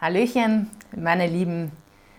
Hallöchen, 0.00 0.70
meine 0.96 1.26
Lieben. 1.26 1.72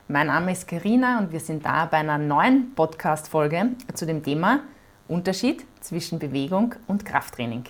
Mein 0.09 0.27
Name 0.27 0.51
ist 0.51 0.67
Karina 0.67 1.17
und 1.19 1.31
wir 1.31 1.39
sind 1.39 1.63
da 1.63 1.86
bei 1.86 2.00
einer 2.00 2.17
neuen 2.17 2.75
Podcast-Folge 2.75 3.70
zu 3.94 4.05
dem 4.05 4.21
Thema 4.21 4.63
Unterschied 5.08 5.63
zwischen 5.79 6.20
Bewegung 6.20 6.76
und 6.88 7.05
Krafttraining. 7.05 7.63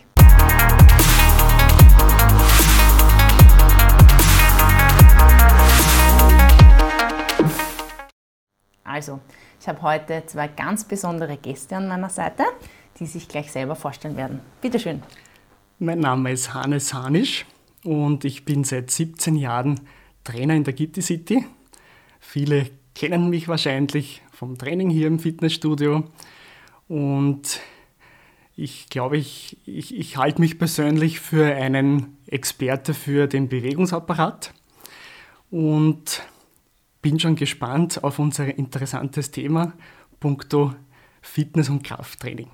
Also, 8.84 9.20
ich 9.62 9.68
habe 9.68 9.80
heute 9.84 10.24
zwei 10.26 10.48
ganz 10.48 10.86
besondere 10.86 11.38
Gäste 11.38 11.76
an 11.76 11.88
meiner 11.88 12.10
Seite, 12.10 12.46
die 13.00 13.06
sich 13.06 13.28
gleich 13.28 13.52
selber 13.52 13.76
vorstellen 13.76 14.18
werden. 14.18 14.40
Bitte 14.60 14.80
schön. 14.80 15.04
Mein 15.78 16.00
Name 16.00 16.32
ist 16.32 16.52
Hannes 16.56 16.96
Hanisch 16.96 17.46
und 17.84 18.26
ich 18.26 18.44
bin 18.44 18.64
seit 18.64 18.90
17 18.90 19.36
Jahren 19.36 19.80
Trainer 20.30 20.56
in 20.56 20.64
der 20.64 20.74
Gitti 20.74 21.02
City. 21.02 21.44
Viele 22.20 22.70
kennen 22.94 23.30
mich 23.30 23.48
wahrscheinlich 23.48 24.22
vom 24.32 24.58
Training 24.58 24.90
hier 24.90 25.08
im 25.08 25.20
Fitnessstudio 25.20 26.04
und 26.88 27.60
ich 28.56 28.90
glaube, 28.90 29.18
ich, 29.18 29.58
ich, 29.66 29.98
ich 29.98 30.18
halte 30.18 30.42
mich 30.42 30.60
persönlich 30.60 31.20
für 31.20 31.46
einen 31.46 32.18
Experte 32.28 32.94
für 32.94 33.26
den 33.26 33.48
Bewegungsapparat 33.48 34.54
und 35.50 36.22
bin 37.02 37.20
schon 37.20 37.36
gespannt 37.36 38.04
auf 38.04 38.20
unser 38.20 38.56
interessantes 38.56 39.32
Thema, 39.32 39.74
punkto 40.20 40.76
Fitness- 41.22 41.70
und 41.70 41.84
Krafttraining. 41.84 42.50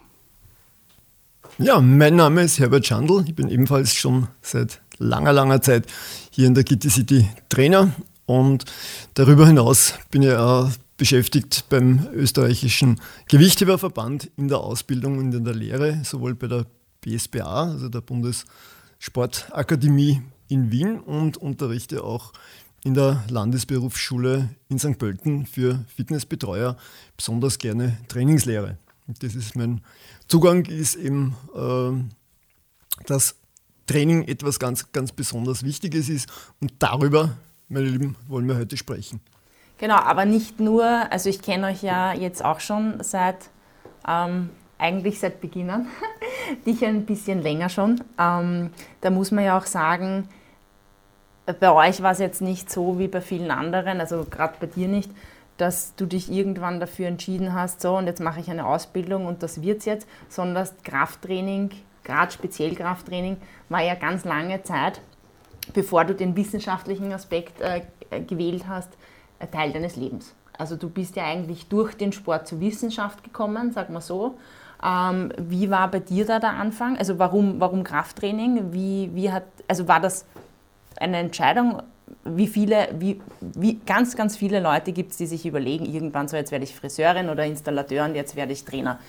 Ja, 1.57 1.81
mein 1.81 2.15
Name 2.15 2.43
ist 2.43 2.59
Herbert 2.59 2.85
Schandl. 2.85 3.23
Ich 3.25 3.35
bin 3.35 3.49
ebenfalls 3.49 3.95
schon 3.95 4.27
seit 4.41 4.81
langer, 4.97 5.33
langer 5.33 5.61
Zeit 5.61 5.87
hier 6.31 6.47
in 6.47 6.53
der 6.53 6.63
Gitti 6.63 6.89
City 6.89 7.27
Trainer 7.49 7.91
und 8.25 8.65
darüber 9.13 9.47
hinaus 9.47 9.93
bin 10.11 10.23
ich 10.23 10.33
auch 10.33 10.69
beschäftigt 10.97 11.65
beim 11.69 12.07
österreichischen 12.13 12.99
Gewichtheberverband 13.27 14.31
in 14.37 14.47
der 14.47 14.59
Ausbildung 14.59 15.17
und 15.17 15.33
in 15.33 15.43
der 15.43 15.53
Lehre, 15.53 16.01
sowohl 16.03 16.35
bei 16.35 16.47
der 16.47 16.65
BSBA, 17.01 17.71
also 17.71 17.89
der 17.89 18.01
Bundessportakademie 18.01 20.21
in 20.47 20.71
Wien 20.71 20.99
und 20.99 21.37
unterrichte 21.37 22.03
auch 22.03 22.33
in 22.83 22.93
der 22.93 23.23
Landesberufsschule 23.29 24.49
in 24.69 24.79
St. 24.79 24.97
Pölten 24.97 25.45
für 25.45 25.83
Fitnessbetreuer, 25.95 26.77
besonders 27.17 27.57
gerne 27.57 27.97
Trainingslehre. 28.07 28.77
Und 29.07 29.21
das 29.23 29.35
ist 29.35 29.55
mein 29.55 29.81
Zugang, 30.27 30.65
ist 30.65 30.95
eben, 30.95 31.35
äh, 31.55 31.91
dass 33.05 33.35
Training 33.87 34.27
etwas 34.27 34.59
ganz, 34.59 34.91
ganz 34.91 35.11
besonders 35.11 35.63
Wichtiges 35.63 36.09
ist. 36.09 36.29
Und 36.61 36.73
darüber, 36.79 37.37
meine 37.69 37.87
Lieben, 37.87 38.15
wollen 38.27 38.47
wir 38.47 38.57
heute 38.57 38.77
sprechen. 38.77 39.21
Genau, 39.77 39.95
aber 39.95 40.25
nicht 40.25 40.59
nur, 40.59 40.85
also 40.85 41.29
ich 41.29 41.41
kenne 41.41 41.67
euch 41.67 41.83
ja 41.83 42.13
jetzt 42.13 42.43
auch 42.43 42.59
schon 42.59 43.03
seit, 43.03 43.49
ähm, 44.07 44.49
eigentlich 44.77 45.19
seit 45.19 45.41
Beginn 45.41 45.69
an, 45.69 45.87
dich 46.65 46.85
ein 46.85 47.05
bisschen 47.05 47.41
länger 47.41 47.69
schon. 47.69 48.01
Ähm, 48.17 48.71
da 49.01 49.09
muss 49.09 49.31
man 49.31 49.43
ja 49.43 49.57
auch 49.57 49.65
sagen, 49.65 50.29
bei 51.59 51.71
euch 51.71 52.01
war 52.01 52.11
es 52.11 52.19
jetzt 52.19 52.41
nicht 52.41 52.71
so 52.71 52.97
wie 52.97 53.07
bei 53.07 53.21
vielen 53.21 53.51
anderen, 53.51 53.99
also 53.99 54.25
gerade 54.25 54.55
bei 54.59 54.67
dir 54.67 54.87
nicht, 54.87 55.11
dass 55.57 55.95
du 55.95 56.05
dich 56.05 56.31
irgendwann 56.31 56.79
dafür 56.79 57.07
entschieden 57.07 57.53
hast, 57.53 57.81
so 57.81 57.97
und 57.97 58.07
jetzt 58.07 58.19
mache 58.19 58.39
ich 58.39 58.49
eine 58.49 58.65
Ausbildung 58.65 59.25
und 59.25 59.43
das 59.43 59.61
wird 59.61 59.79
es 59.79 59.85
jetzt, 59.85 60.07
sondern 60.27 60.55
das 60.55 60.73
Krafttraining, 60.83 61.71
gerade 62.05 62.31
speziell 62.31 62.73
Krafttraining, 62.75 63.37
war 63.67 63.81
ja 63.81 63.95
ganz 63.95 64.23
lange 64.23 64.63
Zeit, 64.63 65.01
bevor 65.73 66.05
du 66.05 66.15
den 66.15 66.37
wissenschaftlichen 66.37 67.11
Aspekt 67.11 67.59
äh, 67.61 67.81
gewählt 68.21 68.65
hast, 68.67 68.89
Teil 69.51 69.73
deines 69.73 69.97
Lebens. 69.97 70.33
Also 70.57 70.75
du 70.75 70.89
bist 70.89 71.15
ja 71.15 71.25
eigentlich 71.25 71.67
durch 71.67 71.95
den 71.95 72.13
Sport 72.13 72.47
zur 72.47 72.59
Wissenschaft 72.61 73.23
gekommen, 73.23 73.71
sag 73.73 73.89
mal 73.89 74.01
so. 74.01 74.37
Ähm, 74.83 75.31
wie 75.37 75.69
war 75.69 75.89
bei 75.89 75.99
dir 75.99 76.25
da 76.25 76.39
der 76.39 76.51
Anfang? 76.51 76.97
Also 76.97 77.19
warum, 77.19 77.59
warum 77.59 77.83
Krafttraining? 77.83 78.73
Wie, 78.73 79.09
wie 79.13 79.31
hat, 79.31 79.43
also 79.67 79.87
war 79.87 79.99
das 79.99 80.25
eine 80.97 81.17
Entscheidung? 81.17 81.81
Wie 82.23 82.47
viele, 82.47 82.89
wie, 82.99 83.19
wie 83.41 83.79
ganz, 83.85 84.15
ganz 84.15 84.37
viele 84.37 84.59
Leute 84.59 84.91
gibt 84.91 85.11
es, 85.11 85.17
die 85.17 85.25
sich 85.25 85.45
überlegen, 85.45 85.85
irgendwann 85.85 86.27
so, 86.27 86.37
jetzt 86.37 86.51
werde 86.51 86.65
ich 86.65 86.75
Friseurin 86.75 87.29
oder 87.29 87.45
Installateur 87.45 88.05
und 88.05 88.15
jetzt 88.15 88.35
werde 88.35 88.53
ich 88.53 88.63
Trainer. 88.63 88.99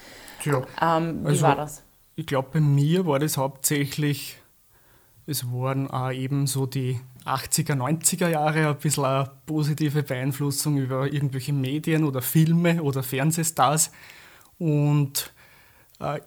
Tja, 0.40 0.62
ähm, 0.80 1.24
wie 1.24 1.28
also, 1.28 1.42
war 1.42 1.56
das? 1.56 1.82
Ich 2.18 2.24
glaube, 2.24 2.48
bei 2.54 2.60
mir 2.60 3.04
war 3.04 3.18
das 3.18 3.36
hauptsächlich, 3.36 4.38
es 5.26 5.52
waren 5.52 5.86
auch 5.90 6.10
eben 6.10 6.46
so 6.46 6.64
die 6.64 6.98
80er, 7.26 7.74
90er 7.74 8.30
Jahre 8.30 8.68
ein 8.68 8.78
bisschen 8.78 9.04
eine 9.04 9.30
positive 9.44 10.02
Beeinflussung 10.02 10.78
über 10.78 11.12
irgendwelche 11.12 11.52
Medien 11.52 12.04
oder 12.04 12.22
Filme 12.22 12.82
oder 12.82 13.02
Fernsehstars. 13.02 13.90
Und 14.58 15.30
äh, 16.00 16.20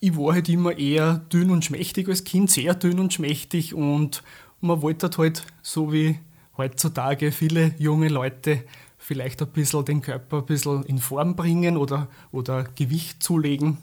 ich 0.00 0.14
war 0.14 0.34
halt 0.34 0.50
immer 0.50 0.76
eher 0.76 1.22
dünn 1.32 1.50
und 1.50 1.64
schmächtig 1.64 2.08
als 2.08 2.24
Kind, 2.24 2.50
sehr 2.50 2.74
dünn 2.74 3.00
und 3.00 3.14
schmächtig. 3.14 3.72
Und 3.72 4.22
man 4.60 4.82
wollte 4.82 5.08
halt, 5.16 5.46
so 5.62 5.90
wie 5.90 6.18
heutzutage 6.58 7.32
viele 7.32 7.74
junge 7.78 8.08
Leute, 8.08 8.64
vielleicht 8.98 9.40
ein 9.40 9.48
bisschen 9.48 9.86
den 9.86 10.02
Körper 10.02 10.40
ein 10.40 10.44
bisschen 10.46 10.82
in 10.82 10.98
Form 10.98 11.34
bringen 11.34 11.78
oder, 11.78 12.08
oder 12.30 12.64
Gewicht 12.64 13.22
zulegen. 13.22 13.78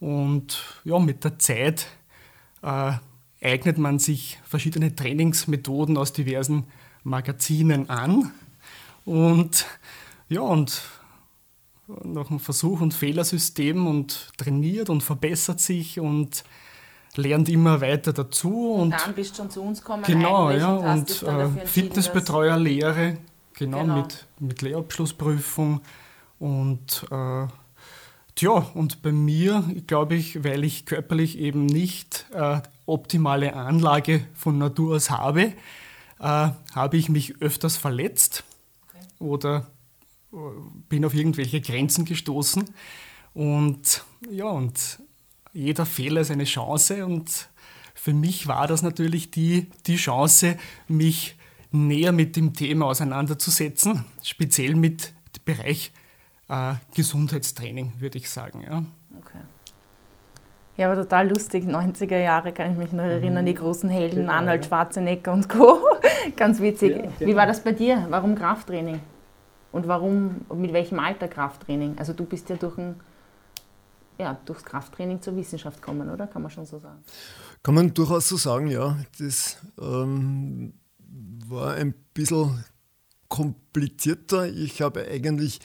Und 0.00 0.62
ja, 0.84 0.98
mit 0.98 1.24
der 1.24 1.38
Zeit 1.38 1.86
äh, 2.62 2.92
eignet 3.42 3.78
man 3.78 3.98
sich 3.98 4.38
verschiedene 4.44 4.94
Trainingsmethoden 4.94 5.96
aus 5.96 6.12
diversen 6.12 6.64
Magazinen 7.02 7.90
an. 7.90 8.32
Und 9.04 9.66
ja, 10.28 10.40
und 10.40 10.82
nach 12.02 12.30
einem 12.30 12.40
Versuch- 12.40 12.80
und 12.80 12.94
Fehlersystem 12.94 13.86
und 13.86 14.30
trainiert 14.38 14.88
und 14.88 15.02
verbessert 15.02 15.60
sich 15.60 16.00
und 16.00 16.44
lernt 17.16 17.48
immer 17.48 17.80
weiter 17.80 18.12
dazu. 18.12 18.72
Und, 18.72 18.80
und 18.80 18.92
dann 18.92 19.14
bist 19.14 19.32
du 19.32 19.36
schon 19.36 19.50
zu 19.50 19.62
uns 19.62 19.80
gekommen. 19.80 20.02
Genau, 20.06 20.50
ja, 20.50 20.74
und, 20.74 21.22
und 21.22 21.28
äh, 21.28 21.66
Fitnessbetreuerlehre, 21.66 23.18
genau, 23.52 23.80
genau, 23.80 23.96
Mit, 23.96 24.26
mit 24.40 24.62
Lehrabschlussprüfung 24.62 25.80
und 26.38 27.06
äh, 27.10 27.46
Tja, 28.34 28.50
und 28.50 29.02
bei 29.02 29.12
mir, 29.12 29.64
glaube 29.86 30.16
ich, 30.16 30.42
weil 30.42 30.64
ich 30.64 30.86
körperlich 30.86 31.38
eben 31.38 31.66
nicht 31.66 32.26
äh, 32.32 32.60
optimale 32.84 33.54
Anlage 33.54 34.26
von 34.34 34.58
Natur 34.58 34.96
aus 34.96 35.10
habe, 35.10 35.52
äh, 36.18 36.50
habe 36.74 36.96
ich 36.96 37.08
mich 37.08 37.40
öfters 37.40 37.76
verletzt 37.76 38.42
okay. 38.88 39.06
oder 39.20 39.70
äh, 40.32 40.36
bin 40.88 41.04
auf 41.04 41.14
irgendwelche 41.14 41.60
Grenzen 41.60 42.04
gestoßen. 42.04 42.64
Und 43.34 44.04
ja, 44.28 44.46
und 44.46 44.98
jeder 45.52 45.86
Fehler 45.86 46.20
ist 46.20 46.32
eine 46.32 46.44
Chance 46.44 47.06
und 47.06 47.48
für 47.94 48.12
mich 48.12 48.48
war 48.48 48.66
das 48.66 48.82
natürlich 48.82 49.30
die, 49.30 49.70
die 49.86 49.96
Chance, 49.96 50.58
mich 50.88 51.36
näher 51.70 52.12
mit 52.12 52.36
dem 52.36 52.52
Thema 52.52 52.86
auseinanderzusetzen, 52.86 54.04
speziell 54.22 54.74
mit 54.74 55.12
dem 55.36 55.44
Bereich 55.44 55.92
äh, 56.48 56.74
Gesundheitstraining, 56.94 57.94
würde 57.98 58.18
ich 58.18 58.30
sagen. 58.30 58.62
Ja. 58.62 58.84
Okay. 59.18 59.38
Ja, 60.76 60.90
aber 60.90 61.02
total 61.02 61.28
lustig. 61.28 61.64
90er 61.64 62.18
Jahre 62.18 62.52
kann 62.52 62.72
ich 62.72 62.78
mich 62.78 62.92
noch 62.92 63.04
erinnern, 63.04 63.46
die 63.46 63.54
großen 63.54 63.88
Helden, 63.88 64.22
genau, 64.22 64.32
Arnold 64.32 64.66
Schwarzenegger 64.66 65.32
und 65.32 65.48
Co. 65.48 65.78
Ganz 66.36 66.60
witzig. 66.60 66.96
Ja, 66.96 67.02
genau. 67.02 67.12
Wie 67.20 67.36
war 67.36 67.46
das 67.46 67.62
bei 67.62 67.72
dir? 67.72 68.06
Warum 68.10 68.34
Krafttraining? 68.34 69.00
Und 69.70 69.86
warum, 69.88 70.42
mit 70.54 70.72
welchem 70.72 70.98
Alter 70.98 71.28
Krafttraining? 71.28 71.96
Also 71.98 72.12
du 72.12 72.24
bist 72.24 72.48
ja 72.48 72.56
durch 72.56 72.76
ein, 72.76 72.96
ja, 74.18 74.36
durchs 74.44 74.64
Krafttraining 74.64 75.22
zur 75.22 75.36
Wissenschaft 75.36 75.80
gekommen, 75.80 76.10
oder? 76.10 76.26
Kann 76.26 76.42
man 76.42 76.50
schon 76.50 76.66
so 76.66 76.78
sagen? 76.78 77.02
Kann 77.62 77.74
man 77.74 77.94
durchaus 77.94 78.28
so 78.28 78.36
sagen, 78.36 78.66
ja. 78.66 78.96
Das 79.18 79.58
ähm, 79.80 80.74
war 81.48 81.74
ein 81.74 81.94
bisschen 82.14 82.64
komplizierter. 83.28 84.46
Ich 84.48 84.82
habe 84.82 85.06
eigentlich 85.08 85.60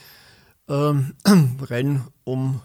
ähm, 0.70 1.14
rein 1.62 2.04
um 2.24 2.62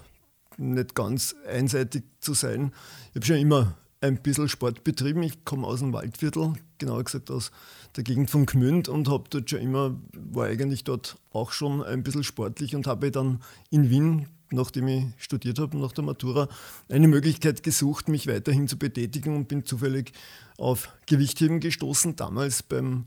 nicht 0.57 0.95
ganz 0.95 1.35
einseitig 1.49 2.05
zu 2.21 2.35
sein. 2.35 2.73
Ich 3.11 3.17
habe 3.17 3.27
schon 3.27 3.37
immer 3.37 3.75
ein 4.01 4.23
bisschen 4.23 4.49
Sport 4.49 4.85
betrieben. 4.85 5.23
Ich 5.23 5.45
komme 5.45 5.67
aus 5.67 5.81
dem 5.81 5.93
Waldviertel, 5.93 6.53
genauer 6.79 7.05
gesagt 7.05 7.31
aus 7.31 7.51
der 7.97 8.05
Gegend 8.05 8.31
von 8.31 8.45
Gmünd 8.47 8.89
und 8.89 9.09
habe 9.09 9.25
dort 9.31 9.49
schon 9.49 9.61
immer, 9.61 9.97
war 10.13 10.47
eigentlich 10.47 10.85
dort 10.85 11.17
auch 11.31 11.53
schon 11.53 11.83
ein 11.83 12.03
bisschen 12.03 12.25
sportlich 12.25 12.77
und 12.77 12.87
habe 12.87 13.11
dann 13.11 13.41
in 13.71 13.89
Wien, 13.89 14.29
nachdem 14.51 14.89
ich 14.89 15.05
studiert 15.19 15.59
habe, 15.59 15.79
nach 15.79 15.93
der 15.93 16.05
Matura, 16.05 16.49
eine 16.89 17.09
Möglichkeit 17.09 17.63
gesucht, 17.63 18.09
mich 18.09 18.27
weiterhin 18.27 18.69
zu 18.69 18.79
betätigen 18.79 19.35
und 19.35 19.49
bin 19.49 19.65
zufällig 19.65 20.13
auf 20.59 20.91
Gewichtheben 21.07 21.61
gestoßen, 21.61 22.17
damals 22.17 22.63
beim 22.63 23.07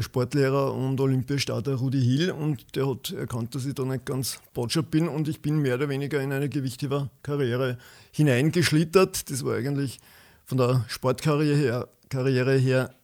Sportlehrer 0.00 0.74
und 0.74 1.00
Olympiastarter 1.00 1.74
Rudi 1.74 2.00
Hill 2.00 2.30
und 2.30 2.76
der 2.76 2.88
hat 2.88 3.10
erkannt, 3.12 3.54
dass 3.54 3.66
ich 3.66 3.74
da 3.74 3.84
nicht 3.84 4.04
ganz 4.04 4.40
Botschaft 4.54 4.90
bin 4.90 5.08
und 5.08 5.28
ich 5.28 5.42
bin 5.42 5.58
mehr 5.58 5.74
oder 5.74 5.88
weniger 5.88 6.20
in 6.20 6.32
eine 6.32 6.48
Gewichtheber-Karriere 6.48 7.78
hineingeschlittert. 8.12 9.30
Das 9.30 9.44
war 9.44 9.56
eigentlich 9.56 9.98
von 10.44 10.58
der 10.58 10.84
Sportkarriere 10.88 11.56
her, 11.56 11.88
Karriere 12.08 12.56
her 12.56 12.94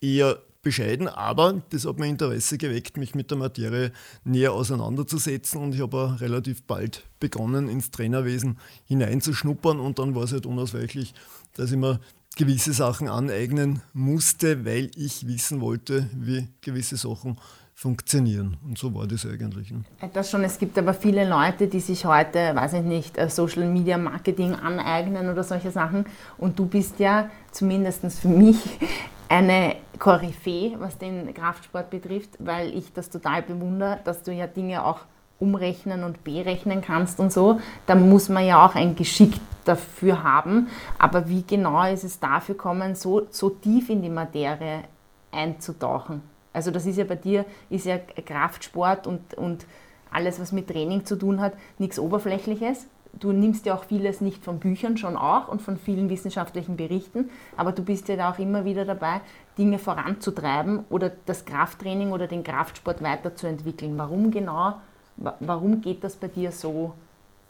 eher 0.00 0.38
bescheiden, 0.62 1.08
aber 1.08 1.60
das 1.70 1.84
hat 1.84 1.98
mir 1.98 2.06
Interesse 2.06 2.56
geweckt, 2.56 2.96
mich 2.96 3.14
mit 3.14 3.30
der 3.30 3.38
Materie 3.38 3.92
näher 4.24 4.52
auseinanderzusetzen 4.52 5.60
und 5.60 5.74
ich 5.74 5.80
habe 5.80 6.20
relativ 6.20 6.62
bald 6.62 7.04
begonnen, 7.18 7.68
ins 7.68 7.90
Trainerwesen 7.90 8.58
hineinzuschnuppern 8.86 9.80
und 9.80 9.98
dann 9.98 10.14
war 10.14 10.22
es 10.22 10.32
halt 10.32 10.46
unausweichlich, 10.46 11.14
dass 11.54 11.72
ich 11.72 11.76
mir 11.76 12.00
gewisse 12.34 12.72
Sachen 12.72 13.08
aneignen 13.08 13.82
musste, 13.92 14.64
weil 14.64 14.90
ich 14.96 15.26
wissen 15.26 15.60
wollte, 15.60 16.08
wie 16.14 16.48
gewisse 16.60 16.96
Sachen 16.96 17.38
funktionieren. 17.74 18.56
Und 18.64 18.78
so 18.78 18.94
war 18.94 19.06
das 19.06 19.26
eigentlich. 19.26 19.74
Das 20.12 20.30
schon, 20.30 20.44
es 20.44 20.58
gibt 20.58 20.78
aber 20.78 20.94
viele 20.94 21.28
Leute, 21.28 21.66
die 21.66 21.80
sich 21.80 22.04
heute, 22.04 22.54
weiß 22.54 22.74
ich 22.74 22.82
nicht, 22.82 23.18
äh, 23.18 23.28
Social 23.28 23.66
Media 23.66 23.98
Marketing 23.98 24.54
aneignen 24.54 25.28
oder 25.28 25.42
solche 25.42 25.70
Sachen. 25.70 26.06
Und 26.38 26.58
du 26.58 26.66
bist 26.66 27.00
ja 27.00 27.30
zumindest 27.50 28.04
für 28.20 28.28
mich 28.28 28.58
eine 29.28 29.76
Koryphäe, 29.98 30.76
was 30.78 30.98
den 30.98 31.32
Kraftsport 31.34 31.90
betrifft, 31.90 32.30
weil 32.38 32.76
ich 32.76 32.92
das 32.92 33.10
total 33.10 33.42
bewundere, 33.42 34.00
dass 34.04 34.22
du 34.22 34.32
ja 34.32 34.46
Dinge 34.46 34.84
auch 34.84 35.00
umrechnen 35.42 36.04
und 36.04 36.22
berechnen 36.22 36.80
kannst 36.80 37.18
und 37.18 37.32
so. 37.32 37.60
Da 37.86 37.94
muss 37.96 38.28
man 38.28 38.46
ja 38.46 38.64
auch 38.64 38.76
ein 38.76 38.94
Geschick 38.94 39.34
dafür 39.64 40.22
haben. 40.22 40.68
Aber 40.98 41.28
wie 41.28 41.42
genau 41.42 41.84
ist 41.84 42.04
es 42.04 42.20
dafür 42.20 42.56
kommen, 42.56 42.94
so, 42.94 43.26
so 43.30 43.50
tief 43.50 43.90
in 43.90 44.02
die 44.02 44.08
Materie 44.08 44.84
einzutauchen? 45.32 46.22
Also 46.52 46.70
das 46.70 46.86
ist 46.86 46.98
ja 46.98 47.04
bei 47.04 47.16
dir, 47.16 47.44
ist 47.70 47.86
ja 47.86 47.98
Kraftsport 47.98 49.06
und, 49.06 49.34
und 49.34 49.66
alles, 50.12 50.38
was 50.38 50.52
mit 50.52 50.68
Training 50.68 51.04
zu 51.04 51.16
tun 51.16 51.40
hat, 51.40 51.54
nichts 51.78 51.98
Oberflächliches. 51.98 52.86
Du 53.18 53.32
nimmst 53.32 53.66
ja 53.66 53.74
auch 53.74 53.84
vieles 53.84 54.20
nicht 54.22 54.42
von 54.42 54.58
Büchern 54.58 54.96
schon 54.96 55.16
auch 55.16 55.48
und 55.48 55.60
von 55.60 55.76
vielen 55.76 56.08
wissenschaftlichen 56.08 56.76
Berichten, 56.76 57.28
aber 57.58 57.72
du 57.72 57.82
bist 57.82 58.08
ja 58.08 58.16
da 58.16 58.30
auch 58.30 58.38
immer 58.38 58.64
wieder 58.64 58.86
dabei, 58.86 59.20
Dinge 59.58 59.78
voranzutreiben 59.78 60.84
oder 60.88 61.12
das 61.26 61.44
Krafttraining 61.44 62.12
oder 62.12 62.26
den 62.26 62.42
Kraftsport 62.42 63.02
weiterzuentwickeln. 63.02 63.98
Warum 63.98 64.30
genau, 64.30 64.76
warum 65.16 65.80
geht 65.80 66.02
das 66.04 66.16
bei 66.16 66.28
dir 66.28 66.52
so 66.52 66.94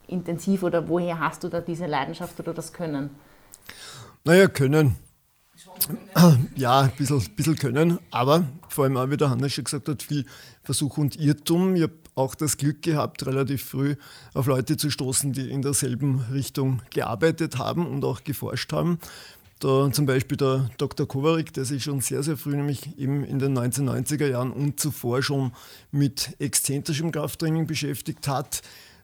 intensiv 0.06 0.62
oder 0.62 0.88
woher 0.88 1.20
hast 1.20 1.44
du 1.44 1.48
da 1.48 1.60
diese 1.60 1.86
Leidenschaft 1.86 2.38
oder 2.40 2.54
das 2.54 2.72
Können? 2.72 3.10
Naja, 4.24 4.48
Können 4.48 4.96
ja, 6.56 6.80
ein 6.80 6.92
bisschen, 6.96 7.22
bisschen 7.34 7.56
können, 7.56 7.98
aber 8.10 8.44
vor 8.68 8.84
allem 8.84 8.96
auch, 8.96 9.10
wie 9.10 9.16
der 9.16 9.30
Hannes 9.30 9.52
schon 9.52 9.64
gesagt 9.64 9.88
hat, 9.88 10.02
viel 10.02 10.24
Versuch 10.62 10.98
und 10.98 11.16
Irrtum. 11.16 11.76
Ich 11.76 11.82
habe 11.82 11.94
auch 12.14 12.34
das 12.34 12.56
Glück 12.56 12.82
gehabt, 12.82 13.26
relativ 13.26 13.64
früh 13.64 13.96
auf 14.34 14.46
Leute 14.46 14.76
zu 14.76 14.90
stoßen, 14.90 15.32
die 15.32 15.50
in 15.50 15.62
derselben 15.62 16.20
Richtung 16.32 16.82
gearbeitet 16.90 17.58
haben 17.58 17.86
und 17.86 18.04
auch 18.04 18.24
geforscht 18.24 18.72
haben. 18.72 18.98
Da 19.62 19.92
zum 19.92 20.06
Beispiel 20.06 20.36
der 20.36 20.70
Dr. 20.76 21.06
Kovarik, 21.06 21.52
der 21.52 21.64
sich 21.64 21.84
schon 21.84 22.00
sehr, 22.00 22.24
sehr 22.24 22.36
früh, 22.36 22.56
nämlich 22.56 22.98
eben 22.98 23.22
in 23.22 23.38
den 23.38 23.56
1990er 23.56 24.26
Jahren 24.26 24.50
und 24.50 24.80
zuvor 24.80 25.22
schon 25.22 25.52
mit 25.92 26.34
exzentrischem 26.40 27.12
Krafttraining 27.12 27.68
beschäftigt 27.68 28.26
hat 28.26 28.62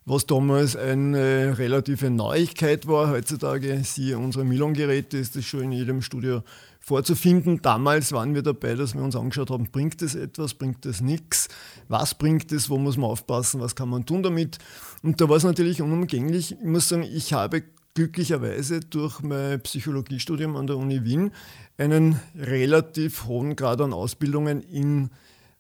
was 0.09 0.25
damals 0.25 0.75
eine 0.75 1.59
relative 1.59 2.09
Neuigkeit 2.09 2.89
war. 2.89 3.11
Heutzutage, 3.11 3.83
siehe 3.85 4.17
unsere 4.17 4.43
Milon-Geräte, 4.43 5.19
ist 5.19 5.37
das 5.37 5.45
schon 5.45 5.65
in 5.65 5.73
jedem 5.73 6.01
Studio 6.01 6.43
vorzufinden. 6.81 7.61
Damals 7.61 8.13
waren 8.13 8.35
wir 8.35 8.41
dabei, 8.41 8.75
dass 8.75 8.95
wir 8.95 9.03
uns 9.03 9.15
angeschaut 9.15 9.51
haben, 9.51 9.71
bringt 9.71 10.01
es 10.01 10.15
etwas, 10.15 10.55
bringt 10.55 10.87
es 10.87 11.03
nichts, 11.03 11.49
was 11.89 12.15
bringt 12.15 12.51
es, 12.53 12.71
wo 12.71 12.79
muss 12.79 12.97
man 12.97 13.11
aufpassen, 13.11 13.61
was 13.61 13.77
kann 13.77 13.91
man 13.91 14.07
tun 14.07 14.23
damit. 14.23 14.57
Und 15.03 15.21
da 15.21 15.29
war 15.29 15.37
es 15.37 15.45
natürlich 15.45 15.83
unumgänglich. 15.83 16.53
Ich 16.53 16.67
muss 16.67 16.89
sagen, 16.89 17.03
ich 17.03 17.35
habe 17.35 17.63
glücklicherweise 17.99 18.79
durch 18.79 19.23
mein 19.23 19.61
Psychologiestudium 19.61 20.55
an 20.55 20.69
der 20.69 20.77
Uni 20.77 21.03
Wien 21.03 21.33
einen 21.79 22.21
relativ 22.37 23.25
hohen 23.25 23.57
Grad 23.57 23.81
an 23.81 23.93
Ausbildungen 23.93 24.63
in 24.63 25.11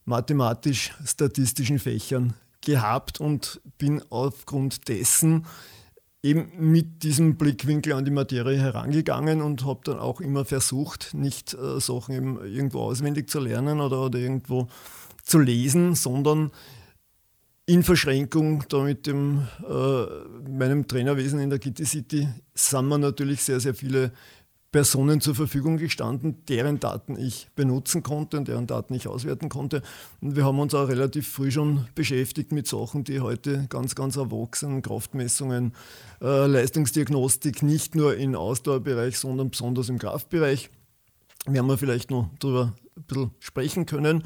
mathematisch-statistischen 0.04 1.80
Fächern 1.80 2.34
gehabt 2.64 3.20
und 3.20 3.60
bin 3.76 4.00
aufgrund 4.10 4.86
dessen 4.86 5.46
eben 6.22 6.52
mit 6.56 7.02
diesem 7.02 7.34
Blickwinkel 7.34 7.92
an 7.92 8.04
die 8.04 8.12
Materie 8.12 8.60
herangegangen 8.60 9.42
und 9.42 9.66
habe 9.66 9.80
dann 9.82 9.98
auch 9.98 10.20
immer 10.20 10.44
versucht, 10.44 11.14
nicht 11.14 11.54
äh, 11.54 11.80
Sachen 11.80 12.14
eben 12.14 12.46
irgendwo 12.46 12.82
auswendig 12.82 13.28
zu 13.28 13.40
lernen 13.40 13.80
oder, 13.80 14.00
oder 14.04 14.20
irgendwo 14.20 14.68
zu 15.24 15.40
lesen, 15.40 15.96
sondern 15.96 16.52
in 17.68 17.82
Verschränkung 17.82 18.64
da 18.70 18.82
mit 18.82 19.06
dem, 19.06 19.46
äh, 19.68 20.50
meinem 20.50 20.88
Trainerwesen 20.88 21.38
in 21.38 21.50
der 21.50 21.58
Kitty 21.58 21.84
City 21.84 22.26
sind 22.54 22.88
wir 22.88 22.96
natürlich 22.96 23.42
sehr, 23.42 23.60
sehr 23.60 23.74
viele 23.74 24.10
Personen 24.72 25.20
zur 25.20 25.34
Verfügung 25.34 25.76
gestanden, 25.76 26.46
deren 26.48 26.80
Daten 26.80 27.18
ich 27.18 27.48
benutzen 27.56 28.02
konnte 28.02 28.38
und 28.38 28.48
deren 28.48 28.66
Daten 28.66 28.94
ich 28.94 29.06
auswerten 29.06 29.50
konnte. 29.50 29.82
Und 30.22 30.34
wir 30.34 30.46
haben 30.46 30.58
uns 30.58 30.74
auch 30.74 30.88
relativ 30.88 31.28
früh 31.28 31.50
schon 31.50 31.86
beschäftigt 31.94 32.52
mit 32.52 32.66
Sachen, 32.66 33.04
die 33.04 33.20
heute 33.20 33.66
ganz, 33.68 33.94
ganz 33.94 34.16
erwachsen, 34.16 34.80
Kraftmessungen, 34.80 35.74
äh, 36.22 36.46
Leistungsdiagnostik, 36.46 37.62
nicht 37.62 37.94
nur 37.94 38.16
im 38.16 38.34
Ausdauerbereich, 38.34 39.18
sondern 39.18 39.50
besonders 39.50 39.90
im 39.90 39.98
Kraftbereich. 39.98 40.70
Wir 41.46 41.76
vielleicht 41.76 42.10
noch 42.10 42.30
darüber 42.38 42.72
ein 42.96 43.02
bisschen 43.04 43.30
sprechen 43.40 43.84
können. 43.84 44.24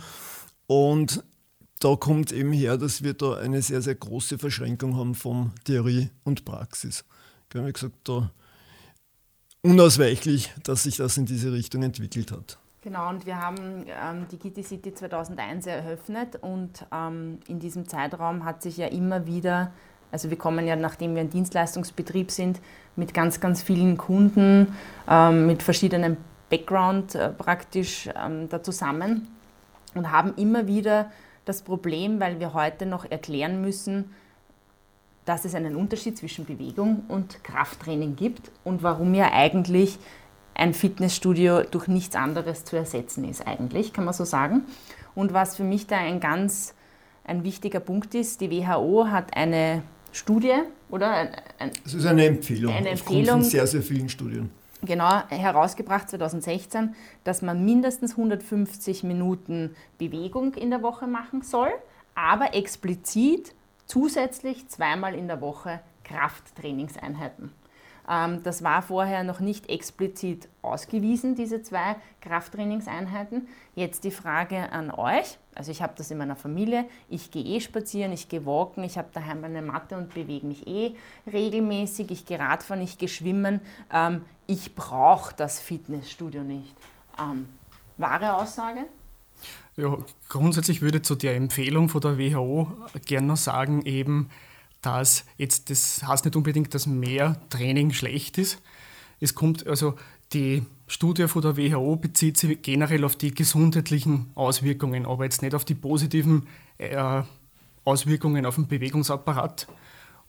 Und 0.69 1.25
da 1.83 1.97
kommt 1.97 2.33
eben 2.33 2.53
her, 2.53 2.77
dass 2.77 3.03
wir 3.03 3.15
da 3.15 3.35
eine 3.35 3.61
sehr, 3.61 3.83
sehr 3.83 3.97
große 3.97 4.39
Verschränkung 4.39 4.97
haben 4.97 5.15
von 5.15 5.53
Theorie 5.65 6.11
und 6.25 6.45
Praxis. 6.45 7.05
Wie 7.53 7.73
gesagt, 7.73 7.97
da 8.05 8.31
unausweichlich, 9.63 10.53
dass 10.63 10.85
sich 10.85 10.97
das 10.97 11.17
in 11.17 11.27
diese 11.27 11.53
Richtung 11.53 11.83
entwickelt 11.83 12.33
hat. 12.33 12.59
Genau, 12.83 13.09
und 13.09 13.27
wir 13.27 13.41
haben 13.41 13.85
ähm, 13.87 14.27
die 14.31 14.39
Kitty 14.39 14.63
City 14.63 14.95
2001 14.95 15.67
eröffnet 15.67 16.37
und 16.41 16.85
ähm, 16.93 17.39
in 17.47 17.61
diesem 17.61 17.87
Zeitraum 17.87 18.45
hat 18.45 18.63
sich 18.63 18.77
ja 18.77 18.89
immer 18.89 19.27
wieder, 19.27 19.73
also 20.11 20.31
wir 20.31 20.39
kommen 20.39 20.67
ja, 20.67 20.75
nachdem 20.75 21.15
wir 21.15 21.21
ein 21.21 21.31
Dienstleistungsbetrieb 21.31 22.31
sind, 22.31 22.61
mit 22.97 23.15
ganz, 23.15 23.41
ganz 23.41 23.63
vielen 23.63 23.97
Kunden, 23.97 24.75
ähm, 25.09 25.47
mit 25.47 25.63
verschiedenen 25.63 26.17
Background 26.51 27.15
äh, 27.15 27.29
praktisch 27.31 28.09
ähm, 28.17 28.49
da 28.49 28.63
zusammen 28.63 29.29
und 29.95 30.11
haben 30.11 30.35
immer 30.35 30.67
wieder 30.67 31.11
das 31.45 31.63
Problem, 31.63 32.21
weil 32.21 32.41
wir 32.41 32.55
heute 32.55 32.87
noch 32.87 33.11
erklären 33.11 33.61
müssen, 33.61 34.11
dass 35.25 35.45
es 35.45 35.55
einen 35.55 35.77
Unterschied 35.77 36.17
zwischen 36.19 36.45
Bewegung 36.45 37.05
und 37.09 37.45
Krafttraining 37.45 38.17
gibt 38.17 38.51
und 38.65 38.83
warum 38.83 39.15
ja 39.15 39.33
eigentlich 39.33 39.99
ein 40.55 40.75
Fitnessstudio 40.75 41.63
durch 41.63 41.89
nichts 41.89 42.17
anderes 42.17 42.65
zu 42.65 42.77
ersetzen 42.77 43.25
ist, 43.29 43.47
eigentlich, 43.47 43.93
kann 43.93 44.05
man 44.05 44.15
so 44.15 44.25
sagen. 44.25 44.63
Und 45.15 45.33
was 45.33 45.57
für 45.57 45.65
mich 45.65 45.87
da 45.87 45.97
ein 45.97 46.21
ganz 46.21 46.75
ein 47.25 47.45
wichtiger 47.45 47.81
Punkt 47.81 48.15
ist, 48.15 48.41
die 48.41 48.51
WHO 48.51 49.07
hat 49.09 49.37
eine 49.37 49.83
Studie, 50.11 50.55
oder? 50.91 51.31
Es 51.85 51.95
ist 51.95 52.05
eine 52.05 52.27
Empfehlung, 52.27 52.75
eine 52.75 52.91
Empfehlung 52.91 53.41
von 53.41 53.45
sehr, 53.45 53.67
sehr 53.67 53.83
vielen 53.83 54.09
Studien. 54.09 54.51
Genau, 54.85 55.23
herausgebracht 55.29 56.11
2016, 56.11 56.97
dass 57.23 57.41
man 57.41 57.65
mindestens 57.65 58.13
150 58.13 59.05
Minuten 59.05 59.77
Bewegung 59.97 60.55
in 60.55 60.71
der 60.71 60.83
Woche 60.83 61.07
machen 61.07 61.43
soll, 61.43 61.71
aber 62.17 62.55
explizit 62.55 63.55
zusätzlich 63.87 64.69
zweimal 64.69 65.15
in 65.15 65.29
der 65.29 65.41
Woche 65.41 65.81
Krafttrainingseinheiten. 66.03 67.53
Ähm, 68.09 68.43
das 68.43 68.65
war 68.65 68.83
vorher 68.83 69.23
noch 69.23 69.39
nicht 69.39 69.69
explizit 69.71 70.49
ausgewiesen, 70.63 71.37
diese 71.37 71.63
zwei 71.63 71.95
Krafttrainingseinheiten. 72.21 73.47
Jetzt 73.77 74.03
die 74.03 74.11
Frage 74.11 74.73
an 74.73 74.91
euch. 74.91 75.39
Also 75.55 75.71
ich 75.71 75.83
habe 75.83 75.93
das 75.97 76.11
in 76.11 76.19
meiner 76.19 76.37
Familie. 76.37 76.87
Ich 77.09 77.31
gehe 77.31 77.45
eh 77.45 77.61
spazieren, 77.61 78.13
ich 78.13 78.29
gehe 78.29 78.47
walken, 78.47 78.85
ich 78.85 78.97
habe 78.97 79.09
daheim 79.13 79.45
eine 79.45 79.61
Matte 79.61 79.97
und 79.97 80.15
bewege 80.15 80.47
mich 80.47 80.67
eh 80.67 80.95
regelmäßig. 81.31 82.11
Ich 82.11 82.25
gehe 82.25 82.39
Radfahren, 82.39 82.83
ich 82.83 82.99
gehe 82.99 83.09
schwimmen. 83.09 83.61
Ähm, 83.93 84.23
ich 84.47 84.75
brauche 84.75 85.35
das 85.35 85.61
Fitnessstudio 85.61 86.43
nicht. 86.43 86.75
Ähm, 87.19 87.47
wahre 87.99 88.35
Aussage? 88.35 88.87
Ja, 89.77 89.97
grundsätzlich 90.29 90.83
würde 90.83 91.03
zu 91.03 91.15
der 91.15 91.37
Empfehlung 91.37 91.89
von 91.89 92.01
der 92.01 92.19
WHO 92.19 92.71
gerne 93.07 93.27
noch 93.27 93.37
sagen, 93.37 93.83
eben, 93.83 94.31
dass 94.83 95.25
jetzt, 95.39 95.71
das 95.71 96.03
heißt 96.07 96.25
nicht 96.25 96.37
unbedingt, 96.37 96.75
dass 96.75 96.87
mehr 96.87 97.41
Training 97.49 97.93
schlecht 97.93 98.37
ist. 98.39 98.61
Es 99.21 99.35
kommt, 99.35 99.67
also 99.67 99.95
die 100.33 100.65
Studie 100.87 101.29
von 101.29 101.43
der 101.43 101.57
WHO 101.57 101.97
bezieht 101.97 102.37
sich 102.37 102.61
generell 102.63 103.05
auf 103.05 103.17
die 103.17 103.33
gesundheitlichen 103.33 104.31
Auswirkungen, 104.35 105.07
aber 105.07 105.25
jetzt 105.25 105.43
nicht 105.43 105.55
auf 105.55 105.65
die 105.65 105.75
positiven 105.75 106.47
äh, 106.79 107.23
Auswirkungen 107.85 108.47
auf 108.47 108.57
den 108.57 108.69
Bewegungsapparat. 108.69 109.67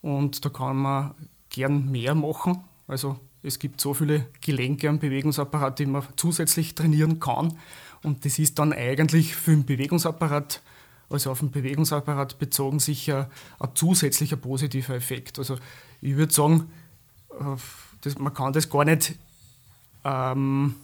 Und 0.02 0.44
da 0.46 0.50
kann 0.50 0.78
man 0.78 1.16
gern 1.50 1.92
mehr 1.92 2.16
machen. 2.16 2.64
Also 2.88 3.20
es 3.42 3.60
gibt 3.60 3.82
so 3.82 3.94
viele 3.94 4.28
Gelenke 4.42 4.90
am 4.90 5.00
Bewegungsapparat, 5.00 5.80
die 5.80 5.86
man 5.86 6.04
zusätzlich 6.16 6.76
trainieren 6.76 7.20
kann. 7.20 7.58
Und 8.02 8.26
das 8.26 8.40
ist 8.40 8.60
dann 8.60 8.74
eigentlich 8.74 9.36
für 9.36 9.52
den 9.52 9.66
Bewegungsapparat, 9.66 10.62
also 11.10 11.32
auf 11.32 11.40
den 11.40 11.52
Bewegungsapparat 11.52 12.40
bezogen, 12.40 12.80
sicher 12.80 13.30
ein 13.60 13.70
zusätzlicher 13.76 14.38
positiver 14.38 14.96
Effekt. 14.96 15.40
Also 15.40 15.58
ich 16.02 16.16
würde 16.16 16.34
sagen, 16.34 16.72
äh, 17.32 17.56
das, 18.02 18.18
man 18.18 18.34
kann 18.34 18.54
das 18.54 18.70
gar 18.70 18.86
nicht 18.86 19.16
ähm, 20.04 20.76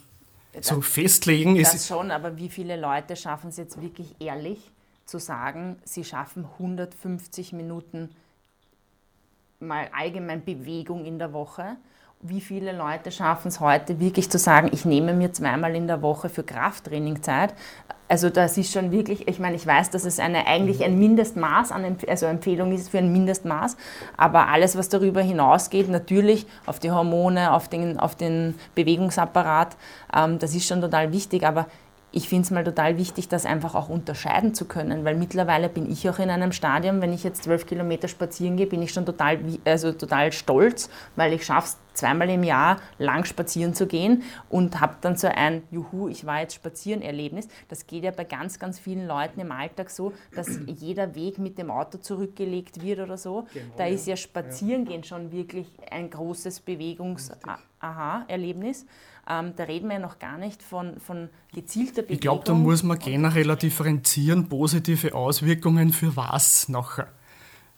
so 0.61 0.81
festlegen. 0.81 1.57
Das 1.57 1.73
ist 1.73 1.87
schon, 1.87 2.11
aber 2.11 2.37
wie 2.37 2.49
viele 2.49 2.79
Leute 2.79 3.15
schaffen 3.15 3.49
es 3.49 3.57
jetzt 3.57 3.81
wirklich 3.81 4.15
ehrlich 4.19 4.71
zu 5.05 5.19
sagen, 5.19 5.77
sie 5.83 6.03
schaffen 6.03 6.45
150 6.59 7.53
Minuten 7.53 8.09
mal 9.59 9.89
allgemein 9.97 10.43
Bewegung 10.43 11.05
in 11.05 11.19
der 11.19 11.33
Woche? 11.33 11.77
Wie 12.21 12.41
viele 12.41 12.73
Leute 12.73 13.11
schaffen 13.11 13.47
es 13.47 13.59
heute 13.59 13.99
wirklich 13.99 14.29
zu 14.29 14.37
sagen, 14.37 14.69
ich 14.73 14.85
nehme 14.85 15.13
mir 15.13 15.31
zweimal 15.31 15.75
in 15.75 15.87
der 15.87 16.01
Woche 16.01 16.29
für 16.29 16.43
Krafttraining 16.43 17.23
Zeit? 17.23 17.53
Also 18.09 18.31
das 18.31 18.57
ist 18.57 18.73
schon 18.73 18.91
wirklich, 18.91 19.27
ich 19.27 19.39
meine, 19.39 19.55
ich 19.55 19.65
weiß, 19.65 19.91
dass 19.91 20.03
es 20.03 20.19
eine, 20.19 20.47
eigentlich 20.47 20.83
ein 20.83 20.97
Mindestmaß, 20.97 21.71
an, 21.71 21.95
also 22.07 22.25
Empfehlung 22.25 22.73
ist 22.73 22.89
für 22.89 22.97
ein 22.97 23.13
Mindestmaß, 23.13 23.77
aber 24.17 24.47
alles, 24.47 24.75
was 24.75 24.89
darüber 24.89 25.21
hinausgeht, 25.21 25.87
natürlich 25.89 26.47
auf 26.65 26.79
die 26.79 26.89
Hormone, 26.89 27.53
auf 27.53 27.69
den, 27.69 27.99
auf 27.99 28.15
den 28.15 28.55
Bewegungsapparat, 28.73 29.77
ähm, 30.15 30.39
das 30.39 30.55
ist 30.55 30.67
schon 30.67 30.81
total 30.81 31.13
wichtig, 31.13 31.45
aber 31.45 31.67
ich 32.11 32.27
finde 32.27 32.45
es 32.45 32.51
mal 32.51 32.63
total 32.63 32.97
wichtig, 32.97 33.27
das 33.27 33.45
einfach 33.45 33.75
auch 33.75 33.89
unterscheiden 33.89 34.55
zu 34.55 34.65
können, 34.65 35.05
weil 35.05 35.15
mittlerweile 35.15 35.69
bin 35.69 35.89
ich 35.91 36.09
auch 36.09 36.17
in 36.17 36.31
einem 36.31 36.51
Stadium, 36.51 37.01
wenn 37.01 37.13
ich 37.13 37.23
jetzt 37.23 37.43
zwölf 37.43 37.67
Kilometer 37.67 38.07
spazieren 38.07 38.57
gehe, 38.57 38.65
bin 38.65 38.81
ich 38.81 38.91
schon 38.91 39.05
total, 39.05 39.37
also 39.65 39.91
total 39.91 40.31
stolz, 40.31 40.89
weil 41.15 41.33
ich 41.33 41.45
schaffe 41.45 41.67
es 41.67 41.77
zweimal 41.99 42.29
im 42.29 42.43
Jahr 42.43 42.79
lang 42.97 43.25
spazieren 43.25 43.73
zu 43.73 43.87
gehen 43.87 44.23
und 44.49 44.79
habe 44.79 44.95
dann 45.01 45.17
so 45.17 45.27
ein 45.27 45.63
Juhu, 45.71 46.07
ich 46.07 46.25
war 46.25 46.39
jetzt 46.41 46.55
spazieren 46.55 47.01
Erlebnis. 47.01 47.47
Das 47.67 47.87
geht 47.87 48.03
ja 48.03 48.11
bei 48.11 48.23
ganz, 48.23 48.59
ganz 48.59 48.77
vielen 48.79 49.07
Leuten 49.07 49.39
im 49.39 49.51
Alltag 49.51 49.89
so, 49.89 50.13
dass 50.35 50.59
jeder 50.67 51.15
Weg 51.15 51.37
mit 51.37 51.57
dem 51.57 51.71
Auto 51.71 51.97
zurückgelegt 51.97 52.81
wird 52.81 52.99
oder 52.99 53.17
so. 53.17 53.47
Genau, 53.53 53.73
da 53.77 53.85
ist 53.85 54.07
ja 54.07 54.15
Spazierengehen 54.15 55.03
schon 55.03 55.31
wirklich 55.31 55.67
ein 55.91 56.09
großes 56.09 56.61
Bewegungs-Aha-Erlebnis. 56.61 58.85
Ähm, 59.29 59.53
da 59.55 59.65
reden 59.65 59.89
wir 59.89 59.95
ja 59.95 59.99
noch 59.99 60.17
gar 60.17 60.37
nicht 60.37 60.63
von, 60.63 60.99
von 60.99 61.29
gezielter 61.53 62.01
Bewegung. 62.01 62.15
Ich 62.15 62.21
glaube, 62.21 62.43
da 62.45 62.53
muss 62.53 62.81
man 62.81 62.97
generell 62.97 63.55
differenzieren, 63.55 64.49
positive 64.49 65.13
Auswirkungen 65.13 65.91
für 65.91 66.15
was 66.15 66.69
nachher. 66.69 67.09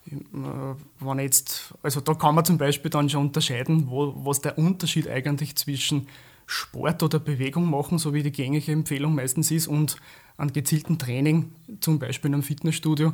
Wenn 0.05 1.19
jetzt, 1.19 1.73
also 1.83 2.01
da 2.01 2.13
kann 2.13 2.35
man 2.35 2.43
zum 2.43 2.57
Beispiel 2.57 2.89
dann 2.89 3.09
schon 3.09 3.27
unterscheiden, 3.27 3.89
wo, 3.89 4.13
was 4.25 4.41
der 4.41 4.57
Unterschied 4.57 5.07
eigentlich 5.07 5.55
zwischen 5.55 6.07
Sport 6.47 7.03
oder 7.03 7.19
Bewegung 7.19 7.69
machen, 7.69 7.97
so 7.97 8.13
wie 8.13 8.23
die 8.23 8.31
gängige 8.31 8.71
Empfehlung 8.71 9.15
meistens 9.15 9.51
ist, 9.51 9.67
und 9.67 9.97
an 10.37 10.51
gezielten 10.51 10.97
Training, 10.97 11.53
zum 11.79 11.99
Beispiel 11.99 12.29
in 12.29 12.35
einem 12.35 12.43
Fitnessstudio. 12.43 13.13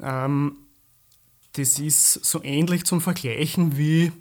Ähm, 0.00 0.56
das 1.54 1.78
ist 1.78 2.24
so 2.24 2.42
ähnlich 2.42 2.84
zum 2.84 3.00
Vergleichen 3.00 3.76
wie 3.76 4.12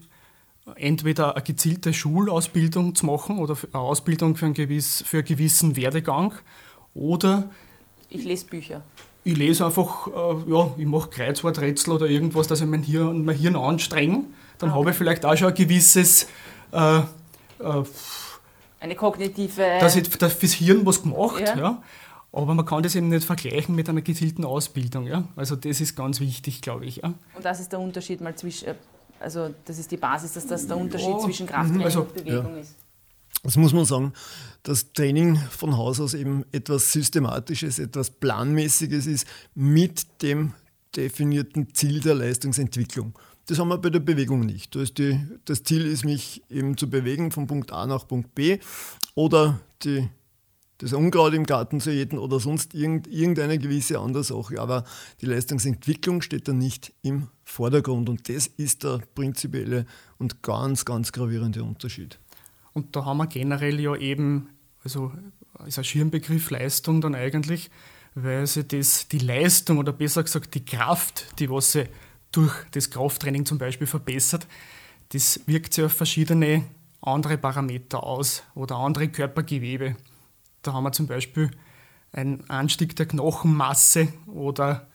entweder 0.75 1.36
eine 1.36 1.43
gezielte 1.43 1.93
Schulausbildung 1.93 2.95
zu 2.95 3.05
machen 3.05 3.39
oder 3.39 3.57
eine 3.74 3.81
Ausbildung 3.81 4.36
für 4.36 4.45
einen, 4.45 4.53
gewiss, 4.53 5.03
für 5.05 5.17
einen 5.17 5.27
gewissen 5.27 5.75
Werdegang 5.75 6.33
oder 6.93 7.50
ich 8.10 8.25
lese 8.25 8.45
Bücher. 8.45 8.83
Ich 9.24 9.38
lese 9.38 9.66
einfach, 9.66 10.08
äh, 10.08 10.51
ja, 10.51 10.72
ich 10.78 10.86
mache 10.86 11.10
Kreuzworträtsel 11.10 11.94
oder 11.94 12.08
irgendwas, 12.08 12.48
dass 12.48 12.62
ich 12.62 12.68
mein 12.68 12.84
Hirn, 12.84 13.24
mein 13.24 13.36
Hirn 13.36 13.56
anstrenge. 13.56 14.24
Dann 14.58 14.70
okay. 14.70 14.80
habe 14.80 14.90
ich 14.92 14.96
vielleicht 14.96 15.25
auch 15.25 15.36
schon 15.36 15.50
ein 15.50 15.54
gewisses 15.54 16.28
äh, 16.72 17.00
äh, 17.00 17.84
eine 18.82 18.96
kognitive. 18.96 19.78
Dass 19.80 19.96
ich 19.96 20.10
das 20.10 20.34
fürs 20.34 20.54
Hirn 20.54 20.86
was 20.86 21.04
gemacht, 21.04 21.40
ja. 21.40 21.58
ja. 21.58 21.84
Aber 22.34 22.56
man 22.56 22.66
kann 22.66 22.82
das 22.82 22.96
eben 22.96 23.10
nicht 23.10 23.25
vergleichen 23.25 23.75
mit 23.75 23.90
einer 23.90 24.01
gezielten 24.01 24.46
Ausbildung. 24.46 25.06
Ja? 25.06 25.25
Also 25.36 25.56
das 25.56 25.82
ist 25.82 25.96
ganz 25.96 26.20
wichtig, 26.20 26.62
glaube 26.62 26.86
ich. 26.86 26.98
Ja? 26.98 27.13
Und 27.36 27.46
das 27.46 27.60
ist 27.60 27.72
der 27.72 27.80
Unterschied 27.80 28.22
mal 28.22 28.34
zwischen, 28.36 28.70
äh, 28.70 28.75
also 29.20 29.54
das 29.66 29.78
ist 29.78 29.92
die 29.92 29.98
Basis, 29.98 30.34
dass 30.34 30.48
das 30.48 30.66
der 30.66 30.78
Unterschied 30.78 31.10
ja. 31.10 31.20
zwischen 31.20 31.46
Krafttraining 31.46 31.84
also, 31.84 32.01
und 32.01 32.13
Bewegung 32.13 32.56
ja. 32.56 32.62
ist. 32.62 32.75
Das 33.43 33.57
muss 33.57 33.74
man 33.74 33.86
sagen, 33.86 34.13
dass 34.63 34.93
Training 34.93 35.36
von 35.36 35.75
Haus 35.75 36.00
aus 36.00 36.13
eben 36.13 36.45
etwas 36.51 36.91
Systematisches, 36.91 37.79
etwas 37.79 38.12
Planmäßiges 38.12 39.07
ist 39.07 39.27
mit 39.55 40.21
dem 40.21 40.53
definierten 40.95 41.74
Ziel 41.74 42.01
der 42.01 42.15
Leistungsentwicklung. 42.15 43.17
Das 43.48 43.57
haben 43.57 43.69
wir 43.69 43.79
bei 43.79 43.89
der 43.89 44.00
Bewegung 44.00 44.41
nicht. 44.41 44.75
Das, 44.75 44.93
Ziel 44.93 45.86
ist, 45.86 46.05
mich 46.05 46.43
eben 46.50 46.77
zu 46.77 46.89
bewegen 46.89 47.31
von 47.31 47.48
Punkt 47.48 47.71
A 47.71 47.88
nach 47.88 48.07
Punkt 48.07 48.36
B 48.36 48.60
oder 49.15 49.60
die 49.83 50.07
das 50.77 50.93
Unkraut 50.93 51.36
im 51.36 51.45
Garten 51.45 51.79
zu 51.79 51.91
jäten 51.91 52.17
oder 52.17 52.39
sonst 52.39 52.74
irgendeine 52.74 53.60
gewisse 53.60 54.00
andere 54.00 54.24
Sache. 54.24 54.60
Aber 54.60 54.83
die 55.21 55.27
Leistungsentwicklung 55.27 56.24
steht 56.24 56.48
da 56.48 56.53
nicht 56.53 56.91
im 57.03 57.27
Vordergrund 57.43 58.10
und 58.10 58.27
das 58.29 58.48
ist 58.48 58.83
der 58.83 59.00
prinzipielle 59.13 59.86
und 60.17 60.41
ganz, 60.41 60.83
ganz 60.83 61.12
gravierende 61.12 61.63
Unterschied. 61.63 62.19
Und 62.74 62.96
da 62.96 63.06
haben 63.06 63.18
wir 63.18 63.28
generell 63.28 63.80
ja 63.80 63.96
eben, 63.96 64.50
also 64.84 65.12
ist 65.66 65.78
ein 65.78 65.84
Schirmbegriff 65.84 66.50
Leistung 66.50 67.01
dann 67.01 67.16
eigentlich, 67.16 67.70
weil 68.16 68.48
sie 68.48 68.63
das, 68.63 69.08
die 69.08 69.20
Leistung 69.20 69.78
oder 69.78 69.94
besser 69.94 70.24
gesagt 70.24 70.54
die 70.56 70.66
Kraft, 70.66 71.40
die 71.40 71.50
was 71.50 71.74
sie 71.74 71.86
durch 72.32 72.54
das 72.72 72.90
Krafttraining 72.90 73.46
zum 73.46 73.58
Beispiel 73.58 73.88
verbessert, 73.88 74.48
das 75.10 75.42
wirkt 75.46 75.74
sich 75.74 75.86
auf 75.86 75.94
verschiedene 75.94 76.63
andere 77.01 77.38
Parameter 77.38 78.04
aus 78.04 78.44
oder 78.56 78.78
andere 78.78 79.10
Körpergewebe. 79.10 79.98
Da 80.62 80.74
haben 80.74 80.84
wir 80.84 80.92
zum 80.92 81.08
Beispiel 81.08 81.51
einen 82.13 82.50
Anstieg 82.50 82.96
der 82.96 83.08
Knochenmasse 83.08 84.10
oder 84.28 84.88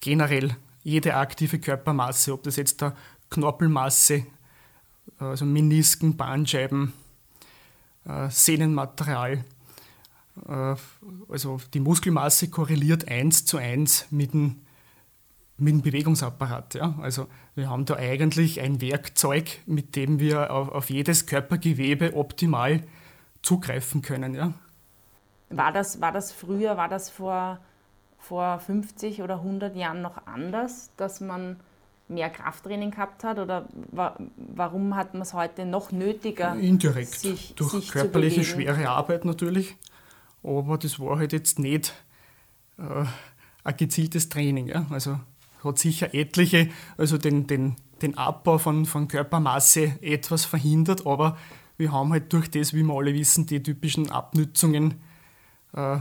generell 0.00 0.56
jede 0.82 1.16
aktive 1.16 1.58
Körpermasse, 1.58 2.32
ob 2.32 2.42
das 2.44 2.56
jetzt 2.56 2.80
der 2.80 2.94
Knorpelmasse, 3.30 4.26
also 5.18 5.44
Menisken, 5.44 6.16
Bandscheiben, 6.16 6.92
äh, 8.08 8.30
Sehnenmaterial, 8.30 9.44
äh, 10.48 10.74
also 11.28 11.60
die 11.74 11.80
Muskelmasse 11.80 12.48
korreliert 12.48 13.08
eins 13.08 13.44
zu 13.44 13.58
eins 13.58 14.06
mit 14.10 14.32
dem, 14.32 14.62
mit 15.56 15.74
dem 15.74 15.82
Bewegungsapparat. 15.82 16.74
Ja? 16.74 16.94
Also 17.00 17.26
wir 17.54 17.68
haben 17.68 17.84
da 17.84 17.96
eigentlich 17.96 18.60
ein 18.60 18.80
Werkzeug, 18.80 19.60
mit 19.66 19.96
dem 19.96 20.20
wir 20.20 20.50
auf, 20.50 20.70
auf 20.70 20.90
jedes 20.90 21.26
Körpergewebe 21.26 22.16
optimal 22.16 22.82
zugreifen 23.42 24.02
können. 24.02 24.34
Ja? 24.34 24.54
War 25.50 25.72
das, 25.72 26.00
war 26.00 26.12
das 26.12 26.32
früher, 26.32 26.76
war 26.76 26.88
das 26.88 27.10
vor, 27.10 27.58
vor 28.18 28.58
50 28.58 29.22
oder 29.22 29.36
100 29.36 29.76
Jahren 29.76 30.02
noch 30.02 30.26
anders, 30.26 30.90
dass 30.96 31.20
man 31.20 31.58
mehr 32.08 32.30
Krafttraining 32.30 32.90
gehabt 32.90 33.24
hat? 33.24 33.38
Oder 33.38 33.68
wa 33.90 34.16
warum 34.36 34.96
hat 34.96 35.14
man 35.14 35.22
es 35.22 35.34
heute 35.34 35.64
noch 35.64 35.92
nötiger? 35.92 36.54
Indirekt, 36.54 37.18
sich, 37.18 37.54
durch 37.54 37.70
sich 37.72 37.90
körperliche 37.90 38.44
schwere 38.44 38.88
Arbeit 38.88 39.24
natürlich. 39.24 39.76
Aber 40.42 40.78
das 40.78 40.98
war 41.00 41.18
halt 41.18 41.32
jetzt 41.32 41.58
nicht 41.58 41.94
äh, 42.78 43.04
ein 43.64 43.76
gezieltes 43.76 44.28
Training. 44.28 44.68
Ja? 44.68 44.86
Also 44.90 45.18
hat 45.64 45.78
sicher 45.78 46.14
etliche, 46.14 46.68
also 46.96 47.18
den, 47.18 47.46
den, 47.46 47.76
den 48.02 48.16
Abbau 48.16 48.58
von, 48.58 48.86
von 48.86 49.08
Körpermasse 49.08 49.98
etwas 50.00 50.44
verhindert, 50.44 51.06
aber 51.06 51.36
wir 51.76 51.92
haben 51.92 52.12
halt 52.12 52.32
durch 52.32 52.50
das, 52.50 52.74
wie 52.74 52.82
wir 52.82 52.94
alle 52.94 53.14
wissen, 53.14 53.46
die 53.46 53.62
typischen 53.62 54.10
Abnützungen 54.10 55.00
äh, 55.74 55.98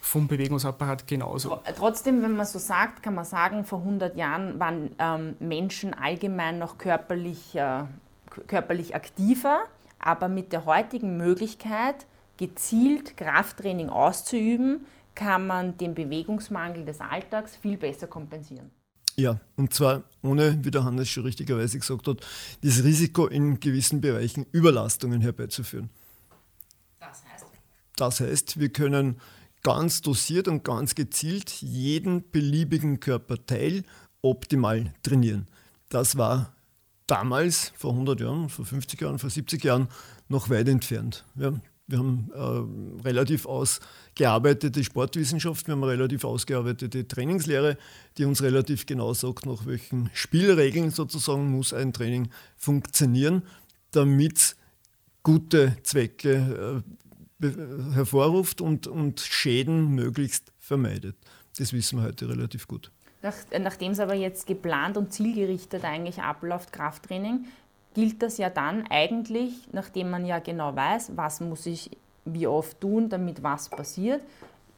vom 0.00 0.28
Bewegungsapparat 0.28 1.06
genauso. 1.06 1.60
Trotzdem, 1.76 2.22
wenn 2.22 2.36
man 2.36 2.46
so 2.46 2.58
sagt, 2.58 3.02
kann 3.02 3.14
man 3.14 3.24
sagen, 3.24 3.64
vor 3.64 3.80
100 3.80 4.16
Jahren 4.16 4.58
waren 4.58 4.90
ähm, 4.98 5.36
Menschen 5.40 5.94
allgemein 5.94 6.58
noch 6.58 6.78
körperlich, 6.78 7.54
äh, 7.56 7.84
körperlich 8.46 8.94
aktiver, 8.94 9.60
aber 9.98 10.28
mit 10.28 10.52
der 10.52 10.64
heutigen 10.64 11.16
Möglichkeit, 11.16 12.06
gezielt 12.36 13.16
Krafttraining 13.16 13.88
auszuüben, 13.88 14.86
kann 15.14 15.46
man 15.46 15.76
den 15.78 15.94
Bewegungsmangel 15.94 16.84
des 16.84 17.00
Alltags 17.00 17.56
viel 17.56 17.78
besser 17.78 18.06
kompensieren. 18.06 18.70
Ja, 19.16 19.40
und 19.56 19.72
zwar 19.72 20.02
ohne, 20.22 20.62
wie 20.62 20.70
der 20.70 20.84
Hannes 20.84 21.08
schon 21.08 21.24
richtigerweise 21.24 21.78
gesagt 21.78 22.06
hat, 22.06 22.18
das 22.62 22.84
Risiko 22.84 23.26
in 23.26 23.58
gewissen 23.60 24.02
Bereichen 24.02 24.44
Überlastungen 24.52 25.22
herbeizuführen. 25.22 25.88
Das 27.96 28.20
heißt, 28.20 28.60
wir 28.60 28.68
können 28.68 29.18
ganz 29.62 30.00
dosiert 30.00 30.48
und 30.48 30.64
ganz 30.64 30.94
gezielt 30.94 31.50
jeden 31.62 32.30
beliebigen 32.30 33.00
Körperteil 33.00 33.84
optimal 34.22 34.92
trainieren. 35.02 35.46
Das 35.88 36.16
war 36.16 36.54
damals, 37.06 37.72
vor 37.76 37.92
100 37.92 38.20
Jahren, 38.20 38.48
vor 38.48 38.64
50 38.64 39.00
Jahren, 39.00 39.18
vor 39.18 39.30
70 39.30 39.62
Jahren, 39.64 39.88
noch 40.28 40.50
weit 40.50 40.68
entfernt. 40.68 41.24
Ja, 41.36 41.52
wir 41.88 41.98
haben 41.98 42.30
äh, 42.34 43.02
relativ 43.04 43.46
ausgearbeitete 43.46 44.82
Sportwissenschaft, 44.82 45.66
wir 45.68 45.72
haben 45.72 45.84
relativ 45.84 46.24
ausgearbeitete 46.24 47.06
Trainingslehre, 47.06 47.78
die 48.18 48.24
uns 48.24 48.42
relativ 48.42 48.86
genau 48.86 49.14
sagt, 49.14 49.46
nach 49.46 49.66
welchen 49.66 50.10
Spielregeln 50.12 50.90
sozusagen 50.90 51.50
muss 51.50 51.72
ein 51.72 51.92
Training 51.92 52.28
funktionieren, 52.56 53.42
damit 53.92 54.56
gute 55.22 55.76
Zwecke 55.84 56.82
äh, 56.84 57.05
hervorruft 57.40 58.60
und, 58.60 58.86
und 58.86 59.20
Schäden 59.20 59.94
möglichst 59.94 60.52
vermeidet. 60.58 61.16
Das 61.58 61.72
wissen 61.72 61.98
wir 61.98 62.06
heute 62.06 62.28
relativ 62.28 62.66
gut. 62.66 62.90
Nach, 63.22 63.34
nachdem 63.58 63.92
es 63.92 64.00
aber 64.00 64.14
jetzt 64.14 64.46
geplant 64.46 64.96
und 64.96 65.12
zielgerichtet 65.12 65.84
eigentlich 65.84 66.20
abläuft, 66.22 66.72
Krafttraining, 66.72 67.46
gilt 67.94 68.22
das 68.22 68.38
ja 68.38 68.50
dann 68.50 68.86
eigentlich, 68.88 69.68
nachdem 69.72 70.10
man 70.10 70.26
ja 70.26 70.38
genau 70.38 70.76
weiß, 70.76 71.12
was 71.16 71.40
muss 71.40 71.66
ich 71.66 71.90
wie 72.24 72.46
oft 72.46 72.80
tun, 72.80 73.08
damit 73.08 73.42
was 73.42 73.68
passiert. 73.68 74.22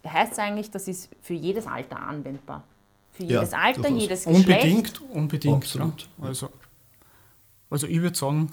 Heißt 0.06 0.32
es 0.32 0.38
eigentlich, 0.38 0.70
das 0.70 0.86
ist 0.88 1.10
für 1.20 1.34
jedes 1.34 1.66
Alter 1.66 2.00
anwendbar? 2.00 2.62
Für 3.10 3.24
jedes 3.24 3.50
ja, 3.50 3.58
Alter, 3.58 3.88
jedes 3.88 4.24
Geschlecht? 4.24 4.48
Unbedingt, 4.48 5.00
unbedingt. 5.10 5.56
Absolut. 5.56 6.08
Ja. 6.18 6.24
Also, 6.24 6.50
also 7.70 7.86
ich 7.86 8.00
würde 8.00 8.16
sagen, 8.16 8.52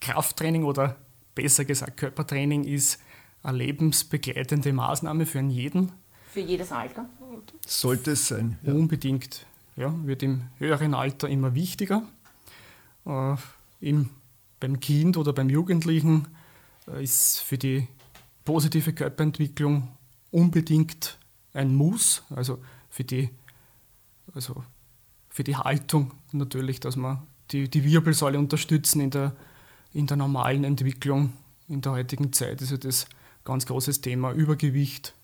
Krafttraining 0.00 0.64
oder 0.64 0.96
besser 1.36 1.64
gesagt 1.64 1.98
Körpertraining 1.98 2.64
ist 2.64 2.98
eine 3.44 3.58
lebensbegleitende 3.58 4.72
Maßnahme 4.72 5.24
für 5.26 5.40
jeden. 5.40 5.92
Für 6.32 6.40
jedes 6.40 6.72
Alter? 6.72 7.08
Sollte 7.64 8.12
es 8.12 8.26
sein. 8.26 8.58
Ja. 8.62 8.72
Unbedingt. 8.72 9.46
Ja, 9.76 9.94
wird 10.04 10.22
im 10.22 10.42
höheren 10.58 10.94
Alter 10.94 11.28
immer 11.28 11.54
wichtiger. 11.54 12.02
Äh, 13.04 13.36
im, 13.80 14.08
beim 14.58 14.80
Kind 14.80 15.16
oder 15.16 15.32
beim 15.32 15.50
Jugendlichen 15.50 16.26
äh, 16.88 17.04
ist 17.04 17.40
für 17.40 17.58
die 17.58 17.86
positive 18.44 18.92
Körperentwicklung 18.94 19.88
unbedingt 20.30 21.18
ein 21.52 21.74
Muss, 21.74 22.22
also 22.30 22.58
für 22.88 23.04
die, 23.04 23.30
also 24.34 24.64
für 25.28 25.44
die 25.44 25.56
Haltung 25.56 26.12
natürlich, 26.32 26.80
dass 26.80 26.96
man 26.96 27.26
die, 27.50 27.68
die 27.68 27.84
Wirbelsäule 27.84 28.38
unterstützen 28.38 29.00
in 29.00 29.10
der, 29.10 29.36
in 29.96 30.06
der 30.06 30.18
normalen 30.18 30.64
Entwicklung 30.64 31.32
in 31.68 31.80
der 31.80 31.92
heutigen 31.92 32.32
Zeit. 32.32 32.60
ist 32.60 32.70
ja 32.70 32.76
das 32.76 33.06
ganz 33.44 33.64
großes 33.64 34.02
Thema 34.02 34.30
Übergewicht, 34.32 35.14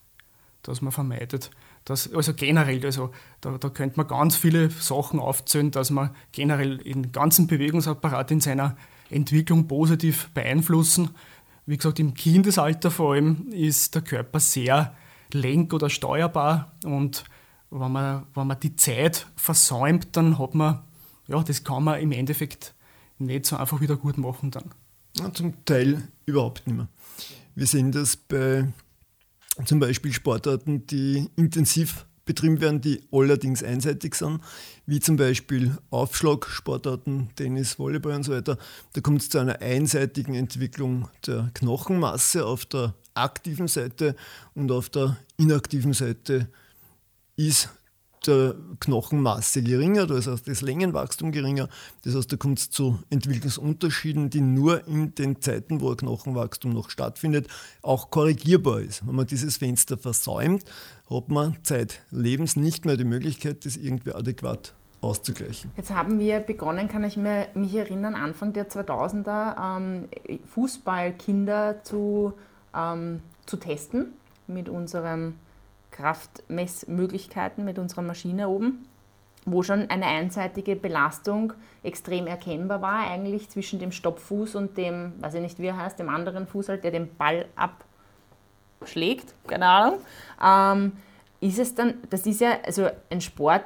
das 0.63 0.81
man 0.81 0.91
vermeidet. 0.91 1.51
Das, 1.85 2.11
also 2.11 2.33
generell, 2.33 2.83
also 2.83 3.11
da, 3.41 3.57
da 3.59 3.69
könnte 3.69 3.97
man 3.97 4.07
ganz 4.07 4.35
viele 4.35 4.71
Sachen 4.71 5.19
aufzählen, 5.19 5.69
dass 5.69 5.91
man 5.91 6.09
generell 6.31 6.77
den 6.79 7.11
ganzen 7.11 7.45
Bewegungsapparat 7.45 8.31
in 8.31 8.39
seiner 8.39 8.75
Entwicklung 9.11 9.67
positiv 9.67 10.29
beeinflussen. 10.33 11.11
Wie 11.67 11.77
gesagt, 11.77 11.99
im 11.99 12.15
Kindesalter 12.15 12.89
vor 12.89 13.13
allem 13.13 13.49
ist 13.51 13.93
der 13.93 14.01
Körper 14.01 14.39
sehr 14.39 14.95
lenk- 15.31 15.73
oder 15.73 15.89
steuerbar 15.89 16.71
und 16.83 17.25
wenn 17.69 17.91
man, 17.91 18.25
wenn 18.33 18.47
man 18.47 18.59
die 18.59 18.75
Zeit 18.75 19.27
versäumt, 19.35 20.15
dann 20.15 20.39
hat 20.39 20.55
man, 20.55 20.81
ja, 21.27 21.43
das 21.43 21.63
kann 21.63 21.83
man 21.83 21.99
im 21.99 22.11
Endeffekt 22.11 22.73
nicht 23.25 23.45
so 23.45 23.57
einfach 23.57 23.81
wieder 23.81 23.95
gut 23.97 24.17
machen 24.17 24.51
dann. 24.51 24.71
Ja, 25.17 25.31
zum 25.33 25.63
Teil 25.65 26.07
überhaupt 26.25 26.65
nicht 26.65 26.75
mehr. 26.75 26.87
Wir 27.55 27.67
sehen 27.67 27.91
das 27.91 28.17
bei 28.17 28.67
zum 29.65 29.79
Beispiel 29.79 30.11
Sportarten, 30.11 30.87
die 30.87 31.29
intensiv 31.35 32.05
betrieben 32.25 32.61
werden, 32.61 32.81
die 32.81 33.01
allerdings 33.11 33.63
einseitig 33.63 34.15
sind, 34.15 34.41
wie 34.85 34.99
zum 34.99 35.17
Beispiel 35.17 35.77
Aufschlagsportarten, 35.89 37.29
Tennis, 37.35 37.77
Volleyball 37.77 38.13
und 38.13 38.23
so 38.23 38.31
weiter. 38.31 38.57
Da 38.93 39.01
kommt 39.01 39.21
es 39.21 39.29
zu 39.29 39.39
einer 39.39 39.61
einseitigen 39.61 40.33
Entwicklung 40.33 41.09
der 41.27 41.51
Knochenmasse 41.53 42.45
auf 42.45 42.65
der 42.65 42.95
aktiven 43.13 43.67
Seite 43.67 44.15
und 44.55 44.71
auf 44.71 44.89
der 44.89 45.17
inaktiven 45.37 45.93
Seite 45.93 46.47
ist 47.35 47.69
der 48.27 48.55
Knochenmasse 48.79 49.63
geringer, 49.63 50.07
das 50.07 50.27
heißt 50.27 50.47
das 50.47 50.61
Längenwachstum 50.61 51.31
geringer. 51.31 51.69
Das 52.03 52.15
heißt, 52.15 52.31
da 52.31 52.37
kommt 52.37 52.59
es 52.59 52.69
zu 52.69 52.99
Entwicklungsunterschieden, 53.09 54.29
die 54.29 54.41
nur 54.41 54.87
in 54.87 55.15
den 55.15 55.41
Zeiten, 55.41 55.81
wo 55.81 55.91
ein 55.91 55.97
Knochenwachstum 55.97 56.73
noch 56.73 56.89
stattfindet, 56.89 57.47
auch 57.81 58.09
korrigierbar 58.09 58.81
ist. 58.81 59.05
Wenn 59.05 59.15
man 59.15 59.27
dieses 59.27 59.57
Fenster 59.57 59.97
versäumt, 59.97 60.63
hat 61.09 61.29
man 61.29 61.57
zeitlebens 61.63 62.55
nicht 62.55 62.85
mehr 62.85 62.97
die 62.97 63.03
Möglichkeit, 63.03 63.65
das 63.65 63.77
irgendwie 63.77 64.13
adäquat 64.13 64.73
auszugleichen. 65.01 65.71
Jetzt 65.75 65.91
haben 65.93 66.19
wir 66.19 66.39
begonnen, 66.39 66.87
kann 66.87 67.03
ich 67.03 67.17
mich 67.17 67.75
erinnern, 67.75 68.15
Anfang 68.15 68.53
der 68.53 68.69
2000er 68.69 69.77
ähm, 69.77 70.07
Fußballkinder 70.53 71.83
zu, 71.83 72.33
ähm, 72.73 73.21
zu 73.45 73.57
testen 73.57 74.13
mit 74.47 74.69
unserem 74.69 75.35
Kraftmessmöglichkeiten 75.93 77.63
mit 77.63 77.79
unserer 77.79 78.01
Maschine 78.01 78.49
oben, 78.49 78.85
wo 79.45 79.63
schon 79.63 79.89
eine 79.89 80.05
einseitige 80.05 80.75
Belastung 80.75 81.53
extrem 81.83 82.27
erkennbar 82.27 82.81
war, 82.81 83.09
eigentlich 83.09 83.49
zwischen 83.49 83.79
dem 83.79 83.91
Stoppfuß 83.91 84.55
und 84.55 84.77
dem, 84.77 85.13
weiß 85.19 85.35
ich 85.35 85.41
nicht 85.41 85.59
wie 85.59 85.67
er 85.67 85.77
heißt, 85.77 85.97
dem 85.97 86.09
anderen 86.09 86.47
Fuß 86.47 86.69
halt, 86.69 86.83
der 86.83 86.91
den 86.91 87.15
Ball 87.15 87.45
abschlägt, 88.81 89.33
keine 89.47 89.67
Ahnung. 89.67 89.99
Ähm, 90.43 90.91
ist 91.39 91.59
es 91.59 91.75
dann, 91.75 91.95
das 92.09 92.25
ist 92.25 92.41
ja 92.41 92.57
also 92.65 92.89
ein 93.09 93.21
Sport, 93.21 93.63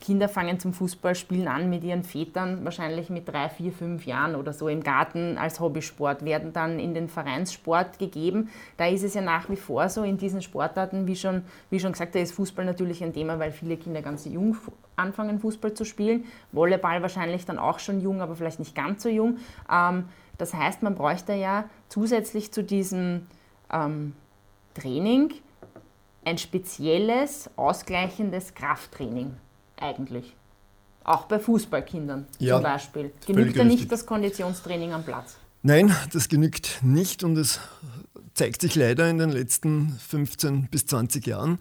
Kinder 0.00 0.28
fangen 0.28 0.60
zum 0.60 0.72
Fußballspielen 0.72 1.48
an 1.48 1.68
mit 1.68 1.82
ihren 1.82 2.04
Vätern, 2.04 2.64
wahrscheinlich 2.64 3.10
mit 3.10 3.28
drei, 3.28 3.48
vier, 3.48 3.72
fünf 3.72 4.06
Jahren 4.06 4.36
oder 4.36 4.52
so 4.52 4.68
im 4.68 4.82
Garten 4.82 5.36
als 5.38 5.58
Hobbysport, 5.58 6.24
werden 6.24 6.52
dann 6.52 6.78
in 6.78 6.94
den 6.94 7.08
Vereinssport 7.08 7.98
gegeben. 7.98 8.48
Da 8.76 8.86
ist 8.86 9.02
es 9.02 9.14
ja 9.14 9.20
nach 9.20 9.50
wie 9.50 9.56
vor 9.56 9.88
so 9.88 10.04
in 10.04 10.18
diesen 10.18 10.40
Sportarten, 10.40 11.06
wie 11.06 11.16
schon, 11.16 11.42
wie 11.70 11.80
schon 11.80 11.92
gesagt, 11.92 12.14
da 12.14 12.20
ist 12.20 12.32
Fußball 12.32 12.64
natürlich 12.64 13.02
ein 13.02 13.12
Thema, 13.12 13.38
weil 13.38 13.50
viele 13.50 13.76
Kinder 13.76 14.02
ganz 14.02 14.24
jung 14.24 14.56
anfangen, 14.94 15.40
Fußball 15.40 15.74
zu 15.74 15.84
spielen. 15.84 16.24
Volleyball 16.52 17.02
wahrscheinlich 17.02 17.44
dann 17.44 17.58
auch 17.58 17.80
schon 17.80 18.00
jung, 18.00 18.20
aber 18.20 18.36
vielleicht 18.36 18.60
nicht 18.60 18.76
ganz 18.76 19.02
so 19.02 19.08
jung. 19.08 19.38
Ähm, 19.70 20.04
das 20.38 20.54
heißt, 20.54 20.82
man 20.82 20.94
bräuchte 20.94 21.32
ja 21.34 21.64
zusätzlich 21.88 22.52
zu 22.52 22.62
diesem 22.62 23.26
ähm, 23.72 24.14
Training 24.74 25.34
ein 26.24 26.38
spezielles, 26.38 27.50
ausgleichendes 27.56 28.54
Krafttraining 28.54 29.34
eigentlich. 29.82 30.34
Auch 31.04 31.24
bei 31.24 31.38
Fußballkindern 31.38 32.26
ja, 32.38 32.54
zum 32.54 32.62
Beispiel. 32.62 33.12
Genügt 33.26 33.56
da 33.56 33.64
nicht 33.64 33.90
das 33.90 34.06
Konditionstraining 34.06 34.92
am 34.92 35.04
Platz? 35.04 35.36
Nein, 35.62 35.94
das 36.12 36.28
genügt 36.28 36.80
nicht 36.82 37.24
und 37.24 37.36
es 37.36 37.60
zeigt 38.34 38.62
sich 38.62 38.74
leider 38.74 39.08
in 39.08 39.18
den 39.18 39.30
letzten 39.30 39.92
15 40.08 40.68
bis 40.70 40.86
20 40.86 41.26
Jahren, 41.26 41.58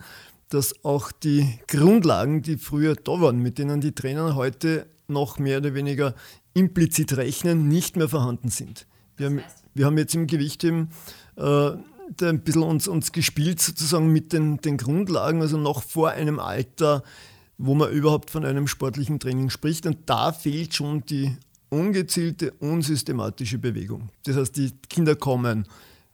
dass 0.49 0.83
auch 0.83 1.11
die 1.11 1.59
Grundlagen, 1.67 2.41
die 2.41 2.57
früher 2.57 2.95
da 2.95 3.19
waren, 3.21 3.39
mit 3.39 3.57
denen 3.57 3.81
die 3.81 3.93
Trainer 3.93 4.35
heute 4.35 4.85
noch 5.07 5.39
mehr 5.39 5.57
oder 5.57 5.73
weniger 5.73 6.13
implizit 6.53 7.17
rechnen, 7.17 7.67
nicht 7.67 7.95
mehr 7.95 8.09
vorhanden 8.09 8.49
sind. 8.49 8.85
Wir, 9.17 9.27
haben, 9.27 9.43
wir 9.73 9.85
haben 9.85 9.97
jetzt 9.97 10.15
im 10.15 10.27
Gewichtheben 10.27 10.89
äh, 11.35 11.71
ein 12.21 12.41
bisschen 12.43 12.63
uns, 12.63 12.87
uns 12.87 13.11
gespielt 13.11 13.61
sozusagen 13.61 14.11
mit 14.11 14.33
den, 14.33 14.57
den 14.57 14.77
Grundlagen, 14.77 15.41
also 15.41 15.57
noch 15.57 15.83
vor 15.83 16.09
einem 16.09 16.39
Alter 16.39 17.03
wo 17.63 17.75
man 17.75 17.91
überhaupt 17.91 18.31
von 18.31 18.43
einem 18.43 18.67
sportlichen 18.67 19.19
Training 19.19 19.51
spricht. 19.51 19.85
Und 19.85 19.97
da 20.07 20.33
fehlt 20.33 20.73
schon 20.73 21.05
die 21.05 21.37
ungezielte, 21.69 22.51
unsystematische 22.59 23.59
Bewegung. 23.59 24.09
Das 24.23 24.35
heißt, 24.35 24.57
die 24.57 24.71
Kinder 24.89 25.15
kommen, 25.15 25.67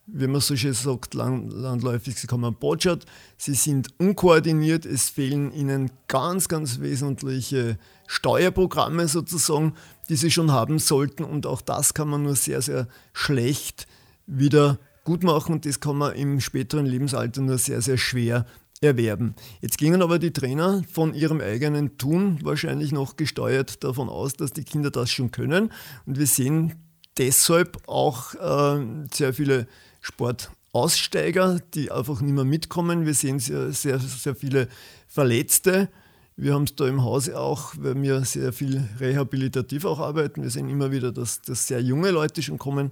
wie 0.08 0.28
man 0.28 0.42
so 0.42 0.56
schön 0.58 0.74
sagt, 0.74 1.14
landläufig, 1.14 2.20
sie 2.20 2.28
kommen 2.28 2.54
botschert, 2.56 3.06
sie 3.38 3.54
sind 3.54 3.88
unkoordiniert, 3.98 4.86
es 4.86 5.10
fehlen 5.10 5.54
ihnen 5.54 5.90
ganz, 6.08 6.50
ganz 6.50 6.80
wesentliche 6.82 7.78
Steuerprogramme 8.08 9.08
sozusagen, 9.08 9.74
die 10.10 10.16
sie 10.18 10.32
schon 10.32 10.52
haben 10.52 10.80
sollten. 10.80 11.24
Und 11.24 11.46
auch 11.46 11.62
das 11.62 11.94
kann 11.94 12.10
man 12.10 12.24
nur 12.24 12.36
sehr, 12.36 12.62
sehr 12.62 12.88
schlecht 13.14 13.88
wieder 14.26 14.80
gut 15.06 15.24
machen 15.24 15.54
und 15.54 15.66
das 15.66 15.80
kann 15.80 15.96
man 15.96 16.14
im 16.16 16.42
späteren 16.42 16.86
Lebensalter 16.86 17.42
nur 17.42 17.58
sehr, 17.58 17.82
sehr 17.82 17.98
schwer 17.98 18.46
erwerben. 18.82 19.36
Jetzt 19.62 19.78
gingen 19.78 20.02
aber 20.02 20.20
die 20.20 20.32
Trainer 20.32 20.84
von 20.92 21.14
ihrem 21.14 21.42
eigenen 21.42 21.98
Tun 21.98 22.40
wahrscheinlich 22.44 22.92
noch 22.92 23.16
gesteuert 23.16 23.84
davon 23.84 24.10
aus, 24.10 24.34
dass 24.34 24.54
die 24.54 24.64
Kinder 24.64 24.92
das 24.92 25.10
schon 25.10 25.32
können. 25.32 25.72
Und 26.06 26.20
wir 26.20 26.28
sehen 26.28 26.76
deshalb 27.18 27.88
auch 27.88 28.36
äh, 28.36 28.86
sehr 29.12 29.34
viele 29.34 29.68
Sportaussteiger, 30.02 31.60
die 31.74 31.92
einfach 31.92 32.22
nicht 32.22 32.34
mehr 32.34 32.44
mitkommen. 32.44 33.06
Wir 33.06 33.14
sehen 33.14 33.40
sehr, 33.40 33.72
sehr, 33.72 34.00
sehr 34.00 34.36
viele 34.36 34.68
Verletzte. 35.08 35.90
Wir 36.36 36.54
haben 36.54 36.66
es 36.66 36.76
da 36.76 36.88
im 36.88 37.04
Hause 37.04 37.40
auch, 37.40 37.74
weil 37.80 38.00
wir 38.00 38.24
sehr 38.24 38.54
viel 38.54 38.88
rehabilitativ 39.00 39.86
auch 39.86 40.00
arbeiten. 40.00 40.44
Wir 40.44 40.52
sehen 40.52 40.70
immer 40.70 40.92
wieder, 40.92 41.12
dass, 41.12 41.42
dass 41.42 41.68
sehr 41.68 41.82
junge 41.82 42.12
Leute 42.12 42.44
schon 42.44 42.60
kommen, 42.60 42.92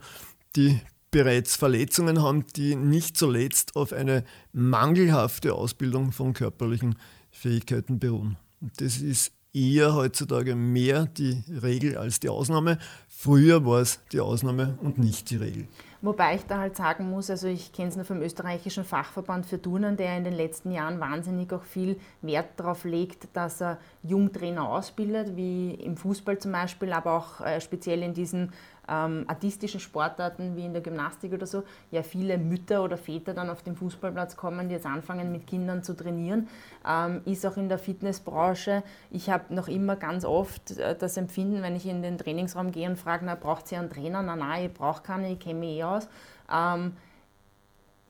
die 0.55 0.79
bereits 1.11 1.55
Verletzungen 1.55 2.21
haben, 2.21 2.45
die 2.55 2.75
nicht 2.75 3.17
zuletzt 3.17 3.75
auf 3.75 3.93
eine 3.93 4.23
mangelhafte 4.51 5.53
Ausbildung 5.53 6.11
von 6.11 6.33
körperlichen 6.33 6.95
Fähigkeiten 7.31 7.99
beruhen. 7.99 8.37
Und 8.61 8.81
das 8.81 8.97
ist 8.97 9.31
eher 9.55 9.95
heutzutage 9.95 10.55
mehr 10.55 11.05
die 11.05 11.43
Regel 11.61 11.97
als 11.97 12.19
die 12.19 12.29
Ausnahme. 12.29 12.77
Früher 13.07 13.65
war 13.65 13.79
es 13.79 14.01
die 14.11 14.19
Ausnahme 14.19 14.77
und 14.81 14.97
nicht 14.97 15.29
die 15.29 15.37
Regel. 15.37 15.67
Wobei 16.01 16.35
ich 16.35 16.45
da 16.45 16.59
halt 16.59 16.75
sagen 16.75 17.09
muss, 17.09 17.31
also 17.31 17.47
ich 17.47 17.71
kenne 17.71 17.87
es 17.87 17.95
nur 17.95 18.05
vom 18.05 18.21
österreichischen 18.21 18.83
Fachverband 18.83 19.47
für 19.47 19.59
Turnen, 19.59 19.97
der 19.97 20.17
in 20.17 20.23
den 20.23 20.33
letzten 20.33 20.71
Jahren 20.71 20.99
wahnsinnig 20.99 21.51
auch 21.51 21.63
viel 21.63 21.97
Wert 22.21 22.49
darauf 22.57 22.83
legt, 22.83 23.29
dass 23.33 23.59
er 23.61 23.79
Jungtrainer 24.03 24.69
ausbildet, 24.69 25.35
wie 25.35 25.71
im 25.71 25.97
Fußball 25.97 26.37
zum 26.37 26.51
Beispiel, 26.51 26.93
aber 26.93 27.13
auch 27.13 27.41
äh, 27.41 27.59
speziell 27.59 28.03
in 28.03 28.13
diesen 28.13 28.51
ähm, 28.87 29.25
artistischen 29.27 29.79
Sportarten 29.79 30.55
wie 30.55 30.65
in 30.65 30.73
der 30.73 30.81
Gymnastik 30.81 31.33
oder 31.33 31.45
so, 31.45 31.63
ja 31.91 32.03
viele 32.03 32.37
Mütter 32.37 32.83
oder 32.83 32.97
Väter 32.97 33.33
dann 33.33 33.49
auf 33.49 33.63
den 33.63 33.75
Fußballplatz 33.75 34.35
kommen, 34.35 34.69
die 34.69 34.75
jetzt 34.75 34.85
anfangen 34.85 35.31
mit 35.31 35.47
Kindern 35.47 35.83
zu 35.83 35.95
trainieren, 35.95 36.47
ähm, 36.87 37.21
ist 37.25 37.45
auch 37.45 37.57
in 37.57 37.69
der 37.69 37.79
Fitnessbranche. 37.79 38.83
Ich 39.11 39.29
habe 39.29 39.53
noch 39.53 39.67
immer 39.67 39.95
ganz 39.95 40.25
oft 40.25 40.77
äh, 40.77 40.95
das 40.95 41.17
Empfinden, 41.17 41.61
wenn 41.61 41.75
ich 41.75 41.85
in 41.85 42.01
den 42.01 42.17
Trainingsraum 42.17 42.71
gehe 42.71 42.89
und 42.89 42.97
frage, 42.97 43.25
na, 43.25 43.35
braucht 43.35 43.67
sie 43.67 43.75
einen 43.75 43.89
Trainer? 43.89 44.21
Na, 44.21 44.35
nein, 44.35 44.65
ich 44.65 44.73
brauche 44.73 45.01
keinen, 45.01 45.25
ich 45.25 45.39
kenne 45.39 45.59
mich 45.59 45.77
eh 45.77 45.83
aus. 45.83 46.07
Ähm, 46.51 46.93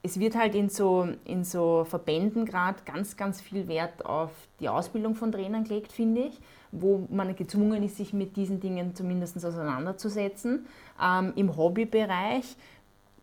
es 0.06 0.20
wird 0.20 0.36
halt 0.36 0.54
in 0.54 0.70
so, 0.70 1.08
in 1.24 1.44
so 1.44 1.84
Verbänden 1.84 2.46
gerade 2.46 2.78
ganz, 2.86 3.18
ganz 3.18 3.42
viel 3.42 3.68
Wert 3.68 4.06
auf 4.06 4.30
die 4.60 4.70
Ausbildung 4.70 5.16
von 5.16 5.32
Trainern 5.32 5.64
gelegt, 5.64 5.92
finde 5.92 6.22
ich, 6.22 6.40
wo 6.72 7.08
man 7.10 7.36
gezwungen 7.36 7.84
ist, 7.84 7.98
sich 7.98 8.14
mit 8.14 8.36
diesen 8.36 8.60
Dingen 8.60 8.96
zumindest 8.96 9.38
auseinanderzusetzen. 9.38 10.66
Ähm, 11.02 11.34
Im 11.36 11.56
Hobbybereich 11.56 12.56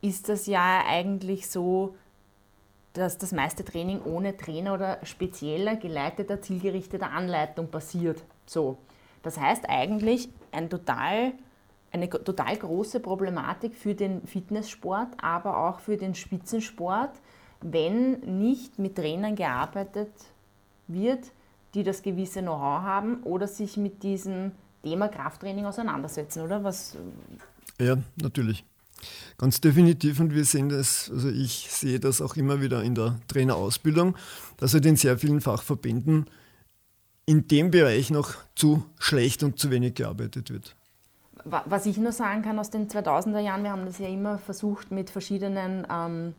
ist 0.00 0.28
das 0.28 0.46
ja 0.46 0.82
eigentlich 0.86 1.48
so, 1.48 1.94
dass 2.92 3.18
das 3.18 3.32
meiste 3.32 3.64
Training 3.64 4.02
ohne 4.04 4.36
Trainer 4.36 4.74
oder 4.74 4.98
spezieller, 5.04 5.76
geleiteter, 5.76 6.42
zielgerichteter 6.42 7.10
Anleitung 7.10 7.68
passiert. 7.68 8.22
So. 8.46 8.76
Das 9.22 9.38
heißt 9.38 9.68
eigentlich 9.68 10.28
ein 10.50 10.68
total, 10.68 11.32
eine 11.90 12.10
total 12.10 12.56
große 12.56 13.00
Problematik 13.00 13.74
für 13.74 13.94
den 13.94 14.26
Fitnesssport, 14.26 15.08
aber 15.22 15.68
auch 15.68 15.80
für 15.80 15.96
den 15.96 16.14
Spitzensport, 16.14 17.12
wenn 17.60 18.20
nicht 18.20 18.78
mit 18.78 18.96
Trainern 18.96 19.36
gearbeitet 19.36 20.12
wird, 20.88 21.30
die 21.74 21.82
das 21.82 22.02
gewisse 22.02 22.40
Know-how 22.40 22.82
haben 22.82 23.22
oder 23.22 23.48
sich 23.48 23.76
mit 23.76 24.02
diesem 24.02 24.52
Thema 24.82 25.08
Krafttraining 25.08 25.64
auseinandersetzen, 25.64 26.42
oder? 26.42 26.64
Was 26.64 26.96
ja, 27.80 27.96
natürlich. 28.16 28.64
Ganz 29.36 29.60
definitiv 29.60 30.20
und 30.20 30.32
wir 30.34 30.44
sehen 30.44 30.68
das, 30.68 31.10
also 31.12 31.28
ich 31.28 31.66
sehe 31.70 31.98
das 31.98 32.20
auch 32.20 32.36
immer 32.36 32.60
wieder 32.60 32.82
in 32.82 32.94
der 32.94 33.18
Trainerausbildung, 33.26 34.16
dass 34.58 34.74
halt 34.74 34.86
in 34.86 34.96
sehr 34.96 35.18
vielen 35.18 35.40
Fachverbänden 35.40 36.26
in 37.26 37.48
dem 37.48 37.70
Bereich 37.70 38.10
noch 38.10 38.34
zu 38.54 38.84
schlecht 38.98 39.42
und 39.42 39.58
zu 39.58 39.70
wenig 39.70 39.94
gearbeitet 39.94 40.50
wird. 40.50 40.76
Was 41.44 41.86
ich 41.86 41.96
nur 41.96 42.12
sagen 42.12 42.42
kann 42.42 42.58
aus 42.60 42.70
den 42.70 42.88
2000er 42.88 43.40
Jahren, 43.40 43.64
wir 43.64 43.72
haben 43.72 43.86
das 43.86 43.98
ja 43.98 44.06
immer 44.06 44.38
versucht 44.38 44.92
mit 44.92 45.10
verschiedenen 45.10 45.84
ähm, 45.90 46.34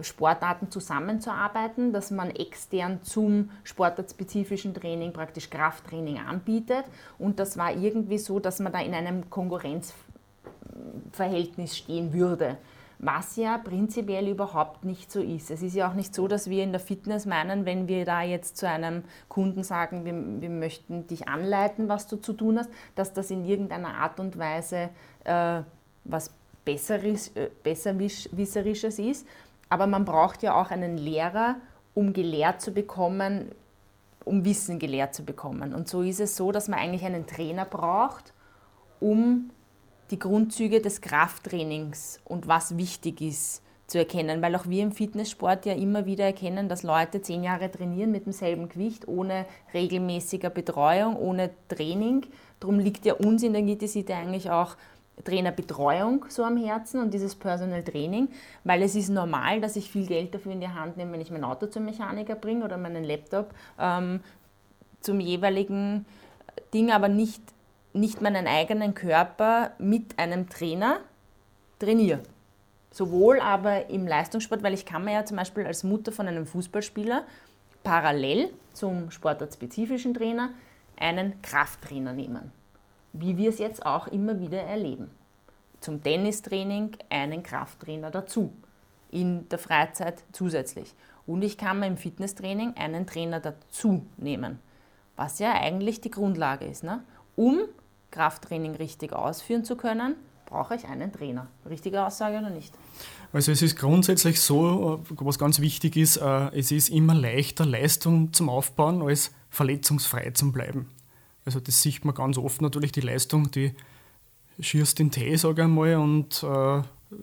Sportarten 0.00 0.70
zusammenzuarbeiten, 0.70 1.92
dass 1.92 2.10
man 2.10 2.30
extern 2.30 3.02
zum 3.02 3.50
sportartspezifischen 3.64 4.72
Training 4.74 5.12
praktisch 5.12 5.50
Krafttraining 5.50 6.18
anbietet. 6.18 6.84
Und 7.18 7.38
das 7.40 7.56
war 7.56 7.74
irgendwie 7.74 8.18
so, 8.18 8.38
dass 8.38 8.60
man 8.60 8.72
da 8.72 8.80
in 8.80 8.92
einem 8.94 9.30
Konkurrenzverhältnis 9.30 11.78
stehen 11.78 12.12
würde. 12.12 12.58
Was 12.98 13.36
ja 13.36 13.58
prinzipiell 13.58 14.26
überhaupt 14.28 14.84
nicht 14.84 15.12
so 15.12 15.20
ist. 15.20 15.50
Es 15.50 15.60
ist 15.60 15.74
ja 15.74 15.90
auch 15.90 15.94
nicht 15.94 16.14
so, 16.14 16.28
dass 16.28 16.48
wir 16.48 16.62
in 16.62 16.72
der 16.72 16.80
Fitness 16.80 17.26
meinen, 17.26 17.66
wenn 17.66 17.88
wir 17.88 18.06
da 18.06 18.22
jetzt 18.22 18.56
zu 18.56 18.66
einem 18.68 19.04
Kunden 19.28 19.64
sagen, 19.64 20.06
wir, 20.06 20.14
wir 20.40 20.48
möchten 20.48 21.06
dich 21.06 21.28
anleiten, 21.28 21.90
was 21.90 22.06
du 22.06 22.16
zu 22.16 22.32
tun 22.32 22.58
hast, 22.58 22.70
dass 22.94 23.12
das 23.12 23.30
in 23.30 23.44
irgendeiner 23.44 23.96
Art 23.96 24.18
und 24.18 24.38
Weise 24.38 24.88
äh, 25.24 25.60
was 26.04 26.32
Besseres, 26.66 27.28
äh, 27.36 27.48
Besserwisserisches 27.62 28.98
ist, 28.98 29.26
aber 29.68 29.86
man 29.86 30.04
braucht 30.04 30.42
ja 30.42 30.60
auch 30.60 30.70
einen 30.70 30.96
Lehrer, 30.98 31.56
um 31.94 32.12
gelehrt 32.12 32.60
zu 32.60 32.72
bekommen, 32.72 33.50
um 34.24 34.44
Wissen 34.44 34.78
gelehrt 34.78 35.14
zu 35.14 35.24
bekommen. 35.24 35.74
Und 35.74 35.88
so 35.88 36.02
ist 36.02 36.20
es 36.20 36.36
so, 36.36 36.52
dass 36.52 36.68
man 36.68 36.78
eigentlich 36.78 37.04
einen 37.04 37.26
Trainer 37.26 37.64
braucht, 37.64 38.32
um 39.00 39.50
die 40.10 40.18
Grundzüge 40.18 40.80
des 40.80 41.00
Krafttrainings 41.00 42.20
und 42.24 42.46
was 42.46 42.76
wichtig 42.76 43.20
ist 43.20 43.62
zu 43.86 43.98
erkennen, 43.98 44.42
weil 44.42 44.54
auch 44.56 44.66
wir 44.66 44.82
im 44.82 44.92
Fitnesssport 44.92 45.64
ja 45.64 45.72
immer 45.72 46.06
wieder 46.06 46.24
erkennen, 46.24 46.68
dass 46.68 46.82
Leute 46.82 47.22
zehn 47.22 47.44
Jahre 47.44 47.70
trainieren 47.70 48.10
mit 48.10 48.26
demselben 48.26 48.68
Gewicht, 48.68 49.06
ohne 49.06 49.46
regelmäßiger 49.74 50.50
Betreuung, 50.50 51.16
ohne 51.16 51.50
Training. 51.68 52.26
Darum 52.58 52.80
liegt 52.80 53.04
ja 53.04 53.14
uns 53.14 53.42
in 53.44 53.52
der 53.52 53.62
GTC 53.62 54.10
eigentlich 54.10 54.50
auch 54.50 54.76
Trainerbetreuung 55.24 56.26
so 56.28 56.44
am 56.44 56.56
Herzen 56.56 57.00
und 57.00 57.12
dieses 57.12 57.34
Personal 57.34 57.82
Training, 57.82 58.28
weil 58.64 58.82
es 58.82 58.94
ist 58.94 59.08
normal, 59.08 59.60
dass 59.60 59.76
ich 59.76 59.90
viel 59.90 60.06
Geld 60.06 60.34
dafür 60.34 60.52
in 60.52 60.60
die 60.60 60.68
Hand 60.68 60.96
nehme, 60.96 61.12
wenn 61.12 61.20
ich 61.20 61.30
mein 61.30 61.44
Auto 61.44 61.66
zum 61.66 61.84
Mechaniker 61.84 62.34
bringe 62.34 62.64
oder 62.64 62.76
meinen 62.76 63.04
Laptop 63.04 63.54
ähm, 63.78 64.20
zum 65.00 65.20
jeweiligen 65.20 66.06
Ding, 66.74 66.90
aber 66.90 67.08
nicht, 67.08 67.42
nicht 67.92 68.20
meinen 68.20 68.46
eigenen 68.46 68.94
Körper 68.94 69.72
mit 69.78 70.18
einem 70.18 70.48
Trainer 70.48 70.98
trainiere. 71.78 72.20
Sowohl 72.90 73.40
aber 73.40 73.90
im 73.90 74.06
Leistungssport, 74.06 74.62
weil 74.62 74.74
ich 74.74 74.86
kann 74.86 75.04
mir 75.04 75.12
ja 75.12 75.24
zum 75.24 75.36
Beispiel 75.36 75.66
als 75.66 75.84
Mutter 75.84 76.12
von 76.12 76.28
einem 76.28 76.46
Fußballspieler 76.46 77.24
parallel 77.82 78.50
zum 78.72 79.10
sportartspezifischen 79.10 80.14
Trainer 80.14 80.50
einen 80.98 81.40
Krafttrainer 81.42 82.12
nehmen 82.12 82.52
wie 83.20 83.36
wir 83.36 83.50
es 83.50 83.58
jetzt 83.58 83.84
auch 83.84 84.06
immer 84.08 84.40
wieder 84.40 84.62
erleben. 84.62 85.10
Zum 85.80 86.02
Tennistraining 86.02 86.96
einen 87.10 87.42
Krafttrainer 87.42 88.10
dazu, 88.10 88.52
in 89.10 89.48
der 89.48 89.58
Freizeit 89.58 90.22
zusätzlich. 90.32 90.94
Und 91.26 91.42
ich 91.42 91.58
kann 91.58 91.80
mir 91.80 91.86
im 91.86 91.96
Fitnesstraining 91.96 92.74
einen 92.76 93.06
Trainer 93.06 93.40
dazu 93.40 94.06
nehmen, 94.16 94.58
was 95.16 95.38
ja 95.38 95.52
eigentlich 95.52 96.00
die 96.00 96.10
Grundlage 96.10 96.66
ist. 96.66 96.84
Ne? 96.84 97.02
Um 97.34 97.60
Krafttraining 98.10 98.76
richtig 98.76 99.12
ausführen 99.12 99.64
zu 99.64 99.76
können, 99.76 100.14
brauche 100.46 100.76
ich 100.76 100.86
einen 100.86 101.12
Trainer. 101.12 101.48
Richtige 101.68 102.06
Aussage 102.06 102.38
oder 102.38 102.50
nicht? 102.50 102.72
Also 103.32 103.52
es 103.52 103.60
ist 103.60 103.76
grundsätzlich 103.76 104.40
so, 104.40 105.02
was 105.10 105.38
ganz 105.38 105.60
wichtig 105.60 105.96
ist, 105.96 106.16
äh, 106.16 106.56
es 106.56 106.70
ist 106.70 106.88
immer 106.88 107.14
leichter, 107.14 107.66
Leistung 107.66 108.32
zum 108.32 108.48
Aufbauen, 108.48 109.02
als 109.02 109.32
verletzungsfrei 109.50 110.30
zu 110.30 110.52
bleiben. 110.52 110.88
Also 111.46 111.60
das 111.60 111.80
sieht 111.80 112.04
man 112.04 112.14
ganz 112.14 112.36
oft 112.36 112.60
natürlich, 112.60 112.92
die 112.92 113.00
Leistung, 113.00 113.50
die 113.50 113.72
schießt 114.60 114.98
den 114.98 115.10
Tee, 115.10 115.36
sage 115.36 115.62
ich 115.62 115.64
einmal, 115.64 115.96
und 115.96 116.42
äh, 116.42 116.82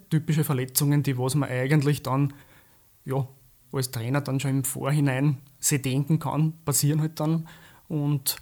typische 0.09 0.43
Verletzungen, 0.43 1.03
die 1.03 1.17
was 1.17 1.36
man 1.36 1.49
eigentlich 1.49 2.01
dann 2.01 2.33
ja, 3.05 3.27
als 3.71 3.91
Trainer 3.91 4.21
dann 4.21 4.39
schon 4.39 4.51
im 4.51 4.63
Vorhinein 4.63 5.38
sich 5.59 5.81
denken 5.81 6.19
kann, 6.19 6.53
passieren 6.65 7.01
halt 7.01 7.19
dann. 7.19 7.47
Und 7.88 8.38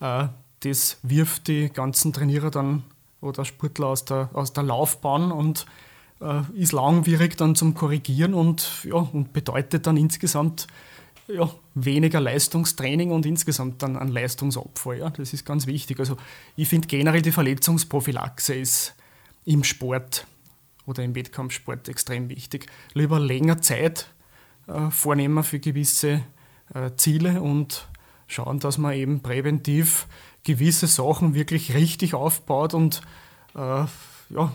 äh, 0.00 0.28
das 0.60 0.98
wirft 1.02 1.48
die 1.48 1.68
ganzen 1.68 2.12
Trainierer 2.12 2.50
dann 2.50 2.82
oder 3.20 3.44
Sportler 3.44 3.86
aus 3.86 4.04
der, 4.04 4.30
aus 4.32 4.52
der 4.52 4.62
Laufbahn 4.64 5.30
und 5.30 5.66
äh, 6.20 6.42
ist 6.54 6.72
langwierig 6.72 7.36
dann 7.36 7.54
zum 7.54 7.74
Korrigieren 7.74 8.34
und, 8.34 8.84
ja, 8.84 8.96
und 8.96 9.32
bedeutet 9.32 9.86
dann 9.86 9.96
insgesamt 9.96 10.66
ja, 11.34 11.50
weniger 11.74 12.20
Leistungstraining 12.20 13.10
und 13.10 13.26
insgesamt 13.26 13.82
dann 13.82 13.96
ein 13.96 14.08
Leistungsabfall. 14.08 14.98
Ja, 14.98 15.10
das 15.10 15.32
ist 15.32 15.44
ganz 15.44 15.66
wichtig. 15.66 15.98
Also 15.98 16.16
ich 16.56 16.68
finde 16.68 16.88
generell 16.88 17.22
die 17.22 17.32
Verletzungsprophylaxe 17.32 18.54
ist 18.54 18.94
im 19.44 19.64
Sport 19.64 20.26
oder 20.86 21.02
im 21.02 21.14
Wettkampfsport 21.14 21.88
extrem 21.88 22.28
wichtig. 22.28 22.66
Lieber 22.94 23.20
länger 23.20 23.60
Zeit 23.60 24.10
äh, 24.66 24.90
vornehmen 24.90 25.44
für 25.44 25.60
gewisse 25.60 26.22
äh, 26.74 26.90
Ziele 26.96 27.40
und 27.40 27.88
schauen, 28.26 28.60
dass 28.60 28.78
man 28.78 28.94
eben 28.94 29.20
präventiv 29.22 30.06
gewisse 30.44 30.86
Sachen 30.86 31.34
wirklich 31.34 31.74
richtig 31.74 32.14
aufbaut 32.14 32.74
und 32.74 33.02
äh, 33.54 33.84
ja, 34.30 34.52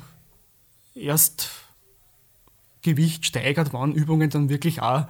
erst 0.95 1.51
Gewicht 2.81 3.25
steigert, 3.25 3.73
wann 3.73 3.93
Übungen 3.93 4.29
dann 4.29 4.49
wirklich 4.49 4.81
auch 4.81 5.07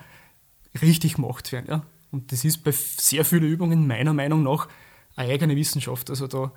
richtig 0.81 1.15
gemacht 1.15 1.51
werden. 1.51 1.67
Ja? 1.69 1.83
Und 2.11 2.31
das 2.31 2.45
ist 2.45 2.63
bei 2.63 2.71
sehr 2.71 3.25
vielen 3.25 3.43
Übungen 3.43 3.87
meiner 3.87 4.13
Meinung 4.13 4.43
nach 4.43 4.67
eine 5.15 5.31
eigene 5.31 5.55
Wissenschaft. 5.55 6.09
Also 6.09 6.27
da, 6.27 6.51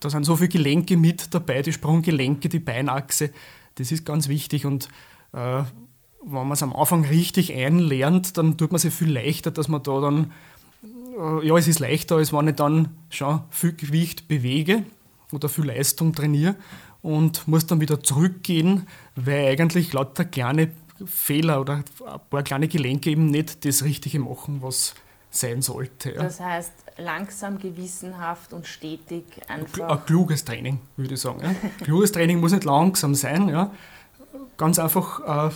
da 0.00 0.10
sind 0.10 0.24
so 0.24 0.36
viele 0.36 0.48
Gelenke 0.48 0.96
mit 0.96 1.34
dabei, 1.34 1.62
die 1.62 1.72
Sprunggelenke, 1.72 2.48
die 2.48 2.58
Beinachse. 2.58 3.30
Das 3.76 3.92
ist 3.92 4.04
ganz 4.04 4.28
wichtig 4.28 4.66
und 4.66 4.88
äh, 5.32 5.62
wenn 6.28 6.48
man 6.48 6.52
es 6.52 6.62
am 6.62 6.74
Anfang 6.74 7.04
richtig 7.04 7.54
einlernt, 7.54 8.36
dann 8.36 8.56
tut 8.56 8.72
man 8.72 8.80
sich 8.80 8.92
viel 8.92 9.12
leichter, 9.12 9.50
dass 9.50 9.68
man 9.68 9.82
da 9.82 10.00
dann, 10.00 10.32
äh, 11.16 11.46
ja, 11.46 11.56
es 11.56 11.68
ist 11.68 11.78
leichter, 11.78 12.16
als 12.16 12.32
wenn 12.32 12.48
ich 12.48 12.56
dann 12.56 12.88
schon 13.10 13.42
viel 13.50 13.74
Gewicht 13.74 14.26
bewege 14.26 14.82
oder 15.30 15.48
viel 15.48 15.66
Leistung 15.66 16.12
trainiere 16.14 16.56
und 17.02 17.46
muss 17.46 17.66
dann 17.66 17.80
wieder 17.80 18.02
zurückgehen, 18.02 18.88
weil 19.14 19.46
eigentlich 19.46 19.92
lauter 19.92 20.24
kleine 20.24 20.70
Fehler 21.04 21.60
oder 21.60 21.74
ein 21.74 21.84
paar 22.30 22.42
kleine 22.42 22.68
Gelenke 22.68 23.10
eben 23.10 23.26
nicht 23.26 23.64
das 23.64 23.84
Richtige 23.84 24.18
machen, 24.18 24.62
was 24.62 24.94
sein 25.30 25.62
sollte. 25.62 26.12
Ja. 26.12 26.22
Das 26.22 26.40
heißt, 26.40 26.72
langsam, 26.98 27.58
gewissenhaft 27.58 28.52
und 28.52 28.66
stetig 28.66 29.24
einfach. 29.48 29.88
Ein 29.88 30.06
kluges 30.06 30.44
Training, 30.44 30.80
würde 30.96 31.14
ich 31.14 31.20
sagen. 31.20 31.40
Ja. 31.42 31.54
kluges 31.84 32.12
Training 32.12 32.40
muss 32.40 32.52
nicht 32.52 32.64
langsam 32.64 33.14
sein. 33.14 33.48
Ja. 33.48 33.72
Ganz 34.56 34.78
einfach, 34.78 35.50
äh, 35.50 35.54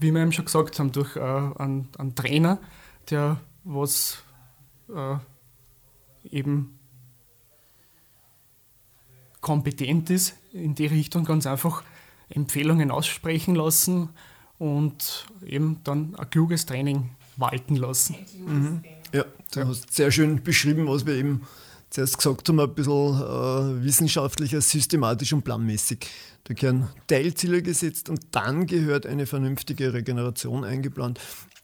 wie 0.00 0.10
wir 0.10 0.22
eben 0.22 0.32
schon 0.32 0.44
gesagt 0.44 0.78
haben, 0.78 0.92
durch 0.92 1.16
äh, 1.16 1.20
einen, 1.20 1.88
einen, 1.98 2.14
Trainer, 2.14 2.58
der 3.10 3.38
was 3.64 4.22
äh, 4.88 5.16
eben 6.28 6.78
kompetent 9.40 10.10
ist, 10.10 10.34
in 10.52 10.74
die 10.74 10.86
Richtung 10.86 11.24
ganz 11.24 11.46
einfach 11.46 11.82
Empfehlungen 12.28 12.90
aussprechen 12.90 13.54
lassen 13.54 14.10
und 14.62 15.26
eben 15.44 15.80
dann 15.82 16.14
ein 16.14 16.30
kluges 16.30 16.66
Training 16.66 17.10
walten 17.36 17.74
lassen. 17.74 18.14
Mhm. 18.46 18.84
Ja, 19.12 19.24
du 19.52 19.66
hast 19.66 19.92
sehr 19.92 20.12
schön 20.12 20.40
beschrieben, 20.44 20.86
was 20.86 21.04
wir 21.04 21.14
eben 21.14 21.42
zuerst 21.90 22.16
gesagt 22.16 22.48
haben, 22.48 22.60
ein 22.60 22.72
bisschen 22.72 22.92
äh, 22.92 23.84
wissenschaftlicher, 23.84 24.60
systematisch 24.60 25.32
und 25.32 25.42
planmäßig. 25.42 26.06
Da 26.44 26.54
gehören 26.54 26.88
Teilziele 27.08 27.60
gesetzt 27.60 28.08
und 28.08 28.20
dann 28.30 28.68
gehört 28.68 29.04
eine 29.04 29.26
vernünftige 29.26 29.94
Regeneration 29.94 30.64
eingeplant. 30.64 31.18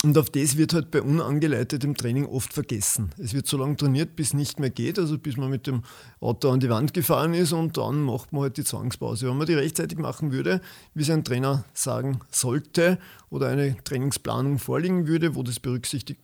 Und 0.04 0.16
auf 0.16 0.30
das 0.30 0.56
wird 0.56 0.74
halt 0.74 0.92
bei 0.92 1.02
unangeleitetem 1.02 1.96
Training 1.96 2.24
oft 2.24 2.52
vergessen. 2.52 3.10
Es 3.18 3.34
wird 3.34 3.48
so 3.48 3.56
lange 3.56 3.76
trainiert, 3.76 4.14
bis 4.14 4.32
nicht 4.32 4.60
mehr 4.60 4.70
geht, 4.70 4.96
also 4.96 5.18
bis 5.18 5.36
man 5.36 5.50
mit 5.50 5.66
dem 5.66 5.82
Auto 6.20 6.50
an 6.50 6.60
die 6.60 6.70
Wand 6.70 6.94
gefahren 6.94 7.34
ist 7.34 7.52
und 7.52 7.76
dann 7.76 8.02
macht 8.02 8.32
man 8.32 8.42
halt 8.42 8.58
die 8.58 8.64
Zwangspause. 8.64 9.28
Wenn 9.28 9.36
man 9.36 9.48
die 9.48 9.54
rechtzeitig 9.54 9.98
machen 9.98 10.30
würde, 10.30 10.60
wie 10.94 11.02
es 11.02 11.10
ein 11.10 11.24
Trainer 11.24 11.64
sagen 11.74 12.20
sollte 12.30 12.98
oder 13.28 13.48
eine 13.48 13.76
Trainingsplanung 13.82 14.60
vorliegen 14.60 15.08
würde, 15.08 15.34
wo 15.34 15.42
das 15.42 15.58
berücksichtigt 15.58 16.20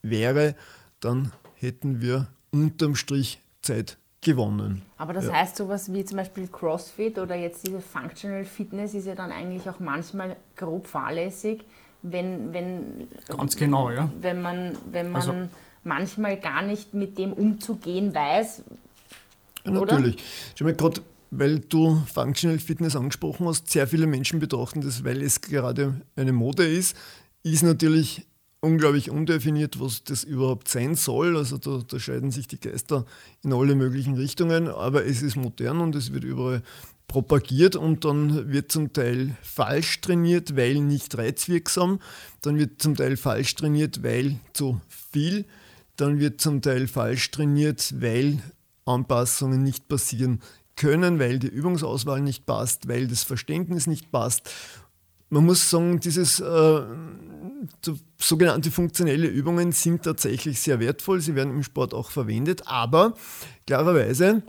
wäre, 0.00 0.54
dann 1.00 1.30
hätten 1.56 2.00
wir 2.00 2.28
unterm 2.52 2.96
Strich 2.96 3.42
Zeit 3.60 3.98
gewonnen. 4.22 4.80
Aber 4.96 5.12
das 5.12 5.26
ja. 5.26 5.32
heißt, 5.32 5.56
sowas 5.56 5.92
wie 5.92 6.06
zum 6.06 6.16
Beispiel 6.16 6.48
CrossFit 6.48 7.18
oder 7.18 7.34
jetzt 7.34 7.66
diese 7.66 7.82
Functional 7.82 8.46
Fitness 8.46 8.94
ist 8.94 9.06
ja 9.06 9.14
dann 9.14 9.30
eigentlich 9.30 9.68
auch 9.68 9.78
manchmal 9.78 10.36
grob 10.56 10.86
fahrlässig, 10.86 11.64
wenn, 12.02 12.52
wenn, 12.52 13.08
Ganz 13.28 13.56
genau, 13.56 13.90
ja. 13.90 14.10
wenn 14.20 14.42
man, 14.42 14.76
wenn 14.90 15.10
man 15.10 15.20
also, 15.20 15.34
manchmal 15.84 16.38
gar 16.38 16.62
nicht 16.62 16.94
mit 16.94 17.18
dem 17.18 17.32
umzugehen 17.32 18.14
weiß. 18.14 18.62
Natürlich. 19.64 20.16
Schau 20.54 20.64
mal, 20.64 20.74
gerade 20.74 21.02
weil 21.30 21.60
du 21.60 22.02
Functional 22.12 22.58
Fitness 22.58 22.96
angesprochen 22.96 23.46
hast, 23.46 23.70
sehr 23.70 23.86
viele 23.86 24.06
Menschen 24.06 24.40
betrachten 24.40 24.80
das, 24.80 25.04
weil 25.04 25.22
es 25.22 25.40
gerade 25.40 26.00
eine 26.16 26.32
Mode 26.32 26.66
ist, 26.66 26.96
ist 27.42 27.62
natürlich 27.62 28.26
unglaublich 28.60 29.10
undefiniert, 29.10 29.80
was 29.80 30.04
das 30.04 30.24
überhaupt 30.24 30.68
sein 30.68 30.94
soll. 30.94 31.36
Also 31.36 31.58
da, 31.58 31.82
da, 31.86 31.98
scheiden 31.98 32.30
sich 32.30 32.46
die 32.46 32.60
Geister 32.60 33.06
in 33.42 33.52
alle 33.52 33.74
möglichen 33.74 34.14
Richtungen, 34.14 34.68
aber 34.68 35.06
es 35.06 35.22
ist 35.22 35.36
modern 35.36 35.80
und 35.80 35.94
es 35.94 36.12
wird 36.12 36.24
überall 36.24 36.62
propagiert 37.10 37.74
und 37.76 38.04
dann 38.04 38.52
wird 38.52 38.70
zum 38.70 38.92
Teil 38.92 39.36
falsch 39.42 40.00
trainiert, 40.00 40.56
weil 40.56 40.76
nicht 40.76 41.18
reizwirksam. 41.18 41.98
Dann 42.40 42.56
wird 42.58 42.80
zum 42.80 42.94
Teil 42.94 43.16
falsch 43.16 43.54
trainiert, 43.56 44.02
weil 44.02 44.36
zu 44.52 44.80
viel. 45.10 45.44
Dann 45.96 46.20
wird 46.20 46.40
zum 46.40 46.62
Teil 46.62 46.86
falsch 46.86 47.30
trainiert, 47.30 48.00
weil 48.00 48.38
Anpassungen 48.84 49.62
nicht 49.62 49.88
passieren 49.88 50.40
können, 50.76 51.18
weil 51.18 51.38
die 51.38 51.48
Übungsauswahl 51.48 52.20
nicht 52.20 52.46
passt, 52.46 52.88
weil 52.88 53.08
das 53.08 53.24
Verständnis 53.24 53.86
nicht 53.86 54.10
passt 54.12 54.48
man 55.30 55.46
muss 55.46 55.70
sagen, 55.70 56.00
dieses 56.00 56.40
äh, 56.40 56.82
so, 57.84 57.98
sogenannte 58.18 58.70
funktionelle 58.70 59.28
Übungen 59.28 59.72
sind 59.72 60.02
tatsächlich 60.02 60.60
sehr 60.60 60.80
wertvoll. 60.80 61.20
Sie 61.20 61.34
werden 61.34 61.54
im 61.54 61.62
Sport 61.62 61.94
auch 61.94 62.10
verwendet, 62.10 62.62
aber 62.66 63.14
klarerweise, 63.66 64.42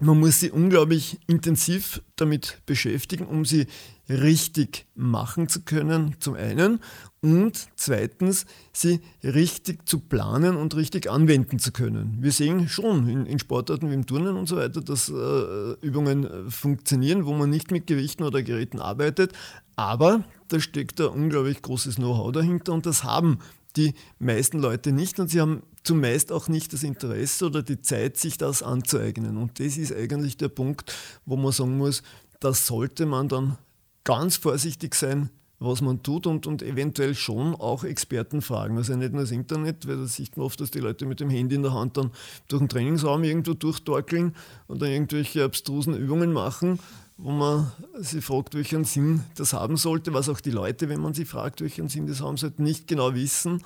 man 0.00 0.20
muss 0.20 0.40
sie 0.40 0.50
unglaublich 0.50 1.18
intensiv 1.26 2.02
damit 2.16 2.60
beschäftigen, 2.66 3.26
um 3.26 3.44
sie 3.44 3.66
richtig 4.08 4.86
machen 4.94 5.48
zu 5.48 5.62
können, 5.62 6.16
zum 6.20 6.34
einen, 6.34 6.80
und 7.22 7.68
zweitens, 7.74 8.46
sie 8.72 9.00
richtig 9.24 9.88
zu 9.88 9.98
planen 9.98 10.56
und 10.56 10.76
richtig 10.76 11.10
anwenden 11.10 11.58
zu 11.58 11.72
können. 11.72 12.18
Wir 12.20 12.30
sehen 12.30 12.68
schon 12.68 13.08
in, 13.08 13.26
in 13.26 13.38
Sportarten 13.40 13.90
wie 13.90 13.94
im 13.94 14.06
Turnen 14.06 14.36
und 14.36 14.48
so 14.48 14.56
weiter, 14.56 14.80
dass 14.80 15.08
äh, 15.08 15.72
Übungen 15.80 16.24
äh, 16.24 16.50
funktionieren, 16.50 17.26
wo 17.26 17.32
man 17.32 17.50
nicht 17.50 17.72
mit 17.72 17.88
Gewichten 17.88 18.22
oder 18.22 18.42
Geräten 18.42 18.78
arbeitet, 18.78 19.32
aber 19.74 20.24
da 20.48 20.60
steckt 20.60 21.00
ein 21.00 21.08
unglaublich 21.08 21.62
großes 21.62 21.96
Know-how 21.96 22.30
dahinter 22.30 22.72
und 22.74 22.86
das 22.86 23.02
haben 23.02 23.38
die 23.76 23.94
meisten 24.18 24.58
Leute 24.58 24.92
nicht 24.92 25.18
und 25.18 25.28
sie 25.28 25.40
haben 25.40 25.62
zumeist 25.86 26.32
auch 26.32 26.48
nicht 26.48 26.72
das 26.72 26.82
Interesse 26.82 27.46
oder 27.46 27.62
die 27.62 27.80
Zeit, 27.80 28.16
sich 28.16 28.36
das 28.36 28.62
anzueignen. 28.62 29.36
Und 29.36 29.60
das 29.60 29.76
ist 29.76 29.94
eigentlich 29.94 30.36
der 30.36 30.48
Punkt, 30.48 30.94
wo 31.24 31.36
man 31.36 31.52
sagen 31.52 31.78
muss, 31.78 32.02
da 32.40 32.52
sollte 32.52 33.06
man 33.06 33.28
dann 33.28 33.56
ganz 34.04 34.36
vorsichtig 34.36 34.94
sein, 34.94 35.30
was 35.58 35.80
man 35.80 36.02
tut 36.02 36.26
und, 36.26 36.46
und 36.46 36.62
eventuell 36.62 37.14
schon 37.14 37.54
auch 37.54 37.84
Experten 37.84 38.42
fragen. 38.42 38.76
Also 38.76 38.94
nicht 38.94 39.12
nur 39.12 39.22
das 39.22 39.30
Internet, 39.30 39.88
weil 39.88 39.96
da 39.96 40.06
sieht 40.06 40.36
man 40.36 40.46
oft, 40.46 40.60
dass 40.60 40.70
die 40.70 40.80
Leute 40.80 41.06
mit 41.06 41.20
dem 41.20 41.30
Handy 41.30 41.54
in 41.54 41.62
der 41.62 41.72
Hand 41.72 41.96
dann 41.96 42.10
durch 42.48 42.60
den 42.60 42.68
Trainingsraum 42.68 43.24
irgendwo 43.24 43.54
durchtorkeln 43.54 44.34
und 44.66 44.82
dann 44.82 44.90
irgendwelche 44.90 45.44
abstrusen 45.44 45.96
Übungen 45.96 46.32
machen, 46.32 46.78
wo 47.16 47.30
man 47.30 47.72
sich 47.94 48.22
fragt, 48.22 48.54
welchen 48.54 48.84
Sinn 48.84 49.22
das 49.36 49.54
haben 49.54 49.78
sollte, 49.78 50.12
was 50.12 50.28
auch 50.28 50.40
die 50.40 50.50
Leute, 50.50 50.90
wenn 50.90 51.00
man 51.00 51.14
sie 51.14 51.24
fragt, 51.24 51.62
welchen 51.62 51.88
Sinn 51.88 52.06
das 52.06 52.20
haben 52.20 52.36
sollte, 52.36 52.62
nicht 52.62 52.86
genau 52.86 53.14
wissen. 53.14 53.62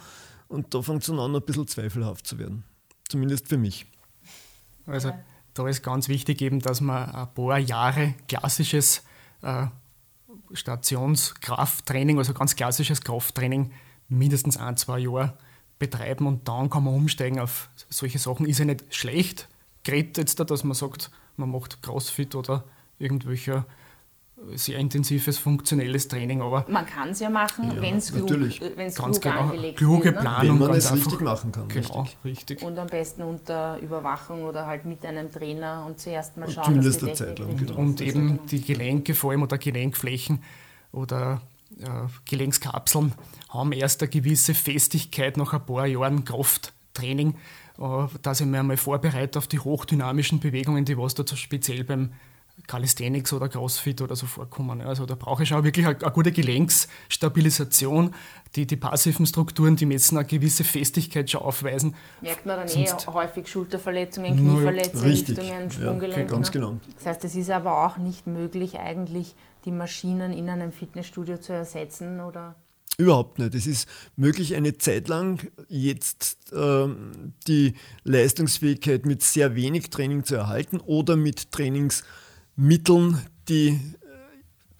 Und 0.50 0.74
da 0.74 0.82
fängt 0.82 1.04
es 1.04 1.10
an, 1.10 1.18
ein 1.18 1.42
bisschen 1.42 1.68
zweifelhaft 1.68 2.26
zu 2.26 2.36
werden. 2.36 2.64
Zumindest 3.08 3.46
für 3.46 3.56
mich. 3.56 3.86
Also 4.84 5.12
da 5.54 5.68
ist 5.68 5.82
ganz 5.84 6.08
wichtig 6.08 6.42
eben, 6.42 6.58
dass 6.58 6.80
man 6.80 7.08
ein 7.08 7.32
paar 7.34 7.56
Jahre 7.58 8.14
klassisches 8.26 9.04
äh, 9.42 9.66
Stationskrafttraining, 10.52 12.18
also 12.18 12.34
ganz 12.34 12.56
klassisches 12.56 13.00
Krafttraining, 13.02 13.70
mindestens 14.08 14.56
ein, 14.56 14.76
zwei 14.76 14.98
Jahre 14.98 15.38
betreiben 15.78 16.26
und 16.26 16.48
dann 16.48 16.68
kann 16.68 16.82
man 16.82 16.94
umsteigen 16.94 17.38
auf 17.38 17.70
solche 17.88 18.18
Sachen. 18.18 18.44
Ist 18.44 18.58
ja 18.58 18.64
nicht 18.64 18.92
schlecht, 18.92 19.48
gerade 19.84 20.10
jetzt 20.16 20.40
da, 20.40 20.44
dass 20.44 20.64
man 20.64 20.74
sagt, 20.74 21.12
man 21.36 21.52
macht 21.52 21.80
Crossfit 21.80 22.34
oder 22.34 22.64
irgendwelcher 22.98 23.66
sehr 24.54 24.78
intensives, 24.78 25.38
funktionelles 25.38 26.08
Training, 26.08 26.40
aber 26.40 26.64
man 26.68 26.86
kann 26.86 27.10
es 27.10 27.20
ja 27.20 27.28
machen, 27.28 27.72
ja, 27.74 27.82
wenn 27.82 27.96
es 27.96 28.12
klug, 28.12 28.30
wenn's 28.76 28.94
klug 28.96 29.20
genau, 29.20 29.40
angelegt 29.40 29.78
kluge 29.78 30.04
wird. 30.04 30.14
Ne? 30.16 30.20
Planung, 30.20 30.60
wenn 30.60 30.68
man 30.68 30.76
es 30.76 30.92
richtig 30.92 31.20
machen 31.20 31.52
kann. 31.52 31.68
Genau, 31.68 32.02
richtig. 32.02 32.24
richtig. 32.24 32.62
Und 32.62 32.78
am 32.78 32.86
besten 32.86 33.22
unter 33.22 33.78
Überwachung 33.78 34.44
oder 34.44 34.66
halt 34.66 34.84
mit 34.84 35.04
einem 35.04 35.30
Trainer 35.30 35.84
und 35.86 35.98
zuerst 35.98 36.36
mal 36.36 36.50
schauen, 36.50 36.64
Zumindest 36.64 37.02
eine 37.02 37.12
Zeit 37.12 37.38
lang, 37.38 37.56
genau. 37.56 37.76
Und 37.76 38.00
eben 38.00 38.40
die 38.46 38.62
Gelenke 38.62 39.14
vor 39.14 39.32
allem 39.32 39.42
oder 39.42 39.58
Gelenkflächen 39.58 40.42
oder 40.92 41.42
äh, 41.78 41.86
Gelenkskapseln 42.24 43.12
haben 43.50 43.72
erst 43.72 44.02
eine 44.02 44.10
gewisse 44.10 44.54
Festigkeit 44.54 45.36
nach 45.36 45.52
ein 45.52 45.64
paar 45.64 45.86
Jahren 45.86 46.24
Krafttraining, 46.24 47.34
äh, 47.78 48.06
dass 48.22 48.40
ich 48.40 48.46
mir 48.46 48.60
einmal 48.60 48.76
vorbereite 48.76 49.38
auf 49.38 49.46
die 49.46 49.58
hochdynamischen 49.58 50.40
Bewegungen, 50.40 50.84
die 50.84 50.96
was 50.96 51.14
da 51.14 51.24
so 51.26 51.36
speziell 51.36 51.84
beim 51.84 52.10
Calisthenics 52.66 53.32
oder 53.32 53.48
Crossfit 53.48 54.00
oder 54.02 54.16
so 54.16 54.26
vorkommen. 54.26 54.80
Also 54.80 55.06
da 55.06 55.14
brauche 55.14 55.42
ich 55.42 55.52
auch 55.54 55.64
wirklich 55.64 55.86
eine, 55.86 55.98
eine 56.00 56.10
gute 56.10 56.32
Gelenksstabilisation. 56.32 58.14
Die, 58.56 58.66
die 58.66 58.76
passiven 58.76 59.26
Strukturen, 59.26 59.76
die 59.76 59.86
müssen 59.86 60.18
eine 60.18 60.26
gewisse 60.26 60.64
Festigkeit 60.64 61.30
schon 61.30 61.42
aufweisen. 61.42 61.94
Merkt 62.20 62.46
man 62.46 62.56
dann 62.56 62.68
eh 62.68 62.86
häufig 63.06 63.48
Schulterverletzungen, 63.48 64.36
Knieverletzungen, 64.36 65.04
Richtungen, 65.04 65.70
Sprunggelenke. 65.70 66.20
Ja, 66.22 66.26
ganz 66.26 66.50
genau. 66.50 66.78
Das 66.96 67.06
heißt, 67.06 67.24
es 67.24 67.36
ist 67.36 67.50
aber 67.50 67.86
auch 67.86 67.96
nicht 67.98 68.26
möglich, 68.26 68.78
eigentlich 68.78 69.34
die 69.64 69.72
Maschinen 69.72 70.32
in 70.32 70.48
einem 70.48 70.72
Fitnessstudio 70.72 71.38
zu 71.38 71.52
ersetzen, 71.52 72.20
oder? 72.20 72.56
Überhaupt 73.00 73.38
nicht. 73.38 73.54
Es 73.54 73.66
ist 73.66 73.88
möglich, 74.16 74.54
eine 74.54 74.76
Zeit 74.76 75.08
lang 75.08 75.50
jetzt 75.68 76.36
ähm, 76.52 77.32
die 77.46 77.74
Leistungsfähigkeit 78.04 79.06
mit 79.06 79.22
sehr 79.22 79.54
wenig 79.54 79.88
Training 79.88 80.24
zu 80.24 80.34
erhalten 80.34 80.80
oder 80.80 81.16
mit 81.16 81.50
Trainings 81.50 82.04
Mitteln, 82.60 83.18
die 83.48 83.68
äh, 83.68 83.78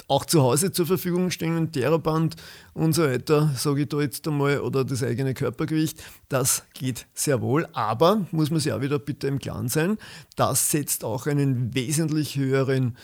auch 0.07 0.27
zu 0.27 0.43
Hause 0.43 0.71
zur 0.71 0.87
Verfügung 0.87 1.31
stehen, 1.31 1.73
Theraband 1.73 2.37
und 2.75 2.93
so 2.93 3.05
weiter, 3.05 3.51
sage 3.57 3.83
ich 3.83 3.89
da 3.89 4.01
jetzt 4.01 4.29
einmal, 4.29 4.61
oder 4.61 4.85
das 4.85 5.03
eigene 5.03 5.33
Körpergewicht, 5.33 6.03
das 6.29 6.65
geht 6.75 7.07
sehr 7.15 7.41
wohl. 7.41 7.67
Aber, 7.73 8.27
muss 8.33 8.51
man 8.51 8.61
sich 8.61 8.71
auch 8.73 8.83
wieder 8.83 8.99
bitte 8.99 9.29
im 9.29 9.39
Klaren 9.39 9.69
sein, 9.69 9.97
das 10.37 10.71
setzt 10.71 11.05
auch 11.05 11.27
einen 11.27 11.75
wesentlich 11.75 12.37
höheren 12.37 12.99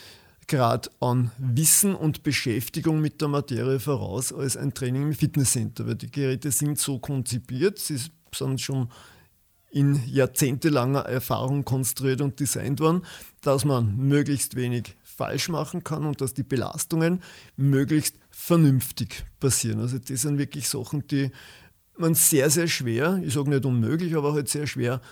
Grad 0.47 0.91
an 1.01 1.31
Wissen 1.39 1.95
und 1.95 2.23
Beschäftigung 2.23 3.01
mit 3.01 3.21
der 3.23 3.29
Materie 3.29 3.81
voraus 3.81 4.31
als 4.31 4.59
ein 4.59 4.75
Training 4.75 5.05
im 5.05 5.15
Fitnesscenter, 5.15 5.87
weil 5.87 5.97
die 5.97 6.11
Geräte 6.11 6.51
sind 6.51 6.79
so 6.79 6.99
konzipiert, 6.99 7.79
sie 7.79 7.99
sind 8.33 8.61
schon 8.61 8.91
in 9.77 10.01
jahrzehntelanger 10.07 11.03
Erfahrung 11.03 11.67
konstruiert 11.67 12.23
und 12.23 12.41
designt 12.41 12.81
worden, 12.81 13.03
dass 13.43 13.67
man 13.67 13.95
möglichst 13.95 14.57
wenig 14.57 14.97
falsch 15.03 15.51
machen 15.51 15.85
kann 15.85 16.07
und 16.07 16.23
dass 16.23 16.33
die 16.33 16.45
Belastungen 16.45 17.21
möglichst 17.59 18.17
vernünftig 18.31 19.27
passieren. 19.39 19.81
Also 19.81 19.99
das 19.99 20.23
sind 20.23 20.39
wirklich 20.39 20.67
Sachen, 20.71 21.07
die 21.09 21.31
man 21.99 22.15
sehr, 22.15 22.49
sehr 22.49 22.69
schwer, 22.69 23.21
ich 23.23 23.35
sage 23.35 23.51
nicht 23.51 23.67
unmöglich, 23.67 24.17
aber 24.17 24.33
halt 24.33 24.49
sehr 24.49 24.67
schwer 24.67 25.03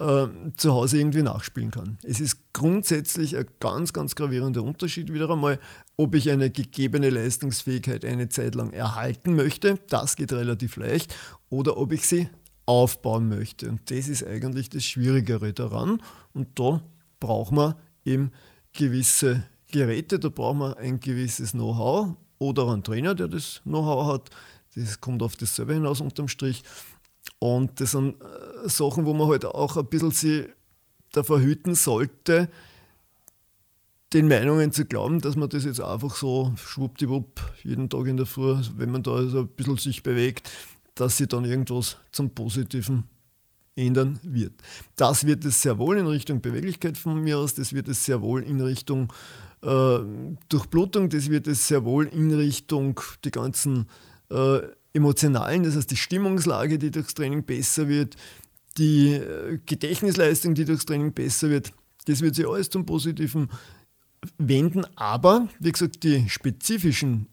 äh, 0.00 0.26
zu 0.54 0.74
Hause 0.74 0.98
irgendwie 0.98 1.22
nachspielen 1.22 1.70
kann. 1.70 1.96
Es 2.02 2.20
ist 2.20 2.52
grundsätzlich 2.52 3.38
ein 3.38 3.46
ganz, 3.58 3.94
ganz 3.94 4.14
gravierender 4.14 4.62
Unterschied 4.62 5.10
wieder 5.14 5.30
einmal, 5.30 5.58
ob 5.96 6.14
ich 6.14 6.30
eine 6.30 6.50
gegebene 6.50 7.08
Leistungsfähigkeit 7.08 8.04
eine 8.04 8.28
Zeit 8.28 8.54
lang 8.54 8.74
erhalten 8.74 9.34
möchte, 9.34 9.78
das 9.88 10.16
geht 10.16 10.34
relativ 10.34 10.76
leicht, 10.76 11.14
oder 11.48 11.78
ob 11.78 11.92
ich 11.92 12.06
sie 12.06 12.28
aufbauen 12.66 13.28
möchte. 13.28 13.68
Und 13.68 13.90
das 13.90 14.08
ist 14.08 14.26
eigentlich 14.26 14.70
das 14.70 14.84
Schwierigere 14.84 15.52
daran. 15.52 16.02
Und 16.32 16.58
da 16.58 16.82
braucht 17.18 17.52
man 17.52 17.74
eben 18.04 18.30
gewisse 18.72 19.44
Geräte, 19.70 20.18
da 20.18 20.28
braucht 20.28 20.56
man 20.56 20.74
ein 20.74 21.00
gewisses 21.00 21.52
Know-how 21.52 22.16
oder 22.38 22.68
einen 22.68 22.82
Trainer, 22.82 23.14
der 23.14 23.28
das 23.28 23.60
Know-how 23.64 24.12
hat. 24.12 24.30
Das 24.74 25.00
kommt 25.00 25.22
auf 25.22 25.36
dasselbe 25.36 25.74
hinaus 25.74 26.00
unterm 26.00 26.28
Strich. 26.28 26.62
Und 27.38 27.80
das 27.80 27.92
sind 27.92 28.16
äh, 28.20 28.68
Sachen, 28.68 29.04
wo 29.04 29.14
man 29.14 29.28
halt 29.28 29.44
auch 29.44 29.76
ein 29.76 29.86
bisschen 29.86 30.10
sie 30.10 30.46
davor 31.12 31.40
hüten 31.40 31.74
sollte, 31.74 32.48
den 34.12 34.28
Meinungen 34.28 34.72
zu 34.72 34.84
glauben, 34.84 35.20
dass 35.20 35.36
man 35.36 35.48
das 35.48 35.64
jetzt 35.64 35.80
einfach 35.80 36.16
so 36.16 36.52
schwuppdiwupp 36.56 37.40
jeden 37.62 37.88
Tag 37.88 38.06
in 38.06 38.16
der 38.16 38.26
Früh, 38.26 38.56
wenn 38.76 38.90
man 38.90 39.02
da 39.02 39.22
so 39.28 39.40
ein 39.40 39.48
bisschen 39.48 39.76
sich 39.76 40.02
bewegt, 40.02 40.50
dass 41.00 41.16
sich 41.16 41.28
dann 41.28 41.44
irgendwas 41.44 41.96
zum 42.12 42.30
Positiven 42.30 43.04
ändern 43.74 44.20
wird. 44.22 44.52
Das 44.96 45.26
wird 45.26 45.44
es 45.46 45.62
sehr 45.62 45.78
wohl 45.78 45.96
in 45.96 46.06
Richtung 46.06 46.42
Beweglichkeit 46.42 46.98
von 46.98 47.22
mir 47.22 47.38
aus, 47.38 47.54
das 47.54 47.72
wird 47.72 47.88
es 47.88 48.04
sehr 48.04 48.20
wohl 48.20 48.42
in 48.42 48.60
Richtung 48.60 49.10
äh, 49.62 49.98
Durchblutung, 50.50 51.08
das 51.08 51.30
wird 51.30 51.46
es 51.46 51.66
sehr 51.66 51.84
wohl 51.84 52.06
in 52.06 52.32
Richtung 52.34 53.00
die 53.24 53.30
ganzen 53.30 53.86
äh, 54.30 54.60
emotionalen, 54.92 55.62
das 55.62 55.76
heißt 55.76 55.90
die 55.90 55.96
Stimmungslage, 55.96 56.78
die 56.78 56.90
durchs 56.90 57.14
Training 57.14 57.44
besser 57.44 57.88
wird, 57.88 58.16
die 58.76 59.14
äh, 59.14 59.58
Gedächtnisleistung, 59.64 60.54
die 60.54 60.66
durchs 60.66 60.84
Training 60.84 61.14
besser 61.14 61.48
wird, 61.48 61.72
das 62.06 62.20
wird 62.20 62.34
sich 62.34 62.46
alles 62.46 62.68
zum 62.68 62.84
Positiven 62.84 63.48
wenden, 64.36 64.84
aber 64.96 65.48
wie 65.60 65.72
gesagt, 65.72 66.02
die 66.02 66.28
spezifischen 66.28 67.26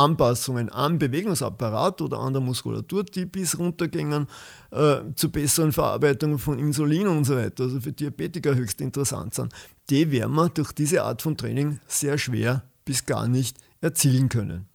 Anpassungen 0.00 0.72
am 0.72 0.98
Bewegungsapparat 0.98 2.00
oder 2.00 2.18
an 2.18 2.32
der 2.32 2.42
Muskulatur, 2.42 3.04
die 3.04 3.26
bis 3.26 3.58
runtergehen 3.58 4.26
äh, 4.70 4.96
zu 5.14 5.30
besseren 5.30 5.72
Verarbeitungen 5.72 6.38
von 6.38 6.58
Insulin 6.58 7.06
und 7.06 7.24
so 7.24 7.36
weiter, 7.36 7.64
also 7.64 7.80
für 7.80 7.92
Diabetiker 7.92 8.54
höchst 8.54 8.80
interessant 8.80 9.34
sind, 9.34 9.52
die 9.90 10.10
werden 10.10 10.34
wir 10.34 10.48
durch 10.48 10.72
diese 10.72 11.02
Art 11.04 11.22
von 11.22 11.36
Training 11.36 11.80
sehr 11.86 12.16
schwer 12.18 12.62
bis 12.84 13.04
gar 13.04 13.28
nicht 13.28 13.58
erzielen 13.80 14.28
können. 14.28 14.66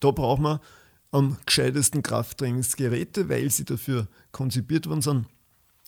Da 0.00 0.10
braucht 0.10 0.40
man 0.40 0.60
am 1.10 1.36
gescheitesten 1.44 2.02
Krafttrainingsgeräte, 2.02 3.28
weil 3.28 3.50
sie 3.50 3.64
dafür 3.64 4.06
konzipiert 4.32 4.88
worden 4.88 5.02
sind. 5.02 5.26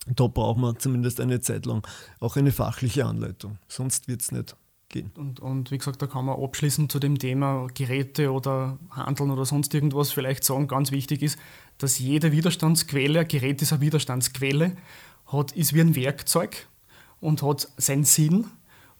Da 0.07 0.27
braucht 0.27 0.59
man 0.59 0.79
zumindest 0.79 1.21
eine 1.21 1.41
Zeit 1.41 1.67
lang 1.67 1.87
auch 2.19 2.37
eine 2.37 2.51
fachliche 2.51 3.05
Anleitung. 3.05 3.59
Sonst 3.69 4.09
wird 4.09 4.23
es 4.23 4.33
nicht 4.33 4.57
gehen. 4.88 5.11
Und, 5.16 5.40
und, 5.40 5.70
wie 5.70 5.79
gesagt, 5.79 6.01
da 6.03 6.07
kann 6.07 6.24
man 6.24 6.42
abschließend 6.42 6.90
zu 6.90 6.98
dem 6.98 7.18
Thema 7.18 7.66
Geräte 7.74 8.33
oder 8.33 8.79
Handeln 8.90 9.31
oder 9.31 9.44
sonst 9.44 9.74
irgendwas 9.74 10.12
vielleicht 10.12 10.44
sagen, 10.44 10.68
ganz 10.68 10.90
wichtig 10.90 11.22
ist, 11.22 11.38
dass 11.79 11.98
jede 11.98 12.33
Widerstandsquelle, 12.33 13.20
ein 13.20 13.29
Gerät 13.29 13.62
ist 13.62 13.72
eine 13.72 13.83
Widerstandsquelle, 13.83 14.77
hat, 15.27 15.53
ist 15.53 15.74
wie 15.74 15.81
ein 15.81 15.94
Werkzeug 15.94 16.66
und 17.20 17.42
hat 17.42 17.68
seinen 17.77 18.05
Sinn. 18.05 18.46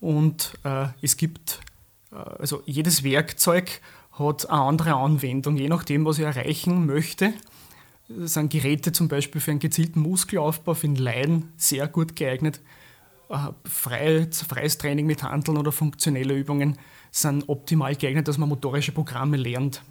Und 0.01 0.55
äh, 0.64 0.88
es 1.03 1.16
gibt, 1.16 1.61
äh, 2.12 2.16
also 2.16 2.62
jedes 2.66 3.03
Werkzeug 3.03 3.81
hat 4.12 4.48
eine 4.51 4.62
andere 4.62 4.94
Anwendung, 4.94 5.57
je 5.57 5.68
nachdem, 5.68 6.05
was 6.05 6.18
ich 6.18 6.24
erreichen 6.24 6.87
möchte. 6.87 7.33
Sind 8.09 8.51
Geräte 8.51 8.92
zum 8.92 9.09
Beispiel 9.09 9.40
für 9.40 9.51
einen 9.51 9.61
gezielten 9.61 10.01
Muskelaufbau, 10.01 10.74
für 10.74 10.87
den 10.87 10.96
Leiden 10.96 11.53
sehr 11.57 11.88
gut 11.88 12.16
geeignet. 12.16 12.61
Äh, 13.29 13.49
freies 13.69 14.79
Training 14.79 15.07
mit 15.07 15.23
Handeln 15.23 15.59
oder 15.59 15.71
funktionelle 15.71 16.35
Übungen 16.35 16.79
sind 17.11 17.49
optimal 17.49 17.95
geeignet, 17.95 18.27
dass 18.27 18.38
man 18.38 18.49
motorische 18.49 18.93
Programme 18.93 19.37
lernt. 19.37 19.83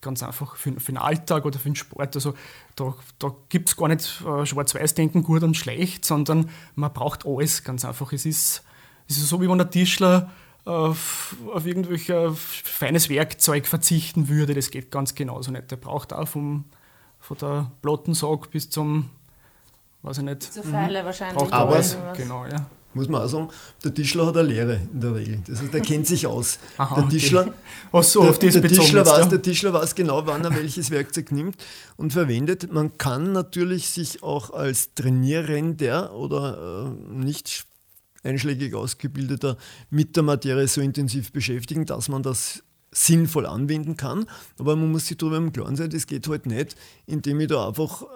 Ganz 0.00 0.22
einfach 0.22 0.56
für, 0.56 0.78
für 0.78 0.92
den 0.92 0.98
Alltag 0.98 1.44
oder 1.44 1.58
für 1.58 1.68
den 1.68 1.74
Sport. 1.74 2.14
Also 2.14 2.34
da, 2.76 2.94
da 3.18 3.34
gibt 3.48 3.68
es 3.68 3.76
gar 3.76 3.88
nicht 3.88 4.22
äh, 4.24 4.46
Schwarz-Weiß-Denken, 4.46 5.22
gut 5.22 5.42
und 5.42 5.56
schlecht, 5.56 6.04
sondern 6.04 6.48
man 6.76 6.92
braucht 6.92 7.26
alles 7.26 7.64
ganz 7.64 7.84
einfach. 7.84 8.12
Es 8.12 8.24
ist, 8.24 8.62
es 9.08 9.16
ist 9.16 9.28
so, 9.28 9.40
wie 9.40 9.48
wenn 9.48 9.58
der 9.58 9.70
Tischler 9.70 10.30
auf, 10.64 11.36
auf 11.52 11.66
irgendwelche 11.66 12.32
feines 12.34 13.08
Werkzeug 13.08 13.66
verzichten 13.66 14.28
würde. 14.28 14.54
Das 14.54 14.70
geht 14.70 14.92
ganz 14.92 15.14
genauso 15.14 15.50
nicht. 15.50 15.70
Der 15.70 15.76
braucht 15.76 16.12
auch 16.12 16.28
vom, 16.28 16.66
von 17.18 17.38
der 17.38 17.72
Plattensack 17.82 18.50
bis 18.50 18.70
zum, 18.70 19.10
weiß 20.06 20.18
ich 20.18 20.24
nicht. 20.24 20.42
Zur 20.42 20.62
Pfeile 20.62 21.02
mhm. 21.02 21.06
wahrscheinlich. 21.06 21.52
Aber, 21.52 21.82
genau, 22.16 22.46
ja 22.46 22.66
muss 22.96 23.08
man 23.08 23.22
auch 23.22 23.28
sagen, 23.28 23.48
der 23.84 23.94
Tischler 23.94 24.26
hat 24.26 24.36
eine 24.36 24.48
Lehre 24.48 24.80
in 24.92 25.00
der 25.00 25.14
Regel. 25.14 25.42
Das 25.46 25.60
heißt, 25.60 25.72
der 25.72 25.82
kennt 25.82 26.06
sich 26.06 26.26
aus. 26.26 26.58
Aha, 26.78 27.02
der 27.02 27.08
Tischler, 27.10 27.54
okay. 27.92 28.06
so, 28.06 28.32
der, 28.32 28.50
der, 28.50 28.62
Tischler 28.62 29.00
jetzt, 29.00 29.10
weiß, 29.10 29.18
ja. 29.18 29.26
der 29.26 29.42
Tischler 29.42 29.72
weiß 29.72 29.94
genau, 29.94 30.26
wann 30.26 30.42
er 30.44 30.54
welches 30.56 30.90
Werkzeug 30.90 31.30
nimmt 31.30 31.56
und 31.96 32.12
verwendet. 32.12 32.72
Man 32.72 32.98
kann 32.98 33.32
natürlich 33.32 33.90
sich 33.90 34.22
auch 34.22 34.50
als 34.50 34.94
Trainierender 34.94 36.14
oder 36.14 36.88
äh, 36.88 37.14
nicht 37.14 37.66
einschlägig 38.24 38.74
ausgebildeter 38.74 39.56
mit 39.90 40.16
der 40.16 40.24
Materie 40.24 40.66
so 40.66 40.80
intensiv 40.80 41.32
beschäftigen, 41.32 41.86
dass 41.86 42.08
man 42.08 42.22
das 42.22 42.64
sinnvoll 42.90 43.46
anwenden 43.46 43.96
kann. 43.96 44.24
Aber 44.58 44.74
man 44.74 44.90
muss 44.90 45.06
sich 45.06 45.18
darüber 45.18 45.36
im 45.36 45.52
Klaren 45.52 45.76
sein, 45.76 45.90
das 45.90 46.06
geht 46.06 46.26
halt 46.28 46.46
nicht, 46.46 46.76
indem 47.04 47.40
ich 47.40 47.48
da 47.48 47.68
einfach 47.68 48.02
äh, 48.02 48.06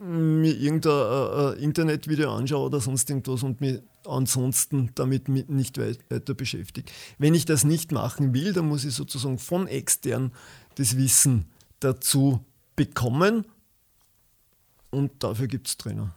mir 0.00 0.56
irgendein 0.56 0.92
äh, 0.92 1.52
äh, 1.52 1.62
Internetvideo 1.62 2.32
anschaue 2.34 2.66
oder 2.66 2.80
sonst 2.80 3.08
irgendwas 3.10 3.42
und 3.42 3.60
mich 3.60 3.80
ansonsten 4.04 4.90
damit 4.94 5.28
nicht 5.28 5.78
weiter 5.78 6.34
beschäftigt. 6.34 6.92
Wenn 7.18 7.34
ich 7.34 7.44
das 7.44 7.64
nicht 7.64 7.92
machen 7.92 8.32
will, 8.32 8.52
dann 8.52 8.68
muss 8.68 8.84
ich 8.84 8.94
sozusagen 8.94 9.38
von 9.38 9.66
extern 9.66 10.32
das 10.76 10.96
Wissen 10.96 11.46
dazu 11.80 12.44
bekommen 12.76 13.44
und 14.90 15.22
dafür 15.22 15.48
gibt 15.48 15.68
es 15.68 15.76
Trainer. 15.76 16.14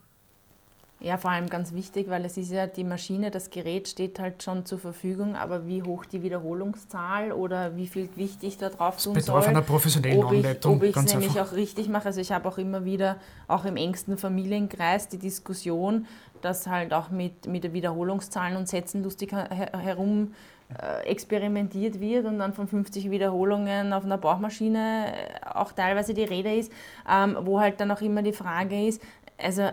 Ja, 1.03 1.17
vor 1.17 1.31
allem 1.31 1.49
ganz 1.49 1.73
wichtig, 1.73 2.09
weil 2.09 2.23
es 2.25 2.37
ist 2.37 2.51
ja 2.51 2.67
die 2.67 2.83
Maschine, 2.83 3.31
das 3.31 3.49
Gerät 3.49 3.87
steht 3.87 4.19
halt 4.19 4.43
schon 4.43 4.67
zur 4.67 4.77
Verfügung, 4.77 5.35
aber 5.35 5.65
wie 5.65 5.81
hoch 5.81 6.05
die 6.05 6.21
Wiederholungszahl 6.21 7.31
oder 7.31 7.75
wie 7.75 7.87
viel 7.87 8.07
Gewicht 8.07 8.43
ich 8.43 8.59
da 8.59 8.69
drauf 8.69 9.01
tun 9.01 9.15
das 9.15 9.25
soll. 9.25 9.41
einer 9.43 9.63
professionellen 9.63 10.23
ob 10.23 10.31
ich, 10.31 10.65
Ob 10.65 10.83
ich 10.83 10.95
es 10.95 11.05
nämlich 11.05 11.29
einfach. 11.29 11.53
auch 11.53 11.55
richtig 11.55 11.89
mache. 11.89 12.05
Also 12.05 12.21
ich 12.21 12.31
habe 12.31 12.47
auch 12.47 12.59
immer 12.59 12.85
wieder, 12.85 13.17
auch 13.47 13.65
im 13.65 13.77
engsten 13.77 14.19
Familienkreis, 14.19 15.07
die 15.07 15.17
Diskussion, 15.17 16.05
dass 16.41 16.67
halt 16.67 16.93
auch 16.93 17.09
mit, 17.09 17.47
mit 17.47 17.63
der 17.63 17.73
Wiederholungszahlen 17.73 18.55
und 18.55 18.67
Sätzen 18.67 19.01
lustig 19.01 19.31
herum 19.31 20.35
äh, 20.79 21.07
experimentiert 21.07 21.99
wird 21.99 22.25
und 22.25 22.37
dann 22.37 22.53
von 22.53 22.67
50 22.67 23.09
Wiederholungen 23.09 23.91
auf 23.91 24.05
einer 24.05 24.19
Bauchmaschine 24.19 25.07
äh, 25.07 25.47
auch 25.51 25.71
teilweise 25.71 26.13
die 26.13 26.23
Rede 26.23 26.53
ist, 26.55 26.71
ähm, 27.11 27.37
wo 27.41 27.59
halt 27.59 27.81
dann 27.81 27.89
auch 27.89 28.01
immer 28.01 28.21
die 28.21 28.33
Frage 28.33 28.87
ist, 28.87 29.01
also 29.37 29.69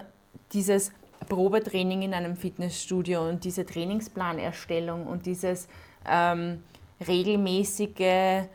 dieses 0.53 0.91
Probetraining 1.28 2.02
in 2.02 2.14
einem 2.14 2.37
Fitnessstudio 2.37 3.28
und 3.28 3.44
diese 3.44 3.66
Trainingsplanerstellung 3.66 5.07
und 5.07 5.26
dieses 5.26 5.68
ähm, 6.07 6.62
regelmäßige 7.07 8.46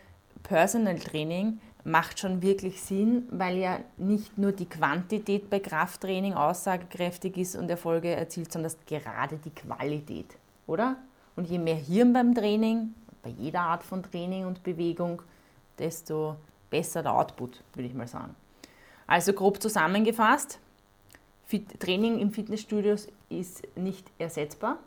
Personal 0.43 0.99
Training 0.99 1.59
macht 1.83 2.19
schon 2.19 2.41
wirklich 2.41 2.81
Sinn, 2.81 3.27
weil 3.31 3.57
ja 3.57 3.79
nicht 3.97 4.37
nur 4.37 4.51
die 4.51 4.65
Quantität 4.65 5.49
bei 5.49 5.59
Krafttraining 5.59 6.33
aussagekräftig 6.33 7.37
ist 7.37 7.55
und 7.55 7.69
Erfolge 7.69 8.09
erzielt, 8.09 8.51
sondern 8.51 8.71
gerade 8.87 9.37
die 9.37 9.49
Qualität, 9.49 10.37
oder? 10.65 10.97
Und 11.35 11.49
je 11.49 11.59
mehr 11.59 11.75
Hirn 11.75 12.13
beim 12.13 12.33
Training, 12.33 12.93
bei 13.21 13.29
jeder 13.29 13.61
Art 13.61 13.83
von 13.83 14.03
Training 14.03 14.45
und 14.45 14.63
Bewegung, 14.63 15.21
desto 15.77 16.35
besser 16.69 17.03
der 17.03 17.13
Output, 17.13 17.63
würde 17.73 17.87
ich 17.87 17.93
mal 17.93 18.07
sagen. 18.07 18.35
Also 19.07 19.33
grob 19.33 19.61
zusammengefasst, 19.61 20.59
Training 21.59 22.19
im 22.19 22.31
Fitnessstudio 22.31 22.95
ist 23.29 23.63
nicht 23.75 24.05
ersetzbar 24.17 24.79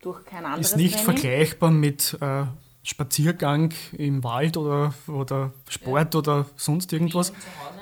durch 0.00 0.24
kein 0.24 0.44
anderes 0.44 0.70
Ist 0.72 0.76
nicht 0.76 0.94
Training. 0.94 1.20
vergleichbar 1.20 1.70
mit 1.70 2.18
äh, 2.20 2.44
Spaziergang 2.82 3.72
im 3.92 4.24
Wald 4.24 4.56
oder, 4.56 4.92
oder 5.06 5.52
Sport 5.68 6.14
ja. 6.14 6.18
oder 6.18 6.46
sonst 6.56 6.92
irgendwas. 6.92 7.32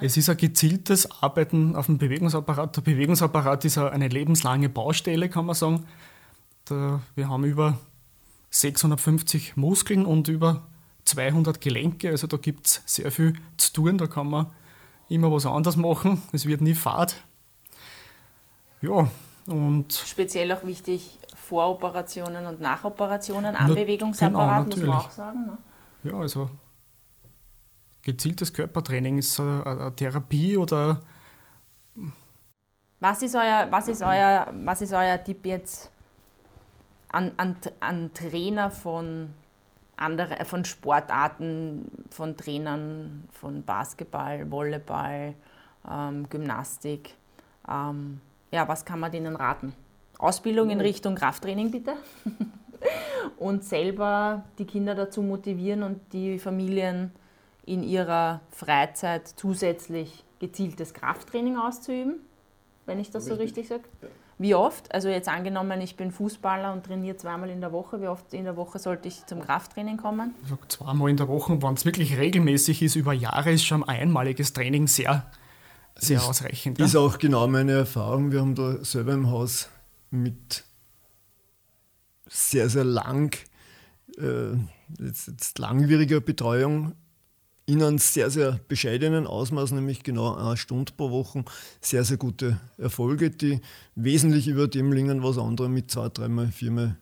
Es 0.02 0.16
ist 0.16 0.28
ein 0.28 0.36
gezieltes 0.36 1.10
Arbeiten 1.22 1.74
auf 1.74 1.86
dem 1.86 1.98
Bewegungsapparat. 1.98 2.76
Der 2.76 2.82
Bewegungsapparat 2.82 3.64
ist 3.64 3.78
eine 3.78 4.08
lebenslange 4.08 4.68
Baustelle, 4.68 5.28
kann 5.30 5.46
man 5.46 5.54
sagen. 5.54 5.86
Da, 6.66 7.00
wir 7.14 7.28
haben 7.28 7.44
über 7.44 7.78
650 8.50 9.56
Muskeln 9.56 10.04
und 10.04 10.28
über 10.28 10.66
200 11.04 11.60
Gelenke, 11.60 12.10
also 12.10 12.26
da 12.26 12.36
gibt 12.36 12.66
es 12.66 12.82
sehr 12.84 13.10
viel 13.10 13.32
zu 13.56 13.72
tun, 13.72 13.98
da 13.98 14.06
kann 14.06 14.28
man 14.28 14.46
immer 15.08 15.32
was 15.32 15.46
anderes 15.46 15.76
machen, 15.76 16.22
es 16.32 16.46
wird 16.46 16.60
nie 16.60 16.74
fad. 16.74 17.24
Ja, 18.82 19.08
und 19.46 19.92
Speziell 19.92 20.52
auch 20.52 20.64
wichtig 20.64 21.18
Voroperationen 21.34 22.46
und 22.46 22.60
Nachoperationen 22.60 23.56
am 23.56 23.74
Bewegungsapparat, 23.74 24.70
genau, 24.70 24.76
muss 24.76 24.86
man 24.86 24.98
auch 24.98 25.10
sagen. 25.10 25.46
Ne? 25.46 25.58
Ja, 26.04 26.18
also 26.18 26.48
gezieltes 28.02 28.52
Körpertraining 28.52 29.18
ist 29.18 29.38
eine, 29.40 29.66
eine 29.66 29.96
Therapie 29.96 30.56
oder. 30.56 31.00
Was 33.00 33.22
ist 33.22 33.34
euer, 33.34 33.66
was 33.70 33.88
ist 33.88 34.02
euer, 34.02 34.52
was 34.64 34.82
ist 34.82 34.92
euer 34.92 35.22
Tipp 35.22 35.46
jetzt 35.46 35.90
an, 37.08 37.32
an, 37.36 37.56
an 37.80 38.12
Trainer 38.14 38.70
von, 38.70 39.30
andere, 39.96 40.44
von 40.44 40.64
Sportarten, 40.64 41.90
von 42.10 42.36
Trainern 42.36 43.24
von 43.32 43.64
Basketball, 43.64 44.50
Volleyball, 44.50 45.34
ähm, 45.90 46.28
Gymnastik? 46.28 47.14
Ähm, 47.68 48.20
ja, 48.50 48.68
was 48.68 48.84
kann 48.84 49.00
man 49.00 49.12
denen 49.12 49.36
raten? 49.36 49.74
Ausbildung 50.18 50.70
in 50.70 50.80
Richtung 50.80 51.14
Krafttraining 51.14 51.70
bitte. 51.70 51.94
und 53.38 53.64
selber 53.64 54.44
die 54.58 54.66
Kinder 54.66 54.94
dazu 54.94 55.22
motivieren 55.22 55.82
und 55.82 56.00
die 56.12 56.38
Familien 56.38 57.12
in 57.64 57.82
ihrer 57.82 58.40
Freizeit 58.50 59.28
zusätzlich 59.28 60.24
gezieltes 60.38 60.94
Krafttraining 60.94 61.56
auszuüben, 61.56 62.20
wenn 62.86 62.98
ich 62.98 63.10
das 63.10 63.24
richtig. 63.24 63.36
so 63.36 63.42
richtig 63.42 63.68
sage. 63.68 63.84
Ja. 64.02 64.08
Wie 64.40 64.54
oft? 64.54 64.94
Also 64.94 65.10
jetzt 65.10 65.28
angenommen, 65.28 65.82
ich 65.82 65.96
bin 65.96 66.10
Fußballer 66.10 66.72
und 66.72 66.86
trainiere 66.86 67.14
zweimal 67.14 67.50
in 67.50 67.60
der 67.60 67.72
Woche. 67.72 68.00
Wie 68.00 68.06
oft 68.06 68.32
in 68.32 68.44
der 68.44 68.56
Woche 68.56 68.78
sollte 68.78 69.06
ich 69.06 69.26
zum 69.26 69.42
Krafttraining 69.42 69.98
kommen? 69.98 70.34
Also 70.44 70.56
zweimal 70.66 71.10
in 71.10 71.18
der 71.18 71.28
Woche, 71.28 71.62
wenn 71.62 71.74
es 71.74 71.84
wirklich 71.84 72.16
regelmäßig 72.16 72.80
ist, 72.80 72.96
über 72.96 73.12
Jahre 73.12 73.52
ist 73.52 73.66
schon 73.66 73.84
ein 73.84 74.00
einmaliges 74.00 74.54
Training 74.54 74.86
sehr, 74.86 75.30
sehr 76.00 76.18
ist, 76.18 76.24
ausreichend. 76.24 76.78
Ist 76.78 76.94
ja? 76.94 77.00
auch 77.00 77.18
genau 77.18 77.46
meine 77.46 77.72
Erfahrung. 77.72 78.32
Wir 78.32 78.40
haben 78.40 78.54
da 78.54 78.84
selber 78.84 79.12
im 79.12 79.30
Haus 79.30 79.68
mit 80.10 80.64
sehr, 82.28 82.68
sehr 82.68 82.84
lang, 82.84 83.36
äh, 84.18 84.52
jetzt, 84.98 85.28
jetzt 85.28 85.58
langwieriger 85.58 86.20
Betreuung 86.20 86.94
in 87.66 87.82
einem 87.82 87.98
sehr, 87.98 88.30
sehr 88.30 88.58
bescheidenen 88.66 89.26
Ausmaß, 89.26 89.72
nämlich 89.72 90.02
genau 90.02 90.34
eine 90.34 90.56
Stunde 90.56 90.92
pro 90.96 91.10
Woche, 91.10 91.44
sehr, 91.80 92.04
sehr 92.04 92.16
gute 92.16 92.58
Erfolge, 92.78 93.30
die 93.30 93.60
wesentlich 93.94 94.48
über 94.48 94.66
dem 94.66 94.92
liegen, 94.92 95.22
was 95.22 95.38
andere 95.38 95.68
mit 95.68 95.90
zwei, 95.90 96.08
dreimal, 96.08 96.48
viermal 96.48 96.96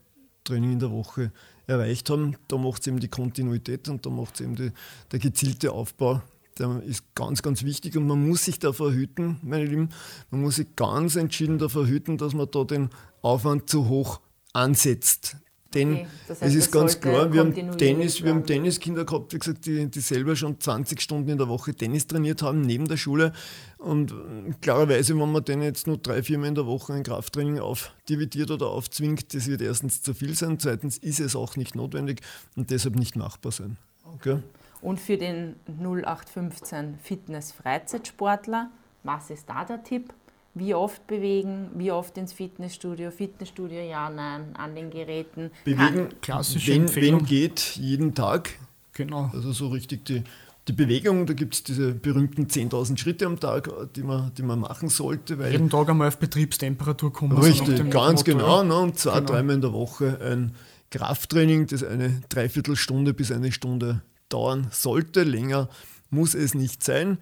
Training 0.45 0.73
in 0.73 0.79
der 0.79 0.91
Woche 0.91 1.33
erreicht 1.67 2.11
haben. 2.11 2.37
Da 2.49 2.57
macht 2.57 2.83
es 2.83 2.87
eben 2.87 3.01
die 3.01 3.09
Kontinuität 3.09 3.89
und 3.89 4.05
da 4.05 4.11
macht 4.11 4.35
es 4.35 4.41
eben 4.43 4.57
die, 4.57 4.73
der 5.11 5.19
gezielte 5.19 5.73
Aufbau. 5.73 6.23
Der 6.59 6.83
ist 6.83 7.15
ganz, 7.15 7.43
ganz 7.43 7.63
wichtig 7.63 7.97
und 7.97 8.07
man 8.07 8.27
muss 8.27 8.45
sich 8.45 8.59
davor 8.59 8.93
hüten, 8.93 9.39
meine 9.43 9.65
Lieben, 9.65 9.91
man 10.31 10.41
muss 10.41 10.57
sich 10.57 10.75
ganz 10.77 11.17
entschieden 11.17 11.59
davor 11.59 11.87
hüten, 11.87 12.19
dass 12.19 12.35
man 12.35 12.49
da 12.51 12.65
den 12.65 12.91
Aufwand 13.23 13.71
zu 13.71 13.89
hoch 13.89 14.21
ansetzt. 14.53 15.37
Denn 15.75 15.93
okay. 15.93 16.07
das 16.27 16.41
heißt, 16.41 16.51
es 16.51 16.65
ist 16.65 16.73
ganz 16.73 16.99
klar, 16.99 17.31
wir 17.31 17.41
haben, 17.41 17.77
Tennis, 17.77 18.23
wir 18.25 18.31
haben 18.31 18.47
Tenniskinder 18.47 19.05
gehabt, 19.05 19.35
wie 19.35 19.39
gesagt, 19.39 19.67
die, 19.67 19.87
die 19.87 20.01
selber 20.01 20.35
schon 20.35 20.59
20 20.59 20.99
Stunden 20.99 21.29
in 21.29 21.37
der 21.37 21.49
Woche 21.49 21.75
Tennis 21.75 22.07
trainiert 22.07 22.41
haben, 22.41 22.63
neben 22.63 22.89
der 22.89 22.97
Schule. 22.97 23.35
Und 23.77 24.15
klarerweise, 24.63 25.19
wenn 25.19 25.31
man 25.31 25.45
denen 25.45 25.63
jetzt 25.63 25.87
nur 25.87 25.99
drei, 25.99 26.23
vier 26.23 26.39
Mal 26.39 26.49
in 26.49 26.55
der 26.55 26.65
Woche 26.65 26.95
ein 26.95 27.03
Krafttraining 27.03 27.59
aufdividiert 27.59 28.51
oder 28.51 28.69
aufzwingt, 28.69 29.35
das 29.35 29.47
wird 29.47 29.61
erstens 29.61 30.03
zu 30.03 30.15
viel 30.15 30.35
sein, 30.35 30.59
zweitens 30.59 30.97
ist 30.97 31.21
es 31.21 31.37
auch 31.37 31.57
nicht 31.57 31.75
notwendig 31.75 32.23
und 32.57 32.71
deshalb 32.71 32.97
nicht 32.97 33.15
machbar 33.15 33.53
sein. 33.53 33.77
Okay? 34.15 34.39
Und 34.81 35.01
für 35.01 35.17
den 35.17 35.57
0815 35.67 36.99
Fitness-Freizeitsportler, 37.03 38.71
was 39.03 39.31
ist 39.31 39.49
da 39.49 39.65
der 39.65 39.83
Tipp? 39.83 40.13
Wie 40.55 40.75
oft 40.75 41.07
bewegen, 41.07 41.71
wie 41.75 41.93
oft 41.93 42.17
ins 42.19 42.33
Fitnessstudio, 42.33 43.11
Fitnessstudio 43.11 43.81
ja, 43.81 44.11
nein, 44.11 44.57
an 44.57 44.75
den 44.75 44.91
Geräten. 44.91 45.51
Bewegen, 45.65 46.09
klassische 46.21 46.73
wenn, 46.73 46.83
Empfehlung. 46.83 47.21
wenn 47.21 47.27
geht, 47.27 47.77
jeden 47.77 48.15
Tag. 48.15 48.51
Genau. 48.93 49.31
Also 49.33 49.53
so 49.53 49.69
richtig 49.69 50.05
die, 50.07 50.25
die 50.67 50.73
Bewegung, 50.73 51.27
da 51.27 51.35
gibt 51.35 51.55
es 51.55 51.63
diese 51.63 51.95
berühmten 51.95 52.47
10.000 52.47 52.99
Schritte 52.99 53.27
am 53.27 53.39
Tag, 53.39 53.71
die 53.95 54.03
man, 54.03 54.33
die 54.35 54.43
man 54.43 54.59
machen 54.59 54.89
sollte. 54.89 55.39
Weil 55.39 55.53
Jeden 55.53 55.71
Tag 55.71 55.89
einmal 55.89 56.09
auf 56.09 56.19
Betriebstemperatur 56.19 57.13
kommen. 57.13 57.39
Richtig, 57.39 57.91
ganz 57.91 58.25
genau. 58.25 58.65
Ne, 58.65 58.77
und 58.77 58.99
zwei, 58.99 59.21
genau. 59.21 59.33
dreimal 59.33 59.55
in 59.55 59.61
der 59.61 59.73
Woche 59.73 60.19
ein 60.21 60.55
Krafttraining, 60.91 61.67
das 61.67 61.85
eine 61.85 62.21
Dreiviertelstunde 62.29 63.15
bis 63.15 63.31
eine 63.31 63.53
Stunde 63.53 64.03
dauern 64.29 64.69
sollte. 64.71 65.23
Länger 65.23 65.69
muss 66.11 66.35
es 66.35 66.55
nicht 66.55 66.83
sein. 66.83 67.19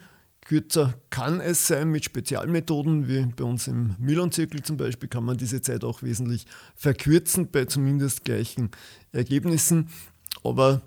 Kürzer 0.47 0.95
kann 1.11 1.41
es 1.41 1.67
sein 1.67 1.91
mit 1.91 2.05
Spezialmethoden, 2.05 3.09
wie 3.09 3.27
bei 3.27 3.43
uns 3.43 3.67
im 3.67 3.97
Milan-Zirkel 3.99 4.63
zum 4.63 4.77
Beispiel, 4.77 5.09
kann 5.09 5.25
man 5.25 5.37
diese 5.37 5.61
Zeit 5.61 5.83
auch 5.83 6.03
wesentlich 6.03 6.47
verkürzen 6.77 7.51
bei 7.51 7.65
zumindest 7.65 8.25
gleichen 8.25 8.71
Ergebnissen. 9.11 9.89
Aber 10.45 10.83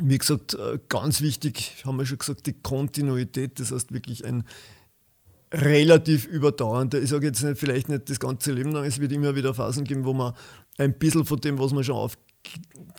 wie 0.00 0.18
gesagt, 0.18 0.54
äh, 0.54 0.78
ganz 0.88 1.20
wichtig, 1.20 1.82
haben 1.84 1.98
wir 1.98 2.06
schon 2.06 2.18
gesagt, 2.18 2.46
die 2.46 2.52
Kontinuität, 2.52 3.60
das 3.60 3.70
heißt 3.70 3.92
wirklich 3.92 4.24
ein 4.24 4.44
relativ 5.52 6.26
überdauernder, 6.26 7.00
ich 7.00 7.10
sage 7.10 7.26
jetzt 7.26 7.42
nicht, 7.42 7.58
vielleicht 7.58 7.88
nicht 7.88 8.10
das 8.10 8.20
ganze 8.20 8.52
Leben 8.52 8.72
lang, 8.72 8.84
es 8.84 9.00
wird 9.00 9.12
immer 9.12 9.34
wieder 9.34 9.54
Phasen 9.54 9.84
geben, 9.84 10.04
wo 10.04 10.12
man 10.12 10.34
ein 10.78 10.98
bisschen 10.98 11.24
von 11.24 11.40
dem, 11.40 11.58
was 11.58 11.72
man 11.72 11.84
schon 11.84 11.96
auf, 11.96 12.18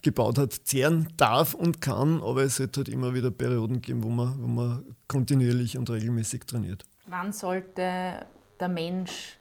gebaut 0.01 0.37
hat, 0.37 0.53
zehren 0.53 1.07
darf 1.17 1.53
und 1.53 1.81
kann, 1.81 2.21
aber 2.21 2.43
es 2.43 2.59
wird 2.59 2.77
halt 2.77 2.89
immer 2.89 3.13
wieder 3.13 3.31
Perioden 3.31 3.81
geben, 3.81 4.03
wo 4.03 4.09
man, 4.09 4.41
wo 4.41 4.47
man 4.47 4.95
kontinuierlich 5.07 5.77
und 5.77 5.89
regelmäßig 5.89 6.45
trainiert. 6.45 6.83
Wann 7.07 7.33
sollte 7.33 8.25
der 8.59 8.69
Mensch, 8.69 9.37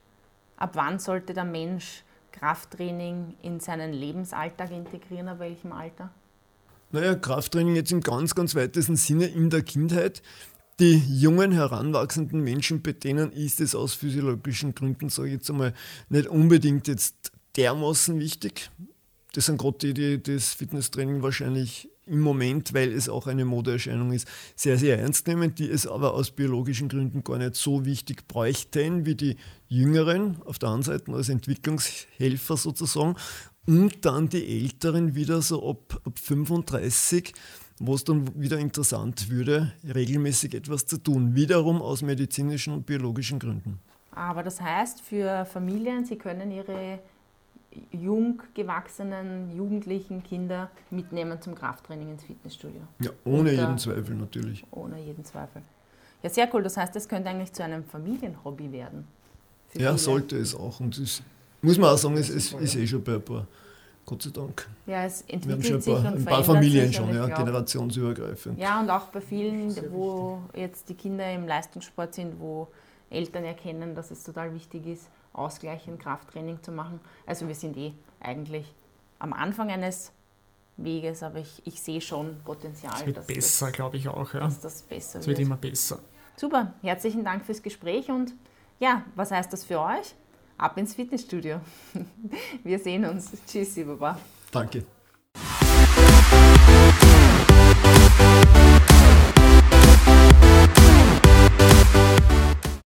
ab 0.57 0.71
wann 0.73 0.99
sollte 0.99 1.33
der 1.33 1.45
Mensch 1.45 2.03
Krafttraining 2.31 3.35
in 3.41 3.59
seinen 3.59 3.93
Lebensalltag 3.93 4.71
integrieren, 4.71 5.27
ab 5.27 5.39
welchem 5.39 5.71
Alter? 5.71 6.09
Naja, 6.91 7.15
Krafttraining 7.15 7.75
jetzt 7.75 7.91
im 7.91 8.01
ganz, 8.01 8.33
ganz 8.33 8.55
weitesten 8.55 8.95
Sinne 8.95 9.25
in 9.25 9.49
der 9.49 9.61
Kindheit. 9.61 10.21
Die 10.79 10.97
jungen, 10.97 11.51
heranwachsenden 11.51 12.41
Menschen, 12.41 12.81
bei 12.81 12.93
denen 12.93 13.31
ist 13.33 13.59
es 13.59 13.75
aus 13.75 13.93
physiologischen 13.93 14.73
Gründen, 14.73 15.09
sage 15.09 15.27
ich 15.27 15.33
jetzt 15.35 15.49
einmal, 15.49 15.73
nicht 16.07 16.27
unbedingt 16.27 16.87
jetzt 16.87 17.31
dermaßen 17.57 18.19
wichtig 18.19 18.71
das 19.33 19.45
sind 19.45 19.59
gerade 19.59 19.77
die, 19.77 19.93
die 19.93 20.23
das 20.23 20.53
Fitnesstraining 20.53 21.21
wahrscheinlich 21.21 21.89
im 22.05 22.21
Moment, 22.21 22.73
weil 22.73 22.91
es 22.91 23.07
auch 23.07 23.27
eine 23.27 23.45
Modeerscheinung 23.45 24.11
ist, 24.11 24.27
sehr, 24.55 24.77
sehr 24.77 24.99
ernst 24.99 25.27
nehmen, 25.27 25.53
die 25.53 25.69
es 25.69 25.85
aber 25.85 26.13
aus 26.13 26.31
biologischen 26.31 26.89
Gründen 26.89 27.23
gar 27.23 27.37
nicht 27.37 27.55
so 27.55 27.85
wichtig 27.85 28.27
bräuchten 28.27 29.05
wie 29.05 29.15
die 29.15 29.37
Jüngeren 29.67 30.41
auf 30.45 30.57
der 30.57 30.69
anderen 30.69 30.99
Seite 30.99 31.13
als 31.13 31.29
Entwicklungshelfer 31.29 32.57
sozusagen 32.57 33.15
und 33.67 34.03
dann 34.05 34.29
die 34.29 34.63
Älteren 34.63 35.13
wieder 35.13 35.43
so 35.43 35.69
ab, 35.69 36.01
ab 36.03 36.17
35, 36.17 37.33
wo 37.77 37.93
es 37.93 38.03
dann 38.03 38.27
wieder 38.41 38.57
interessant 38.57 39.29
würde, 39.29 39.73
regelmäßig 39.83 40.55
etwas 40.55 40.87
zu 40.87 40.97
tun, 40.97 41.35
wiederum 41.35 41.79
aus 41.81 42.01
medizinischen 42.01 42.73
und 42.73 42.87
biologischen 42.87 43.37
Gründen. 43.37 43.79
Aber 44.11 44.41
das 44.41 44.59
heißt 44.59 45.01
für 45.01 45.45
Familien, 45.45 46.03
sie 46.03 46.17
können 46.17 46.51
ihre 46.51 46.99
jung 47.91 48.41
gewachsenen, 48.53 49.55
jugendlichen 49.55 50.23
Kinder 50.23 50.69
mitnehmen 50.89 51.41
zum 51.41 51.55
Krafttraining 51.55 52.11
ins 52.11 52.23
Fitnessstudio. 52.23 52.81
Ja, 52.99 53.11
ohne 53.25 53.51
jeden 53.51 53.77
Zweifel 53.77 54.15
natürlich. 54.15 54.65
Ohne 54.71 54.99
jeden 54.99 55.23
Zweifel. 55.23 55.61
Ja, 56.23 56.29
sehr 56.29 56.53
cool. 56.53 56.63
Das 56.63 56.77
heißt, 56.77 56.95
es 56.95 57.07
könnte 57.07 57.29
eigentlich 57.29 57.53
zu 57.53 57.63
einem 57.63 57.83
Familienhobby 57.83 58.71
werden. 58.71 59.07
Ja, 59.73 59.89
viele. 59.89 59.97
sollte 59.97 60.37
es 60.37 60.55
auch. 60.55 60.79
Und 60.79 60.99
das 60.99 61.21
muss 61.61 61.77
man 61.77 61.93
auch 61.93 61.97
sagen, 61.97 62.17
es, 62.17 62.29
es 62.29 62.53
ist 62.53 62.75
eh 62.75 62.87
schon 62.87 63.03
bei 63.03 63.15
ein 63.15 63.21
paar, 63.21 63.47
Gott 64.05 64.23
sei 64.23 64.31
Dank. 64.31 64.67
Ja, 64.85 65.05
es 65.05 65.21
entwickelt 65.27 65.63
Wir 65.63 65.73
haben 65.73 65.83
schon 65.83 65.95
ein 65.95 66.03
paar, 66.03 66.13
ein 66.13 66.25
paar 66.25 66.43
Familien 66.43 66.91
schon, 66.91 67.13
ja, 67.13 67.27
generationsübergreifend. 67.27 68.59
Ja, 68.59 68.81
und 68.81 68.89
auch 68.89 69.07
bei 69.07 69.21
vielen, 69.21 69.75
wo 69.91 70.39
jetzt 70.55 70.89
die 70.89 70.95
Kinder 70.95 71.31
im 71.31 71.47
Leistungssport 71.47 72.15
sind, 72.15 72.39
wo 72.39 72.67
Eltern 73.09 73.43
erkennen, 73.43 73.95
dass 73.95 74.11
es 74.11 74.23
total 74.23 74.53
wichtig 74.53 74.85
ist, 74.87 75.09
ausgleichend 75.33 75.99
Krafttraining 75.99 76.61
zu 76.63 76.71
machen. 76.71 76.99
Also 77.25 77.47
wir 77.47 77.55
sind 77.55 77.77
eh 77.77 77.93
eigentlich 78.19 78.73
am 79.19 79.33
Anfang 79.33 79.69
eines 79.69 80.11
Weges, 80.77 81.23
aber 81.23 81.39
ich, 81.39 81.61
ich 81.65 81.81
sehe 81.81 82.01
schon 82.01 82.39
Potenzial. 82.43 82.93
Es 82.95 83.05
wird 83.05 83.27
besser, 83.27 83.71
glaube 83.71 83.97
ich 83.97 84.07
auch. 84.07 84.33
Ja. 84.33 84.41
Dass 84.41 84.59
das 84.59 84.81
besser 84.81 85.19
es 85.19 85.27
wird. 85.27 85.37
wird 85.37 85.47
immer 85.47 85.57
besser. 85.57 85.99
Super, 86.35 86.73
herzlichen 86.81 87.23
Dank 87.23 87.45
fürs 87.45 87.61
Gespräch 87.61 88.09
und 88.09 88.33
ja, 88.79 89.03
was 89.15 89.31
heißt 89.31 89.51
das 89.51 89.65
für 89.65 89.79
euch? 89.79 90.15
Ab 90.57 90.77
ins 90.77 90.93
Fitnessstudio. 90.93 91.59
Wir 92.63 92.79
sehen 92.79 93.05
uns. 93.05 93.31
Tschüssi, 93.45 93.83
Baba. 93.83 94.17
Danke. 94.51 94.85